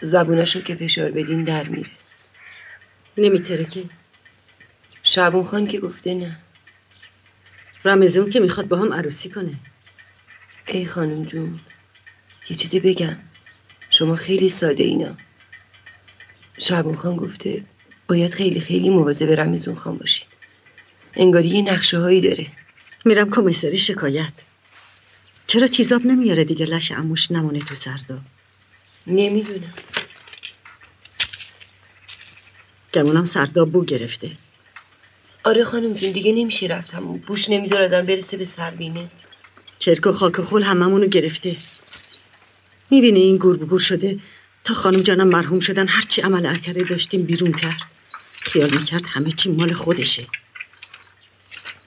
[0.00, 1.90] زبونشو که فشار بدین در میره.
[3.18, 3.84] نمیتره که
[5.02, 6.38] شعبون خان که گفته نه.
[7.84, 9.54] رمزون که می‌خواد با هم عروسی کنه.
[10.66, 11.60] ای خانم جون
[12.50, 13.16] یه چیزی بگم.
[13.90, 15.16] شما خیلی ساده اینا.
[16.58, 17.64] شعبون خان گفته
[18.08, 20.22] باید خیلی خیلی مواظب رمزون خان باشی
[21.16, 22.46] انگاری یه نقشه هایی داره.
[23.04, 24.32] میرم کمیسری شکایت.
[25.46, 28.18] چرا تیزاب نمیاره دیگه؟ لش اموش نمونه تو سردا.
[29.06, 29.74] نمی‌دونم.
[32.94, 34.30] گمونم سردا بو گرفته.
[35.44, 36.94] آره خانم جون دیگه نمیشه رفت.
[36.94, 39.10] همون بوش نمیذار آدم برسه به سربینه.
[39.78, 41.56] چرک و خاک خول هممونو گرفته.
[42.90, 44.18] می‌بینی این گور بگور شده
[44.64, 47.80] تا خانم جانم مرحوم شدن هرچی عمل اکره داشتیم بیرون کرد.
[48.40, 50.26] خیال می‌کرد همه چی مال خودشه.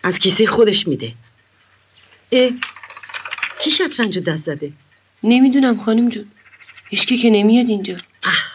[0.03, 1.13] از کیسه خودش میده.
[2.31, 2.49] اه
[3.59, 4.73] کی شطرنجو دست زده؟
[5.23, 6.31] نمی‌دونم خانم جون.
[6.89, 7.97] هیچکی که نمیاد اینجا.
[8.23, 8.45] اه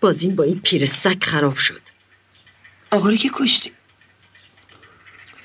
[0.00, 1.82] بازیم با این پیر سگ خراب شد.
[2.90, 3.72] آقا رو که کشتی.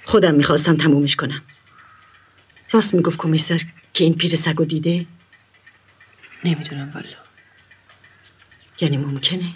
[0.04, 1.42] خودم می‌خواستم تمومش کنم.
[2.72, 3.62] راست می‌گفت کمیسر
[3.94, 5.06] که این پیر سگو دیده؟
[6.44, 7.21] نمی‌دونم والا.
[8.82, 9.54] یعنی ممکنه؟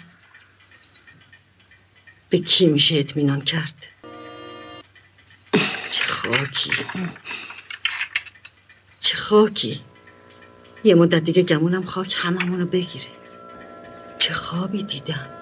[2.30, 3.86] به کی میشه اطمینان کرد؟
[5.90, 6.70] چه خاکی.
[9.00, 9.80] چه خاکی.
[10.84, 13.10] یه مدت دیگه گمونم خاک هممونو بگیره.
[14.18, 15.35] چه خوابی دیدم.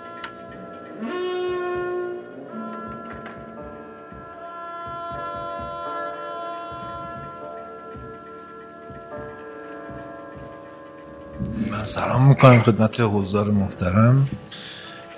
[11.85, 14.29] سلام می‌کنم خدمت حضار محترم.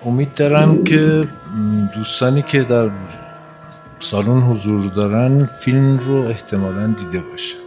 [0.05, 1.29] امید دارم که
[1.95, 2.91] دوستانی که در
[3.99, 7.59] سالن حضور دارن فیلم رو احتمالا دیده باشن.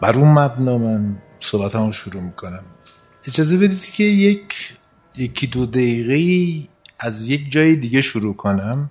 [0.00, 2.62] بر اون مبنا من صحبت رو شروع می‌کنم.
[3.28, 4.74] اجازه بدید که یک
[5.16, 8.90] یکی دو دقیقه از یک جای دیگه شروع کنم.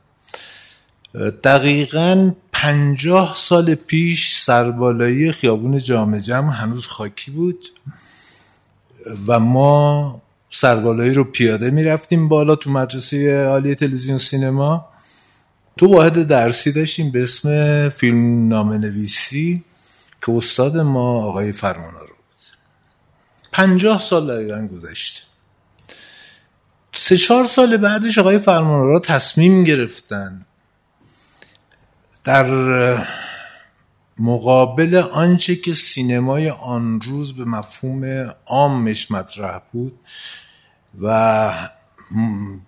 [1.43, 6.19] دقیقا پنجاه سال پیش سربالایی خیابون جامع
[6.53, 7.65] هنوز خاکی بود.
[9.27, 14.89] و ما سربالایی رو پیاده می‌رفتیم بالا تو مدرسه عالی تلویزیون سینما.
[15.77, 19.63] تو واحد درسی داشتیم به اسم فیلم نامه نویسی
[20.25, 22.57] که استاد ما آقای فرمانا رو بود.
[23.51, 25.21] پنجاه سال دقیقا گذشته
[26.93, 30.45] سه چهار سال بعدش آقای فرمانرا تصمیم گرفتن
[32.23, 32.45] در
[34.19, 39.99] مقابل آنچه که سینمای آن روز به مفهوم عامش مطرح بود
[41.01, 41.69] و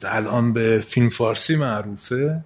[0.04, 2.46] الان به فیلم فارسی معروفه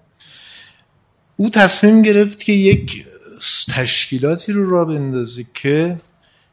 [1.35, 3.05] او تصمیم گرفت که یک
[3.69, 6.01] تشکیلاتی رو را بندازه که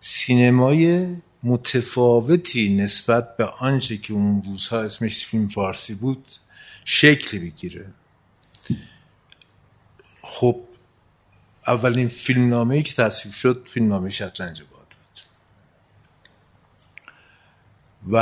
[0.01, 1.06] سینمای
[1.43, 6.24] متفاوتی نسبت به آنچه که اون روزها اسمش فیلم فارسی بود
[6.85, 7.86] شکل بگیره.
[10.22, 10.60] خب
[11.66, 15.20] اولین فیلم نامه که تصویب شد فیلم نامه شطرنج باد بود.
[18.12, 18.16] و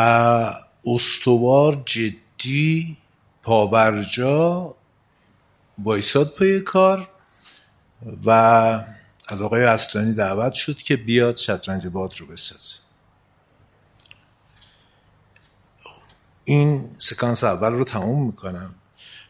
[0.87, 2.97] استوار جدی
[3.43, 4.75] پابرجا
[5.79, 7.09] بایساد پای کار
[8.25, 8.31] و
[9.29, 12.77] از آقای اصلانی دعوت شد که بیاد شطرنج باد رو بسازه.
[16.45, 18.75] این سکانس اول رو تموم می‌کنم.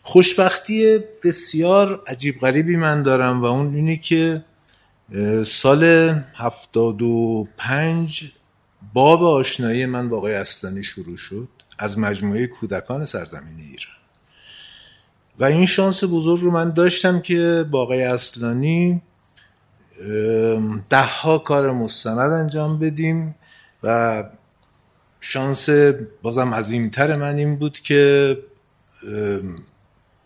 [0.09, 4.45] خوشبختی بسیار عجیب غریبی من دارم و اون اینه که
[5.45, 5.85] سال
[6.35, 8.33] هفتاد و پنج
[8.93, 11.49] باب آشنایی من با آقای اصلانی شروع شد
[11.79, 13.97] از مجموعه کودکان سرزمین ایران.
[15.39, 19.03] و این شانس بزرگ رو من داشتم که با آقای اصلانی
[20.89, 23.35] ده ها کار مستند انجام بدیم
[23.83, 24.25] و
[25.21, 25.69] شانس
[26.23, 28.37] بازم عظیمتر من این بود که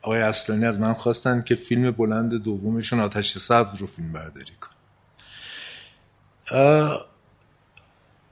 [0.03, 4.71] آقای اصلانی از من خواستن که فیلم بلند دومشون آتش سبز رو فیلم برداری کن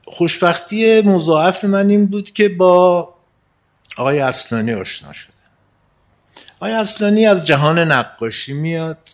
[0.05, 3.13] خوشبختی مضاعف من این بود که با
[3.97, 5.33] آقای اصلانی آشنا شدم.
[6.55, 9.09] آقای اصلانی از جهان نقاشی میاد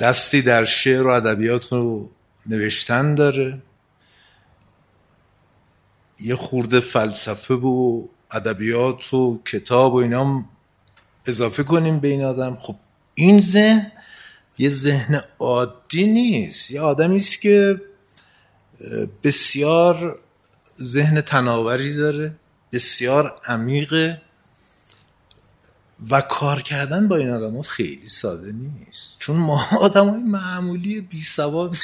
[0.00, 2.10] دستی در شعر و ادبیات رو
[2.46, 3.62] نوشتن داره.
[6.20, 10.44] یه خورده فلسفه و ادبیات و کتاب و اینا
[11.26, 12.56] اضافه کنیم به این آدم.
[12.56, 12.76] خب
[13.14, 13.92] این ذهن
[14.58, 16.70] یه ذهن عادی نیست.
[16.70, 17.80] یه آدمی است که
[19.22, 20.20] بسیار
[20.82, 22.34] ذهن تناوری داره
[22.72, 24.22] بسیار عمیقه
[26.10, 29.16] و کار کردن با این آدم خیلی ساده نیست.
[29.18, 31.76] چون ما آدم های معمولی بی سواد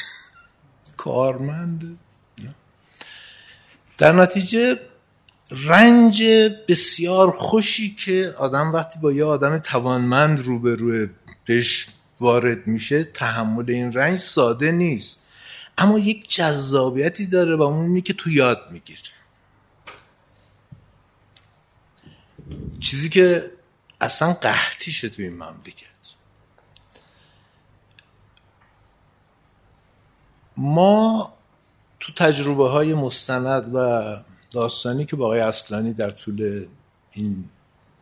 [0.96, 1.98] کارمند.
[3.98, 4.80] در نتیجه
[5.50, 6.22] رنج
[6.68, 11.08] بسیار خوشی که آدم وقتی با یه آدم توانمند روبروی
[11.44, 11.88] بهش
[12.20, 15.26] وارد میشه تحمل این رنج ساده نیست.
[15.78, 19.00] اما یک جذابیتی داره و اون که تو یاد می‌گیره
[22.80, 23.50] چیزی که
[24.00, 25.86] اصلا قحطیشه تو این مملکت.
[30.56, 31.32] ما
[32.00, 34.16] تو تجربه های مستند و
[34.56, 36.66] داستانی که با آقای اصلانی در طول
[37.12, 37.44] این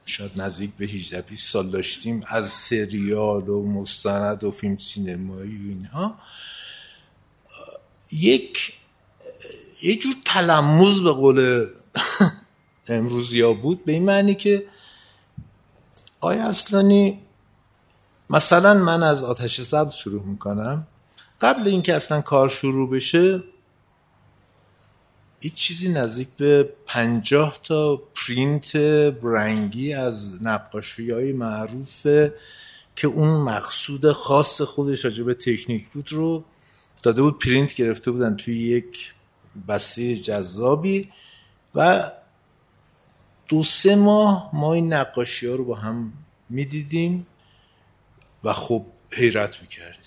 [0.05, 5.69] شاید نزدیک به 18 20 سال داشتیم از سریال و مستند و فیلم سینمایی و
[5.69, 6.19] اینها
[8.13, 8.73] یک
[9.83, 11.67] یه جور تلموز به قول
[12.89, 14.67] امروز یا بود به این معنی که
[16.21, 17.19] آیا اصلانی
[18.31, 20.87] مثلا من از آتش سبز شروع می‌کنم.
[21.41, 23.43] قبل اینکه اصلا کار شروع بشه
[25.45, 28.77] هیچ چیزی نزدیک به پنجاه تا پرینت
[29.23, 32.35] رنگی از نقاشی های معروفه
[32.97, 36.45] که اون مقصود خاص خودش راجع به تکنیک بود رو
[37.03, 39.15] داده بود پرینت گرفته بودن توی یک
[39.69, 41.09] بسته جذابی
[41.75, 42.11] و
[43.49, 46.13] دو سه ماه ما این نقاشی ها رو با هم
[46.51, 47.27] می‌دیدیم
[48.45, 50.04] و خب حیرت می‌کردیم.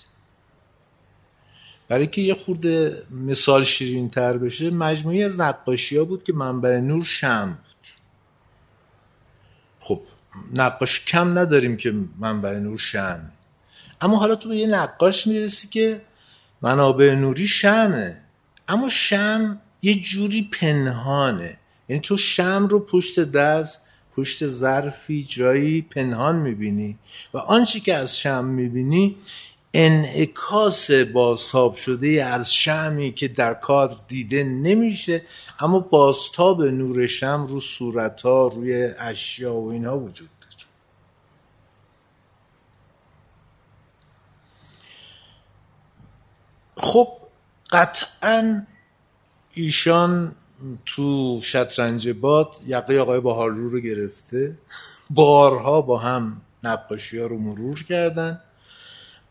[1.88, 6.80] برای که یه خورده مثال شیرین تر بشه مجموعی از نقاشی ها بود که منبع
[6.80, 7.88] نور شم بود.
[9.80, 10.00] خب
[10.54, 13.32] نقاش کم نداریم که منبع نور شم.
[14.00, 16.02] اما حالا تو به یه نقاش می‌رسی که
[16.62, 18.20] منابع نوری شمه.
[18.68, 21.58] اما شم یه جوری پنهانه.
[21.88, 23.82] یعنی تو شم رو پشت دست
[24.16, 26.98] پشت ظرفی جایی پنهان می‌بینی.
[27.34, 29.16] و آنچه که از شم می‌بینی
[29.74, 35.22] انعکاس بازتاب شده از شمی که در کادر دیده نمیشه
[35.60, 40.64] اما بازتاب نور شم رو صورت ها روی اشیا و اینها وجود داره.
[46.76, 47.08] خب
[47.70, 48.66] قطعا
[49.54, 50.34] ایشان
[50.86, 54.58] تو شطرنج باد یقه آقای بهارلو رو گرفته.
[55.10, 58.40] بارها با هم نقاشی ها رو مرور کردن.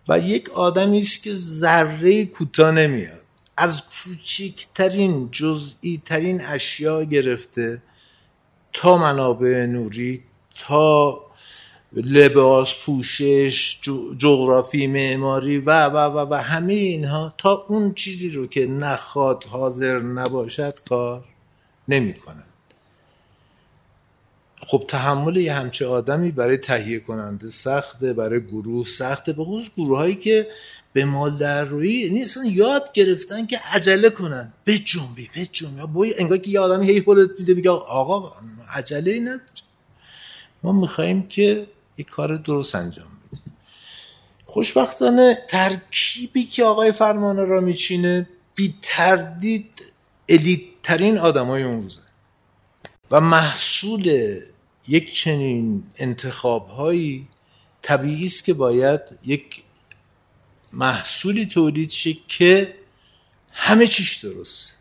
[0.10, 3.22] و یک آدمی است که ذره کوتاه نمیاد.
[3.58, 7.82] از کوچکترین جزئی ترین اشیا گرفته
[8.74, 10.24] تا منابع نوری
[10.68, 11.22] تا
[11.94, 13.80] لباس پوشش
[14.18, 20.00] جغرافی معماری و و و و همه اینها تا اون چیزی رو که نخواد حاضر
[20.00, 21.26] نباشد کار
[21.88, 22.44] نمی‌کنه.
[24.70, 29.98] خب تحمل یه همچه آدمی برای تهیه کننده سخته برای گروه سخته به خصوص گروه
[29.98, 30.48] هایی که
[30.94, 34.54] به مال در روی یعنی اصلا یاد گرفتن که عجله کنن.
[34.64, 38.34] به جنبی به جنبی بوی انگار که یه آدمی هی حالت میده میگه آقا
[38.74, 39.30] عجله ای
[40.64, 41.68] ما میخواییم که
[41.98, 43.54] یه کار درست انجام بدیم.
[44.46, 49.86] خوشبختانه ترکیبی که آقای فرمانه را میچینه بی تردید
[50.30, 52.02] الیت ترین آدم های اون روزه.
[53.12, 54.36] و محصول
[54.88, 57.28] یک چنین انتخاب هایی
[57.82, 59.64] طبیعی است که باید یک
[60.74, 62.76] محصولی تولید شه که
[63.52, 64.78] همه چیش درست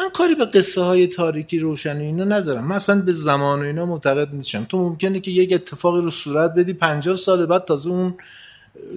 [0.00, 2.64] من کاری به قصه های تاریکی روشنی اینا ندارم.
[2.66, 4.64] من اصلا به زمان و اینا معتقد نیستم.
[4.64, 8.14] تو ممکنه که یک اتفاقی رو صورت بدی 50 سال بعد تازه اون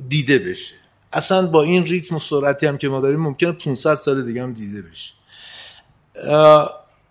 [0.10, 0.76] دیده بشه.
[1.14, 4.54] اصلا با این ریتم و سرعتی هم که ما داریم ممکنه 500 سال دیگه هم
[4.54, 5.14] دیده بشه.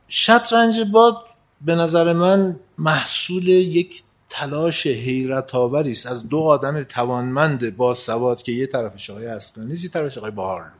[0.08, 1.16] شطرنج باد
[1.60, 6.06] به نظر من محصول یک تلاش حیرت آوری است.
[6.06, 10.70] از دو آدم توانمند با سواد که یه طرفش آقای اصلانی یه طرفش آقای بهارلو.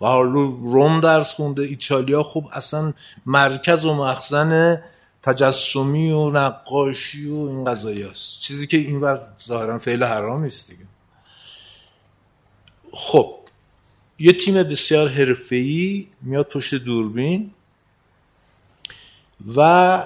[0.00, 2.92] بهارلو روم درس خونده ایتالیا خوب اصلا
[3.26, 4.82] مرکز و مخزن
[5.22, 8.40] تجسمی و نقاشی و این قضایی هست.
[8.40, 10.84] چیزی که اینور ظاهرا فعل حرام است دیگه.
[12.92, 13.34] خب
[14.18, 17.50] یه تیم بسیار حرفه‌ای میاد پشت دوربین.
[19.46, 19.60] و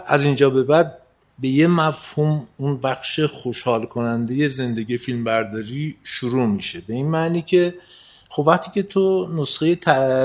[0.06, 0.98] از اینجا به بعد
[1.38, 6.80] به یه مفهوم اون بخش خوشحال کننده زندگی فیلم برداری شروع میشه.
[6.80, 7.74] به این معنی که
[8.28, 9.74] خب وقتی که تو نسخه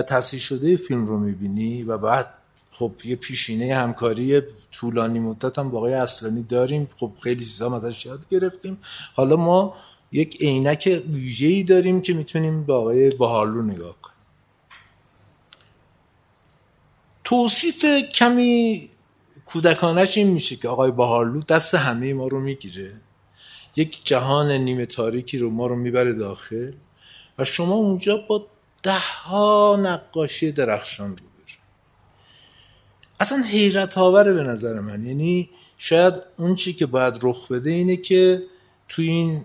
[0.01, 2.33] تصحیح شده فیلم رو می‌بینی و بعد
[2.71, 6.88] خب یه پیشینه همکاری طولانی مدت هم با آقای اصلانی داریم.
[6.97, 8.77] خب خیلی چیزا ازش یاد گرفتیم.
[9.13, 9.75] حالا ما
[10.11, 14.17] یک عینک ویژه‌ای داریم که می‌تونیم به آقای بهارلو نگاه کنیم.
[17.23, 18.89] توصیف کمی
[19.53, 22.94] کودکانش این میشه که آقای بهارلو دست همه ما رو می‌گیره.
[23.76, 26.72] یک جهان نیمه تاریکی رو ما رو می‌بره داخل
[27.38, 28.48] و شما اونجا با
[28.84, 31.57] ده ها نقاشی درخشان رو بره
[33.19, 35.06] اصلا حیرت آوره به نظر من.
[35.06, 38.44] یعنی شاید اون چی که باید رخ بده اینه که
[38.90, 39.44] تو این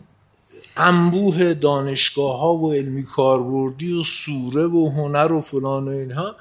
[0.76, 6.36] انبوه دانشگاه ها و علمی کاربردی و سوره و هنر و فلان و اینها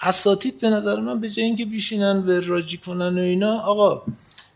[0.00, 4.02] اساتید به نظر من به جای اینکه بیشینن و راجی کنن و اینا آقا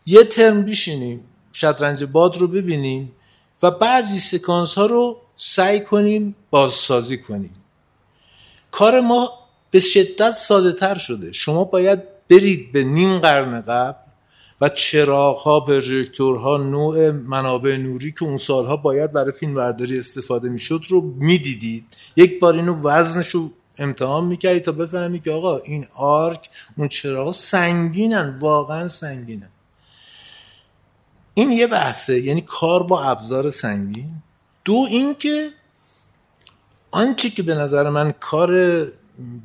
[0.05, 3.11] یه ترم بیشینیم شطرنج باد رو ببینیم
[3.63, 7.55] و بعضی سکانس ها رو سعی کنیم بازسازی کنیم.
[8.71, 9.29] کار ما
[9.71, 11.31] به شدت ساده تر شده.
[11.31, 11.99] شما باید
[12.29, 13.99] برید به نیم قرن قبل
[14.61, 15.81] و چراغ ها
[16.19, 21.85] ها نوع منابع نوری که اون سالها باید برای فیلم برداری استفاده می‌شد رو می‌دیدید.
[22.15, 27.31] یک بار اینو وزنش رو امتحان می‌کردی تا بفهمی که آقا این آرک اون چراغ
[27.31, 29.49] سنگینن واقعا سنگینن.
[31.33, 34.11] این یه بحثه یعنی کار با ابزار سنگین.
[34.65, 35.49] دو اینکه
[36.91, 38.51] آنچه که به نظر من کار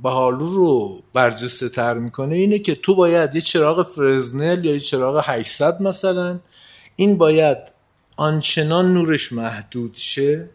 [0.03, 5.23] بهالو رو برجسته تر می‌کنه اینه که تو باید یه چراغ فرزنل یا یه چراغ
[5.27, 6.41] 800 مثلا
[6.97, 7.59] این باید
[8.17, 10.49] آنچنان نورش محدود شه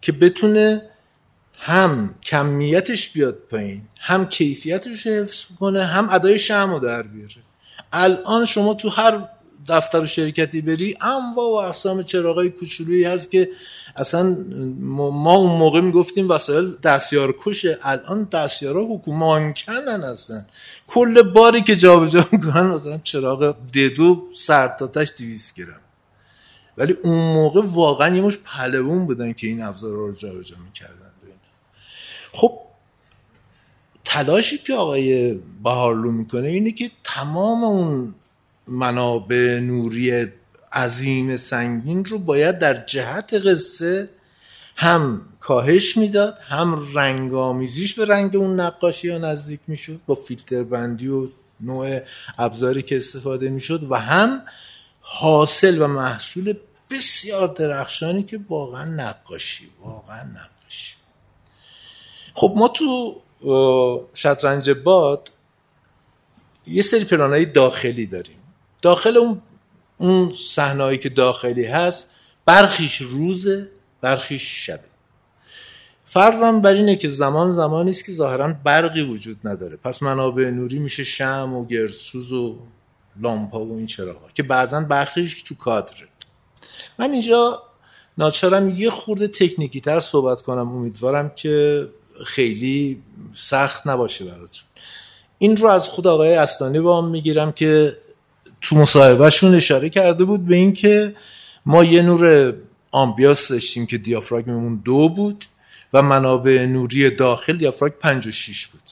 [0.00, 0.82] که بتونه
[1.64, 7.34] هم کمیتش بیاد پایین هم کیفیتش حفظ کنه هم ادای شم رو در بیاره.
[7.92, 9.28] الان شما تو هر
[9.68, 13.48] دفتر و شرکتی بری انواع و اقسام چراغای کوچولویی هست که
[13.96, 14.36] اصلا
[15.10, 20.46] ما اون موقع می‌گفتیم وسایل دستیار کشه الان دستیارا مانکنن هستن
[20.86, 25.80] کل باری که جابجا می‌کنن مثلا چراغ ددو سرتاتش 200 گرم.
[26.76, 31.01] ولی اون موقع واقعا یه مش پهلوون بودن که این ابزار رو جابجا می‌کردن.
[32.32, 32.58] خب
[34.04, 38.14] تلاشی که آقای بهارلو می‌کنه اینه که تمام اون
[38.66, 40.26] منابع نوری
[40.72, 44.08] عظیم سنگین رو باید در جهت قصه
[44.76, 51.08] هم کاهش می‌داد هم رنگامیزیش به رنگ اون نقاشی ها نزدیک می‌شد با فیلتر بندی
[51.08, 51.28] و
[51.60, 52.00] نوع
[52.38, 54.42] ابزاری که استفاده می‌شد و هم
[55.00, 56.54] حاصل و محصول
[56.90, 61.01] بسیار درخشانی که واقعا نقاشی واقعا نقاشی.
[62.34, 63.20] خب ما تو
[64.14, 65.30] شطرنج باد
[66.66, 68.38] یه سری پلانهای داخلی داریم.
[68.82, 69.42] داخل اون
[69.98, 72.10] اون صحنه‌ای که داخلی هست
[72.44, 73.68] برخیش روزه
[74.00, 74.84] برخیش شبه.
[76.04, 79.76] فرضم بر اینه که زمان زمانی است که ظاهرا برقی وجود نداره.
[79.76, 82.58] پس منابع نوری میشه شم و گرسوز و
[83.20, 86.08] لامپا و این چراغا که بعضا برخیش تو کادره
[86.98, 87.62] من اینجا
[88.18, 90.68] ناچارم یه خورده تکنیکی تر صحبت کنم.
[90.68, 91.88] امیدوارم که
[92.26, 93.02] خیلی
[93.34, 94.64] سخت نباشه براتون.
[95.38, 97.96] این رو از خود آقای اصلانی با می‌گیرم که
[98.60, 101.14] تو مصاحبهشون اشاره کرده بود به اینکه
[101.66, 102.54] ما یه نور
[102.90, 105.44] آمبیاس داشتیم که دیافراگممون دو بود
[105.92, 108.82] و منابع نوری داخل دیافراگم 56 بود.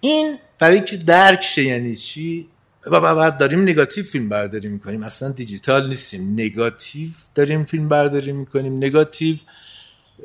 [0.00, 2.48] این برای که درک شه یعنی چی؟
[2.86, 5.02] و بعد داریم نگاتیو فیلم برداری می‌کنیم.
[5.02, 6.32] اصلا دیجیتال نیستیم.
[6.32, 8.76] نگاتیو داریم فیلم برداری می‌کنیم.
[8.76, 9.36] نگاتیو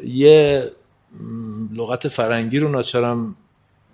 [0.03, 0.71] یه
[1.73, 3.35] لغت فرنگی رو ناچارم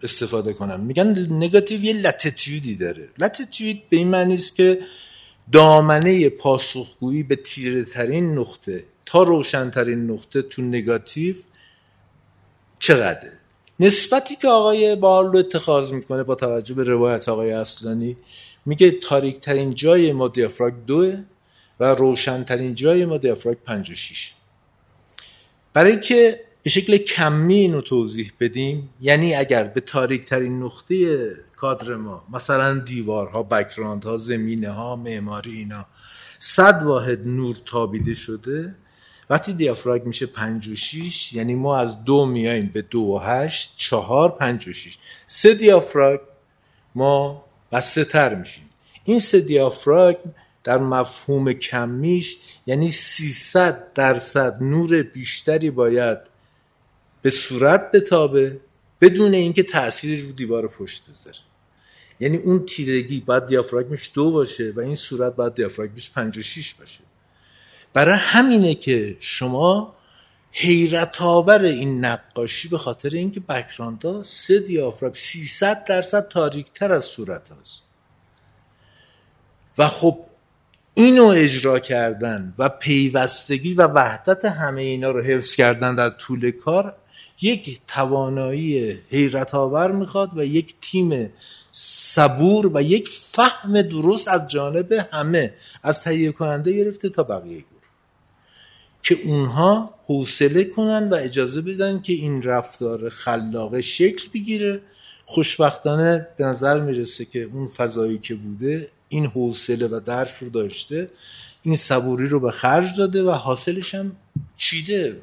[0.04, 0.80] استفاده کنم.
[0.80, 3.10] میگن نگاتیو یه لاتیتیودی داره.
[3.18, 4.80] لاتیتیود به این معنی است که
[5.52, 8.84] دامنه پاسخگویی به تیره ترین نقطه.
[9.06, 11.36] تا روشنترین نقطه تو نگاتیو
[12.80, 13.32] چقدره؟
[13.80, 18.18] نسبتی که آقای بارلو اتخاذ می‌کنه با توجه به روایت آقای اصلانی
[18.66, 21.22] میگه تاریک ترین جای ما دیافراگ دوه
[21.80, 24.32] و روشنترین جای ما دیافراگ 56
[25.74, 28.90] برای که به شکل کمی اینو توضیح بدیم.
[29.02, 35.86] یعنی اگر به تاریک ترین نقطه کادر ما مثلا دیوارها بکراندها زمینه ها معماری اینا
[36.40, 38.76] صد واحد نور تابیده شده
[39.30, 44.68] وقتی دیافراگ میشه 56 یعنی ما از دو میاییم به دو و هشت چهار پنج
[44.68, 44.98] و شیش.
[45.26, 46.20] سه دیافراگ
[46.96, 48.70] ما بسته تر میشیم.
[49.04, 50.16] این سه دیافراگ
[50.64, 56.37] در مفهوم کمیش یعنی 300 درصد نور بیشتری باید
[57.22, 58.60] به صورت بتابه
[59.02, 61.38] بدون اینکه تأثیری رو دیوار پشت بذاره.
[62.20, 67.00] یعنی اون تیرگی باید دیافراگمش دو باشه و این صورت باید دیافراگمش 56 باشه.
[67.94, 69.96] برای همینه که شما
[70.52, 77.50] حیرت آور این نقاشی به خاطر اینکه بکراندا سه دیافراگم 300 درصد تاریکتر از صورت
[77.50, 77.84] هاست.
[79.78, 80.20] و خب
[80.94, 86.96] اینو اجرا کردن و پیوستگی و وحدت همه اینا رو حفظ کردن در طول کار
[87.42, 91.34] یک توانایی حیرت آور می‌خواد و یک تیم
[91.72, 95.54] صبور و یک فهم درست از جانب همه
[95.84, 97.68] از تهیه کننده گرفته تا بقیه گروه.
[99.04, 104.82] که اونها حوصله کنن و اجازه بدن که این رفتار خلاقه شکل بگیره.
[105.26, 111.10] خوشبختانه به نظر می‌رسه که اون فضایی که بوده این حوصله و درک رو داشته
[111.62, 114.16] این صبوری رو به خرج داده و حاصلش هم
[114.58, 115.22] چیده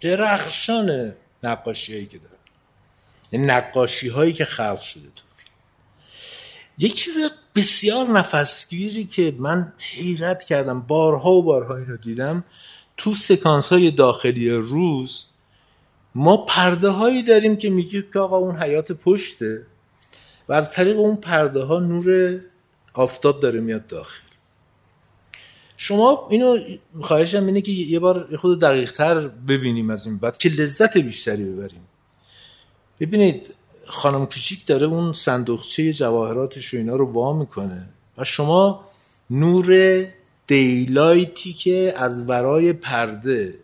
[0.00, 2.36] درخشان نقاشی هایی که داره
[3.32, 5.24] یعنی نقاشی هایی که خلق شده تو
[6.78, 7.14] یک چیز
[7.54, 12.44] بسیار نفسگیری که من حیرت کردم بارها و بارها اینو دیدم.
[12.96, 15.26] تو سکانس های داخلی روز
[16.14, 19.66] ما پرده هایی داریم که میگه که آقا اون حیات پشته
[20.48, 22.40] و از طریق اون پرده ها نور
[22.94, 24.31] آفتاب داره میاد داخل.
[25.84, 26.58] شما اینو
[27.00, 31.44] خواهشم اینه که یه بار خود دقیق تر ببینیم از این بعد که لذت بیشتری
[31.44, 31.80] ببریم.
[33.00, 33.54] ببینید
[33.86, 37.88] خانم کوچیک داره اون صندوقچه جواهراتش و اینا رو وا می‌کنه
[38.18, 38.84] و شما
[39.30, 40.04] نور
[40.46, 43.58] دیلایتی که از ورای پرده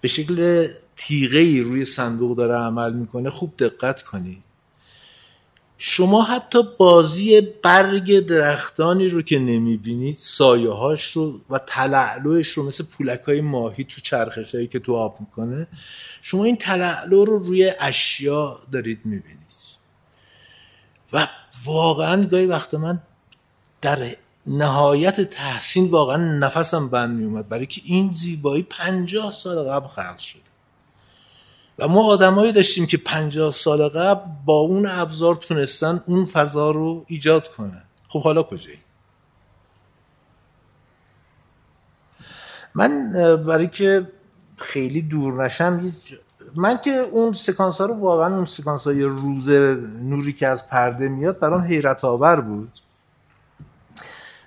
[0.00, 4.42] به شکل تیغه روی صندوق داره عمل می‌کنه خوب دقت کنید.
[5.82, 12.84] شما حتی بازی برگ درختانی رو که نمی‌بینید سایه هاش رو و تلعلوش رو مثل
[12.84, 15.66] پولک های ماهی تو چرخش هایی که تو آب می‌کنه
[16.22, 19.40] شما این تلعلو رو روی اشیا دارید می‌بینید.
[21.12, 21.28] و
[21.64, 23.02] واقعا گاهی وقت من
[23.80, 24.16] در
[24.46, 30.39] نهایت تحسین واقعا نفسم بند میومد برای که این زیبایی پنجاه سال قبل خلق شده
[31.80, 37.04] و ما آدمایی داشتیم که پنجاه سال قبل با اون ابزار تونستن اون فضا رو
[37.06, 37.82] ایجاد کنن.
[38.08, 38.78] خب حالا کجایی؟
[42.74, 43.12] من
[43.46, 44.08] برای که
[44.56, 45.92] خیلی دور نشم
[46.54, 49.48] من که اون سکانس ها رو واقعا اون سکانس های روز
[50.02, 52.78] نوری که از پرده میاد برام حیرت آور بود.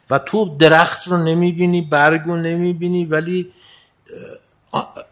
[0.10, 3.51] و تو درخت رو نمی‌بینی برگ رو نمی‌بینی ولی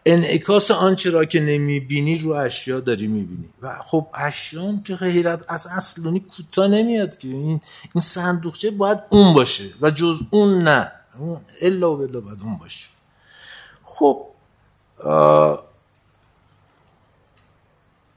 [0.06, 3.48] انعکاس آنچه را که نمی‌بینی رو اشیا داری می‌بینی.
[3.62, 7.28] و خب اشیا که حیرت از اصلونی کوتاه نمیاد که.
[7.28, 7.60] این
[7.94, 10.92] این صندوقچه باید اون باشه و جز اون نه.
[11.18, 12.88] اون الا و بلا باید اون باشه.
[13.84, 14.26] خب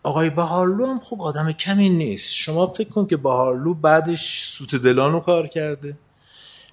[0.04, 2.34] آقای بهارلو هم خب آدم کمی نیست.
[2.34, 5.98] شما فکر کن که بهارلو بعدش سوت دلان رو کار کرده.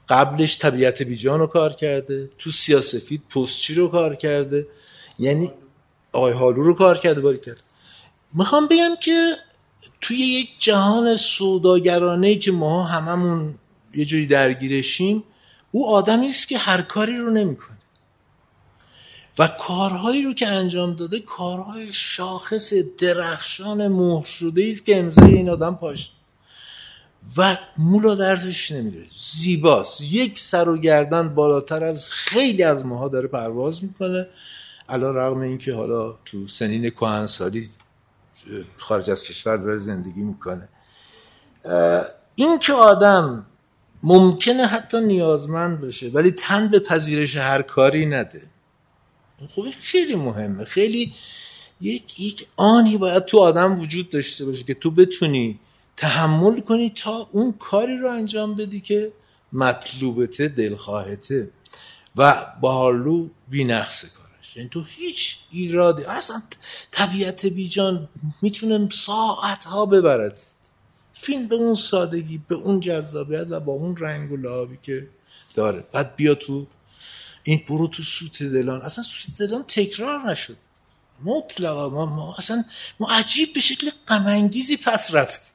[0.08, 4.66] قبلش طبیعت بیجان رو کار کرده تو سیاسفید پستچی رو کار کرده
[5.18, 5.52] یعنی
[6.12, 7.62] آقای هالو رو کار کرده باری کرد.
[8.34, 9.36] می‌خوام بگم که
[10.00, 13.54] توی یک جهان سوداگرانه که ما هممون
[13.94, 15.24] یه جوری درگیرشیم
[15.70, 17.78] او آدمی است که هر کاری رو نمی‌کنه.
[19.38, 24.24] و کارهایی رو که انجام داده کارهای شاخص درخشان مهر
[24.56, 26.10] است که امضای این آدم پاش
[27.36, 33.28] و مولا درزش نمیره زیباست یک سر و گردن بالاتر از خیلی از ماها داره
[33.28, 34.26] پرواز می‌کنه.
[34.88, 37.68] علا رغم اینکه حالا تو سنین کهنسالی
[38.76, 40.68] خارج از کشور داره زندگی می‌کنه.
[42.34, 43.46] این که آدم
[44.02, 48.42] ممکنه حتی نیازمند بشه ولی تن به پذیرش هر کاری نده.
[49.48, 50.64] خب خیلی مهمه.
[50.64, 51.14] خیلی
[51.80, 55.60] یک یک آنی باید تو آدم وجود داشته باشه که تو بتونی
[55.96, 59.12] تحمل کنی تا اون کاری رو انجام بدی که
[59.52, 61.50] مطلوبته دلخواهته
[62.16, 64.56] و با هارلو بی نقصه کارش.
[64.56, 66.42] یعنی تو هیچ ایرادی اصلا
[66.90, 68.08] طبیعت بیجان
[68.42, 70.40] می‌تونه ساعت ها ببرد.
[71.14, 75.08] فیلم به اون سادگی به اون جذابیت و با اون رنگ و لعابی که
[75.54, 75.84] داره.
[75.92, 76.66] بعد بیا تو
[77.42, 78.82] این برو تو سوت دلان.
[78.82, 80.56] اصلا سوت دلان تکرار نشد.
[81.24, 82.64] مطلقا ما, ما اصلا
[83.00, 85.51] ما عجیب به شکل غمانگیزی پس رفتیم.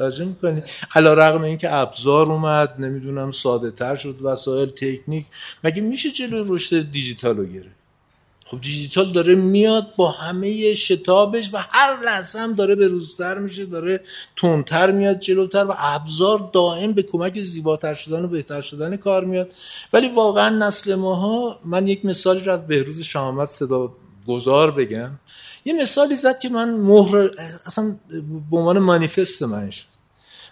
[0.00, 0.62] توجه می‌کنی؟
[0.94, 5.26] علا رقم این که ابزار اومد نمی‌دونم ساده تر شد وسایل تکنیک.
[5.64, 7.80] مگه میشه جلو رشد دیجیتال رو گرفت؟
[8.44, 13.66] خب دیجیتال داره میاد با همه شتابش و هر لحظه هم داره به روزتر میشه
[13.66, 14.00] داره
[14.36, 19.52] تندتر میاد جلوتر و ابزار دائم به کمک زیباتر شدن و بهتر شدن کار میاد.
[19.92, 23.92] ولی واقعا نسل ماها من یک مثالی رو از بهروز شامت صدا
[24.26, 25.10] گذار بگم.
[25.64, 27.30] یه مثالی زد که من مهر
[27.66, 27.96] اصلا
[28.50, 29.86] به عنوان مانیفست من شد.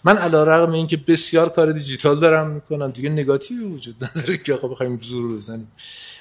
[0.04, 4.54] من علا رقم این که بسیار کار دیجیتال دارم می‌کنم دیگه نگاتیوی وجود نداره که
[4.54, 5.72] آقا بخوایم زور بزنیم.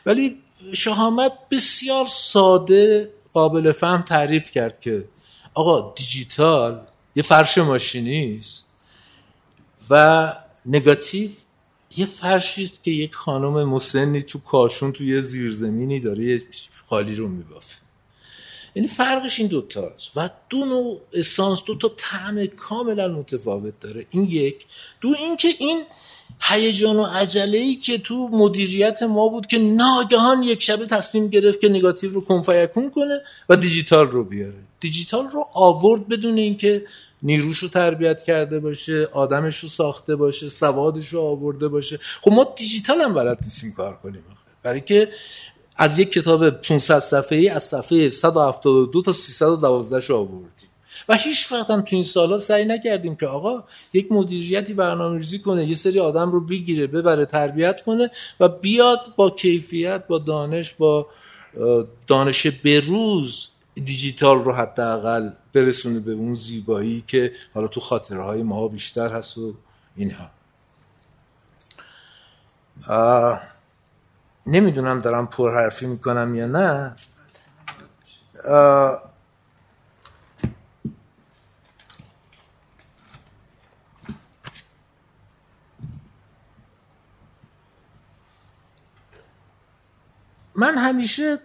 [0.05, 0.37] ولی
[0.73, 5.07] شهامت بسیار ساده قابل فهم تعریف کرد که
[5.53, 6.81] آقا دیجیتال
[7.15, 8.67] یه فرش ماشینی است
[9.89, 10.33] و
[10.65, 11.29] نگاتیو
[11.97, 16.43] یه فرشی است که یک خانم مسنی تو کاشون تو یه زیرزمینی داره یه
[16.85, 17.75] خالی رو میبافه.
[18.77, 20.11] یعنی فرقش این دوتاست.
[20.15, 24.05] و دو نوع اسانس دو تا طعم کاملا متفاوت داره.
[24.09, 24.65] این یک.
[25.01, 25.83] دو اینکه این
[26.41, 31.59] هیجان و عجله ای که تو مدیریت ما بود که ناگهان یک شبه تصمیم گرفت
[31.59, 34.63] که نگاتیو رو کنفیکون کنه و دیجیتال رو بیاره.
[34.79, 36.85] دیجیتال رو آورد بدون اینکه
[37.23, 41.99] نیروش رو تربیت کرده باشه آدمش رو ساخته باشه سوادش رو آورده باشه.
[42.21, 44.23] خب ما دیجیتال هم بلد نیستیم کار کنیم.
[44.63, 45.09] برای که
[45.77, 50.69] از یک کتاب 500 صفحه ای از صفحه 172 تا 312 رو آوردیم.
[51.09, 53.63] و هیچ وقت هم تو این سالا سعی نکردیم که آقا
[53.93, 58.09] یک مدیریتی برنامه ریزی کنه یه سری آدم رو بگیره ببره تربیت کنه
[58.39, 61.07] و بیاد با کیفیت با دانش با
[62.07, 68.67] دانش بروز دیجیتال رو حداقل برسونه به اون زیبایی که حالا تو خاطره های ما
[68.67, 69.53] بیشتر هست و
[69.95, 70.29] اینها.
[74.47, 76.95] نمی‌دونم دارم پرحرفی می‌کنم یا نه.
[90.55, 91.37] من همیشه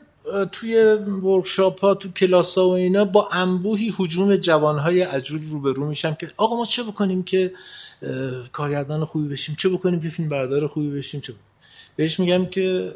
[0.52, 0.82] توی
[1.22, 6.14] ورکشاپ ها تو کلاس ها و اینا با انبوهی حجوم جوان های عجول روبرو میشم
[6.14, 7.52] که آقا ما چه بکنیم که
[8.52, 11.34] کارگردان خوبی بشیم؟ چه بکنیم که فیلم بردار خوبی بشیم؟ چه
[11.96, 12.94] بهش میگم که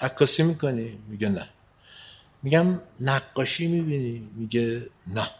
[0.00, 1.48] عکاسی می‌کنی؟ میگه نه.
[2.42, 5.30] میگم نقاشی می‌بینی؟ میگه نه.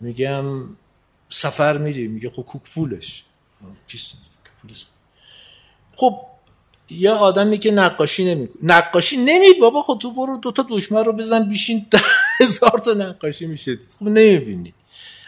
[0.00, 0.76] میگم
[1.28, 3.24] سفر میری؟ میگه خب کوک پولش.
[5.92, 6.26] خب
[6.90, 11.12] یه آدمی که نقاشی نمی‌کنه نقاشی نمی بابا خب تو برو دو تا دشمن رو
[11.12, 11.86] بزن بیشین
[12.40, 13.78] هزار تا نقاشی میشه.
[13.98, 14.74] خب نمی‌بینی.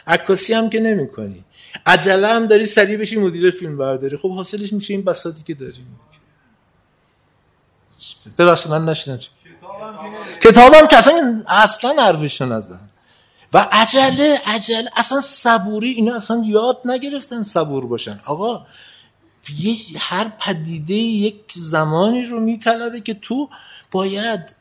[0.07, 1.45] عکاسی هم که نمی‌کنی.
[1.87, 6.01] عجله هم داری سریع بشی مدیر فیلم برداری خب حاصلش میشه این بساطی که داریم
[8.39, 9.19] ببخشید من نشیدم
[10.43, 12.81] کتابم که اصلا اصلا حرفشو نزن.
[13.55, 18.21] و عجله عجله اصلا صبوری اینا اصلا یاد نگرفتن صبور باشن.
[18.25, 18.67] آقا
[19.99, 23.49] هر پدیده یک زمانی رو میطلبه که تو
[23.91, 24.55] باید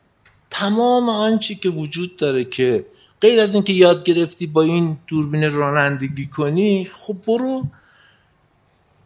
[0.50, 2.86] تمام آنچه که وجود داره که
[3.20, 7.64] غیر از اینکه یاد گرفتی با این دوربین رانندگی کنی خب برو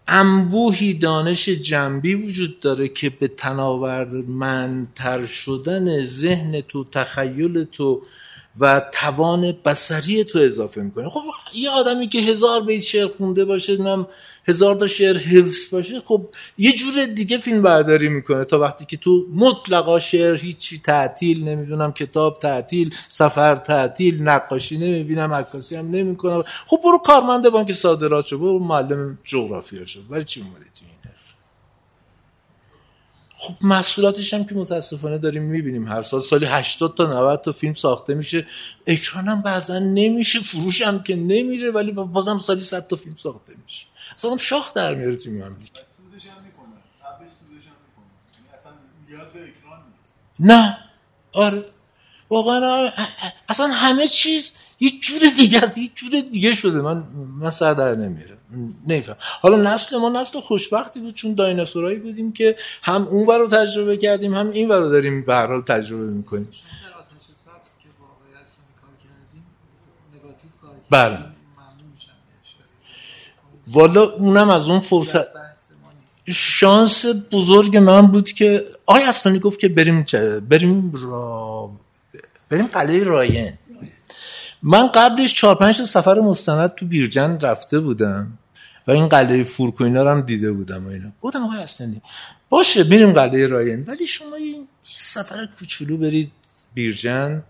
[0.09, 8.03] انبوهی دانش جنبی وجود داره که به تناورمندتر شدن ذهن تو تخیل تو
[8.61, 11.21] و توان بسری تو اضافه می‌کنه خب
[11.55, 14.07] یه آدمی که هزار بیت شعر خونده باشه نم
[14.49, 18.45] هزار تا شعر حفظ باشه خب یه جور دیگه فیلم برداری می‌کنه.
[18.45, 25.33] تا وقتی که تو مطلقا شعر هیچی تعطیل نمی‌دونم کتاب تعطیل سفر تعطیل نقاشی نمی‌بینم
[25.33, 26.43] عکاسی هم نمی‌کنم.
[26.67, 30.01] خب برو کارمند بانک صادرات شو برو معلم جغرافیا شو.
[30.11, 30.92] ولی چی اومدی
[33.43, 35.89] خب محصولاتش هم که متاسفانه داریم می‌بینیم.
[35.89, 38.47] هر سال سالی 80 تا 90 تا فیلم ساخته میشه.
[38.87, 43.53] اکران هم بعضا نمیشه فروش هم که نمیره ولی بازم سالی 100 تا فیلم ساخته
[43.63, 43.87] میشه.
[44.15, 45.81] اصلا شاخ در میاره تو مملکت
[50.41, 50.79] نه.
[51.33, 51.65] آره.
[52.31, 52.91] واقعا
[53.49, 56.81] اصلا همه چیز یه جور دیگه از یه جور دیگه شده.
[56.81, 56.97] من
[57.41, 58.39] من سر در نمیره
[58.87, 59.17] نمیفهم.
[59.21, 64.35] حالا نسل ما نسل خوشبختی بود چون دایناسورایی بودیم که هم اون رو تجربه کردیم
[64.35, 66.49] هم این رو داریم به هر حال تجربه می‌کنیم.
[70.91, 71.19] بله.
[73.69, 75.27] والا اونم از اون فرصت
[76.27, 80.05] شانس بزرگ من بود که آقای اصلانی گفت که بریم
[80.49, 81.71] بریم را
[82.49, 83.53] بریم قلعه راین
[84.63, 88.39] من قبلش چهار پنج سفر مستند تو بیرجن رفته بودم.
[88.87, 91.13] و این قلعه فورکوینا رو هم دیده بودم و اینا.
[91.23, 92.03] گفتم آقای اصلانی
[92.49, 93.85] باشه بریم قلعه راین.
[93.85, 96.33] ولی شما این سفر کوچولو برید
[96.75, 97.43] بیرجن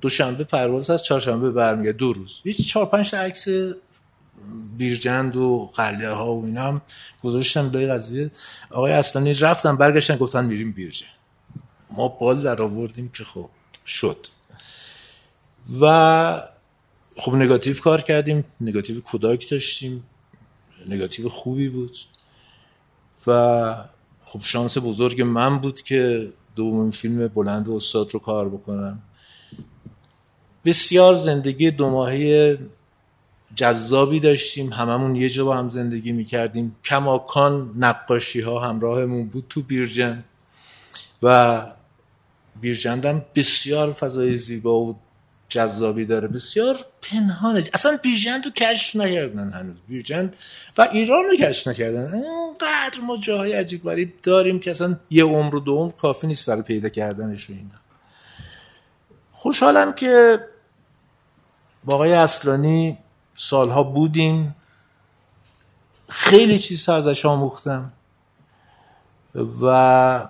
[0.00, 2.40] دوشنبه پرواز هست چهارشنبه برمیگرد دو روز.
[2.44, 3.48] یه چهار پنج عکس
[4.76, 6.82] بیرجند و قلعه ها و اینا هم
[7.22, 8.30] گذاشتم لای قضیه.
[8.70, 11.10] آقای اصلانی رفتن برگشتن گفتن میریم بیرجند.
[11.96, 13.48] ما بال در آوردیم که خب
[13.86, 14.26] شد.
[15.80, 16.42] و
[17.16, 20.04] خب نگاتیو کار کردیم نگاتیو کوداک داشتیم.
[20.88, 21.96] نگاتیو خوبی بود.
[23.26, 23.74] و
[24.24, 29.02] خب شانس بزرگ من بود که دومین فیلم بلند و استاد رو کار بکنم.
[30.64, 32.58] بسیار زندگی دو ماهه
[33.54, 34.72] جذابی داشتیم.
[34.72, 36.76] هممون یه جا با هم زندگی می‌کردیم.
[36.84, 40.24] کماکان نقاشی ها همراهمون بود تو بیرجند
[41.22, 41.66] و
[42.60, 44.96] بیرجند هم بسیار فضای زیبا و
[45.50, 46.28] جذابی داره.
[46.28, 49.76] بسیار پنهانه اصلا بیرجند رو کشف نکردن هنوز.
[49.88, 50.36] بیرجند
[50.78, 52.14] و ایران رو کشف نکردن.
[52.14, 56.46] اینقدر ما جاهای عجیب غریب داریم که اصلا یه عمر و دو عمر کافی نیست
[56.46, 57.80] برای پیدا کردنش و اینا.
[59.32, 60.40] خوشحالم که
[61.84, 62.98] با آقای اصلانی
[63.34, 64.56] سالها بودیم.
[66.08, 67.92] خیلی چیز ازش آموختم.
[69.62, 70.28] و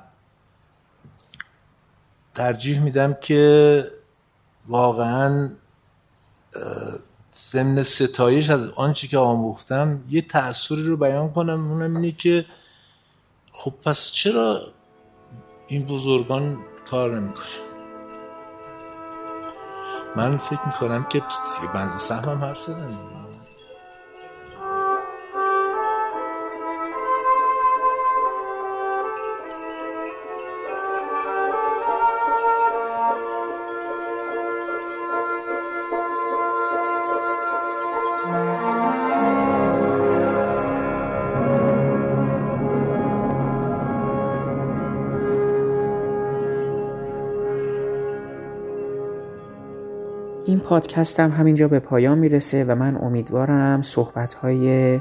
[2.34, 3.84] ترجیح میدم که
[4.70, 5.50] واقعا
[7.34, 11.70] ضمن ستایش از آنچه که آموختم یه تأثیری رو بیان کنم.
[11.70, 12.46] اونم اینه که
[13.52, 14.60] خب پس چرا
[15.66, 16.58] این بزرگان
[16.90, 17.46] کار نمی‌کنه
[20.16, 21.22] من فکر می‌کنم که
[21.74, 23.19] بنز سهمم حرف زدن.
[50.50, 55.00] این پادکست هم همینجا به پایان می‌رسه و من امیدوارم صحبت های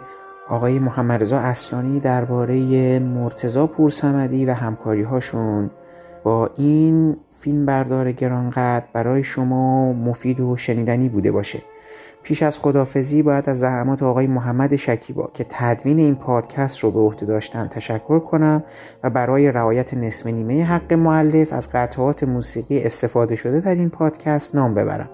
[0.49, 5.69] آقای محمد رضا اصلانی درباره مرتزا پورسمدی و همکاری هاشون
[6.23, 11.61] با این فیلم بردار گرانقدر برای شما مفید و شنیدنی بوده باشه.
[12.23, 16.99] پیش از خدافزی باید از زحمات آقای محمد شکیبا که تدوین این پادکست رو به
[16.99, 18.63] عهده داشتن تشکر کنم
[19.03, 24.55] و برای رعایت نصف نیمه حق معلف از قطعات موسیقی استفاده شده در این پادکست
[24.55, 25.09] نام ببرم.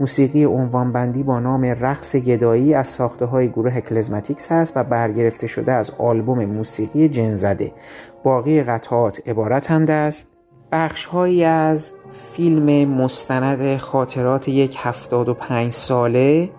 [0.00, 5.72] موسیقی عنوانبندی با نام رقص گدایی از ساخته های گروه کلزماتیکس هست و برگرفته شده
[5.72, 7.72] از آلبوم موسیقی جنزده.
[8.24, 10.24] باقی قطعات عبارتند از
[10.72, 16.50] بخش هایی از فیلم مستند خاطرات یک هفتاد و پنج ساله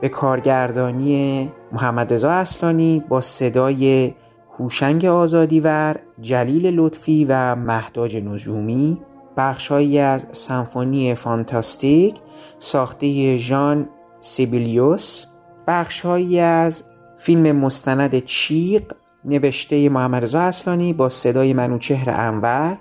[0.00, 4.14] به کارگردانی محمد رضا اصلانی با صدای
[4.58, 8.98] هوشنگ آزادیور، جلیل لطفی و مهداج نجومی
[9.36, 12.14] بخشهایی از سمفونی فانتاستیک
[12.58, 13.88] ساخته ژان
[14.18, 15.26] سیبیلیوس
[15.66, 16.84] بخشهایی از
[17.16, 18.92] فیلم مستند چیق
[19.24, 22.78] نوشته محمد رضا اصلانی با صدای منوچهر انور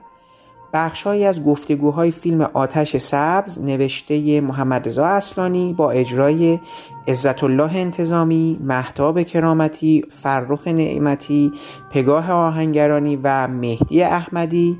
[0.77, 6.59] بخشهایی از گفتگوهای فیلم آتش سبز نوشته محمد رضا اصلانی با اجرای
[7.07, 11.51] عزت الله انتظامی، محتاب کرامتی، فرخ نعمتی،
[11.91, 14.79] پگاه آهنگرانی و مهدی احمدی.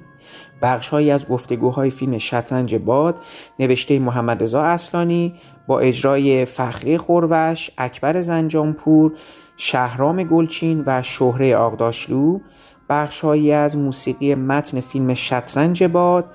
[0.62, 3.16] بخشهایی از گفتگوهای فیلم شطرنج باد
[3.60, 5.34] نوشته محمد رضا اصلانی
[5.68, 9.12] با اجرای فخری خوربش، اکبر زنجانپور،
[9.58, 12.40] شهرام گلچین و شهره آقداشلو
[12.90, 16.26] بخشهایی از موسیقی متن فیلم شطرنج باد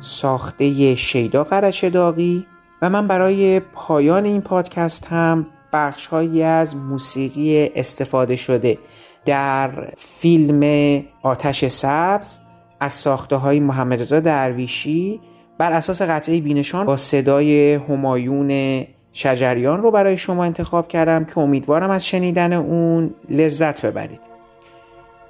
[0.00, 2.46] ساخته شیدا قرچداغی
[2.82, 8.78] و من برای پایان این پادکست هم بخشهایی از موسیقی استفاده شده
[9.24, 12.38] در فیلم آتش سبز
[12.80, 15.20] از ساخته های محمد رضا درویشی
[15.58, 21.90] بر اساس قطعه بینشان با صدای همایون شجریان رو برای شما انتخاب کردم که امیدوارم
[21.90, 24.20] از شنیدن اون لذت ببرید.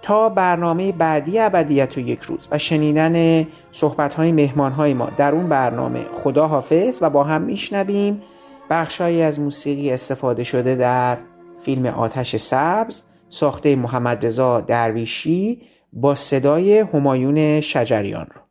[0.06, 5.34] تا برنامه بعدی ابدیت و یک روز و شنیدن صحبت های مهمان های ما در
[5.34, 6.04] اون برنامه.
[6.14, 8.22] خدا حافظ و با هم میشنویم.
[8.70, 11.18] بخشهایی از موسیقی استفاده شده در
[11.62, 15.62] فیلم آتش سبز ساخته محمد رضا درویشی
[15.92, 18.45] با صدای همایون شجریان رو.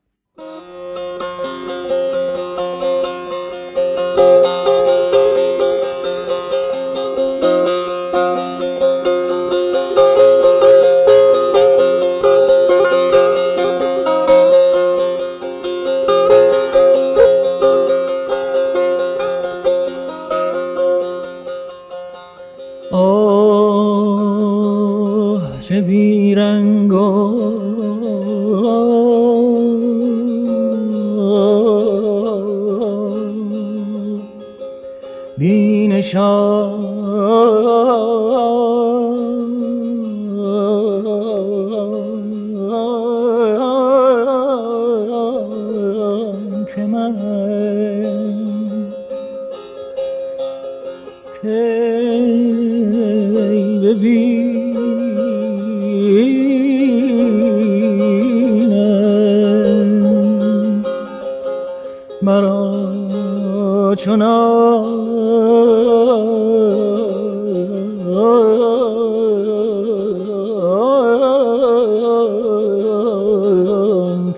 [64.06, 64.34] چنان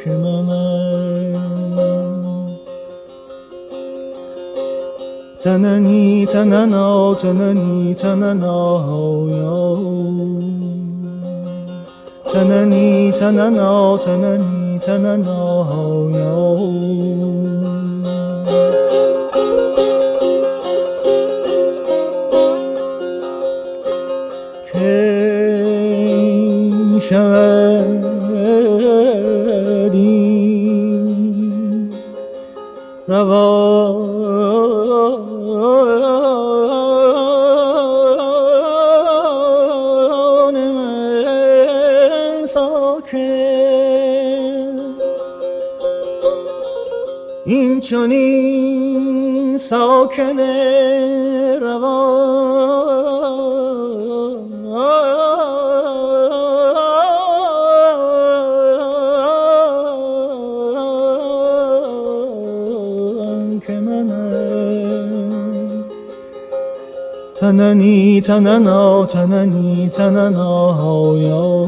[0.03, 1.27] که منم
[5.41, 9.77] تننی تننا تننی تننا یا
[12.34, 15.97] تننی تننا تننی تننا
[68.28, 71.68] تننا تننی تننا هایا.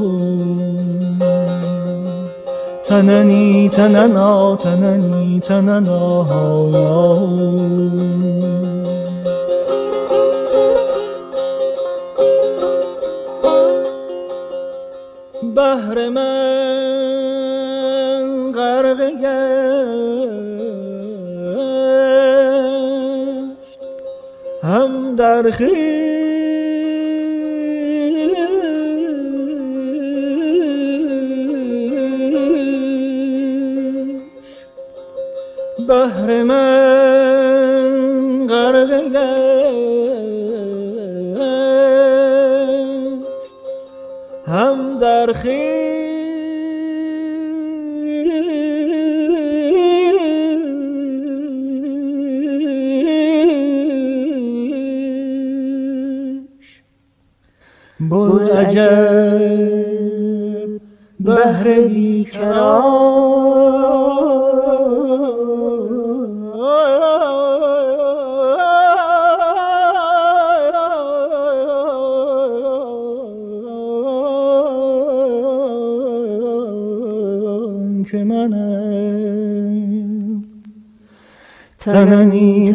[2.83, 6.23] تننی تننا تننی تننا
[15.55, 16.25] بهر من
[18.51, 19.79] غرق گشت.
[24.63, 25.51] هم در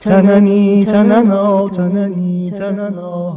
[0.00, 3.33] تننی تننا تننی تننا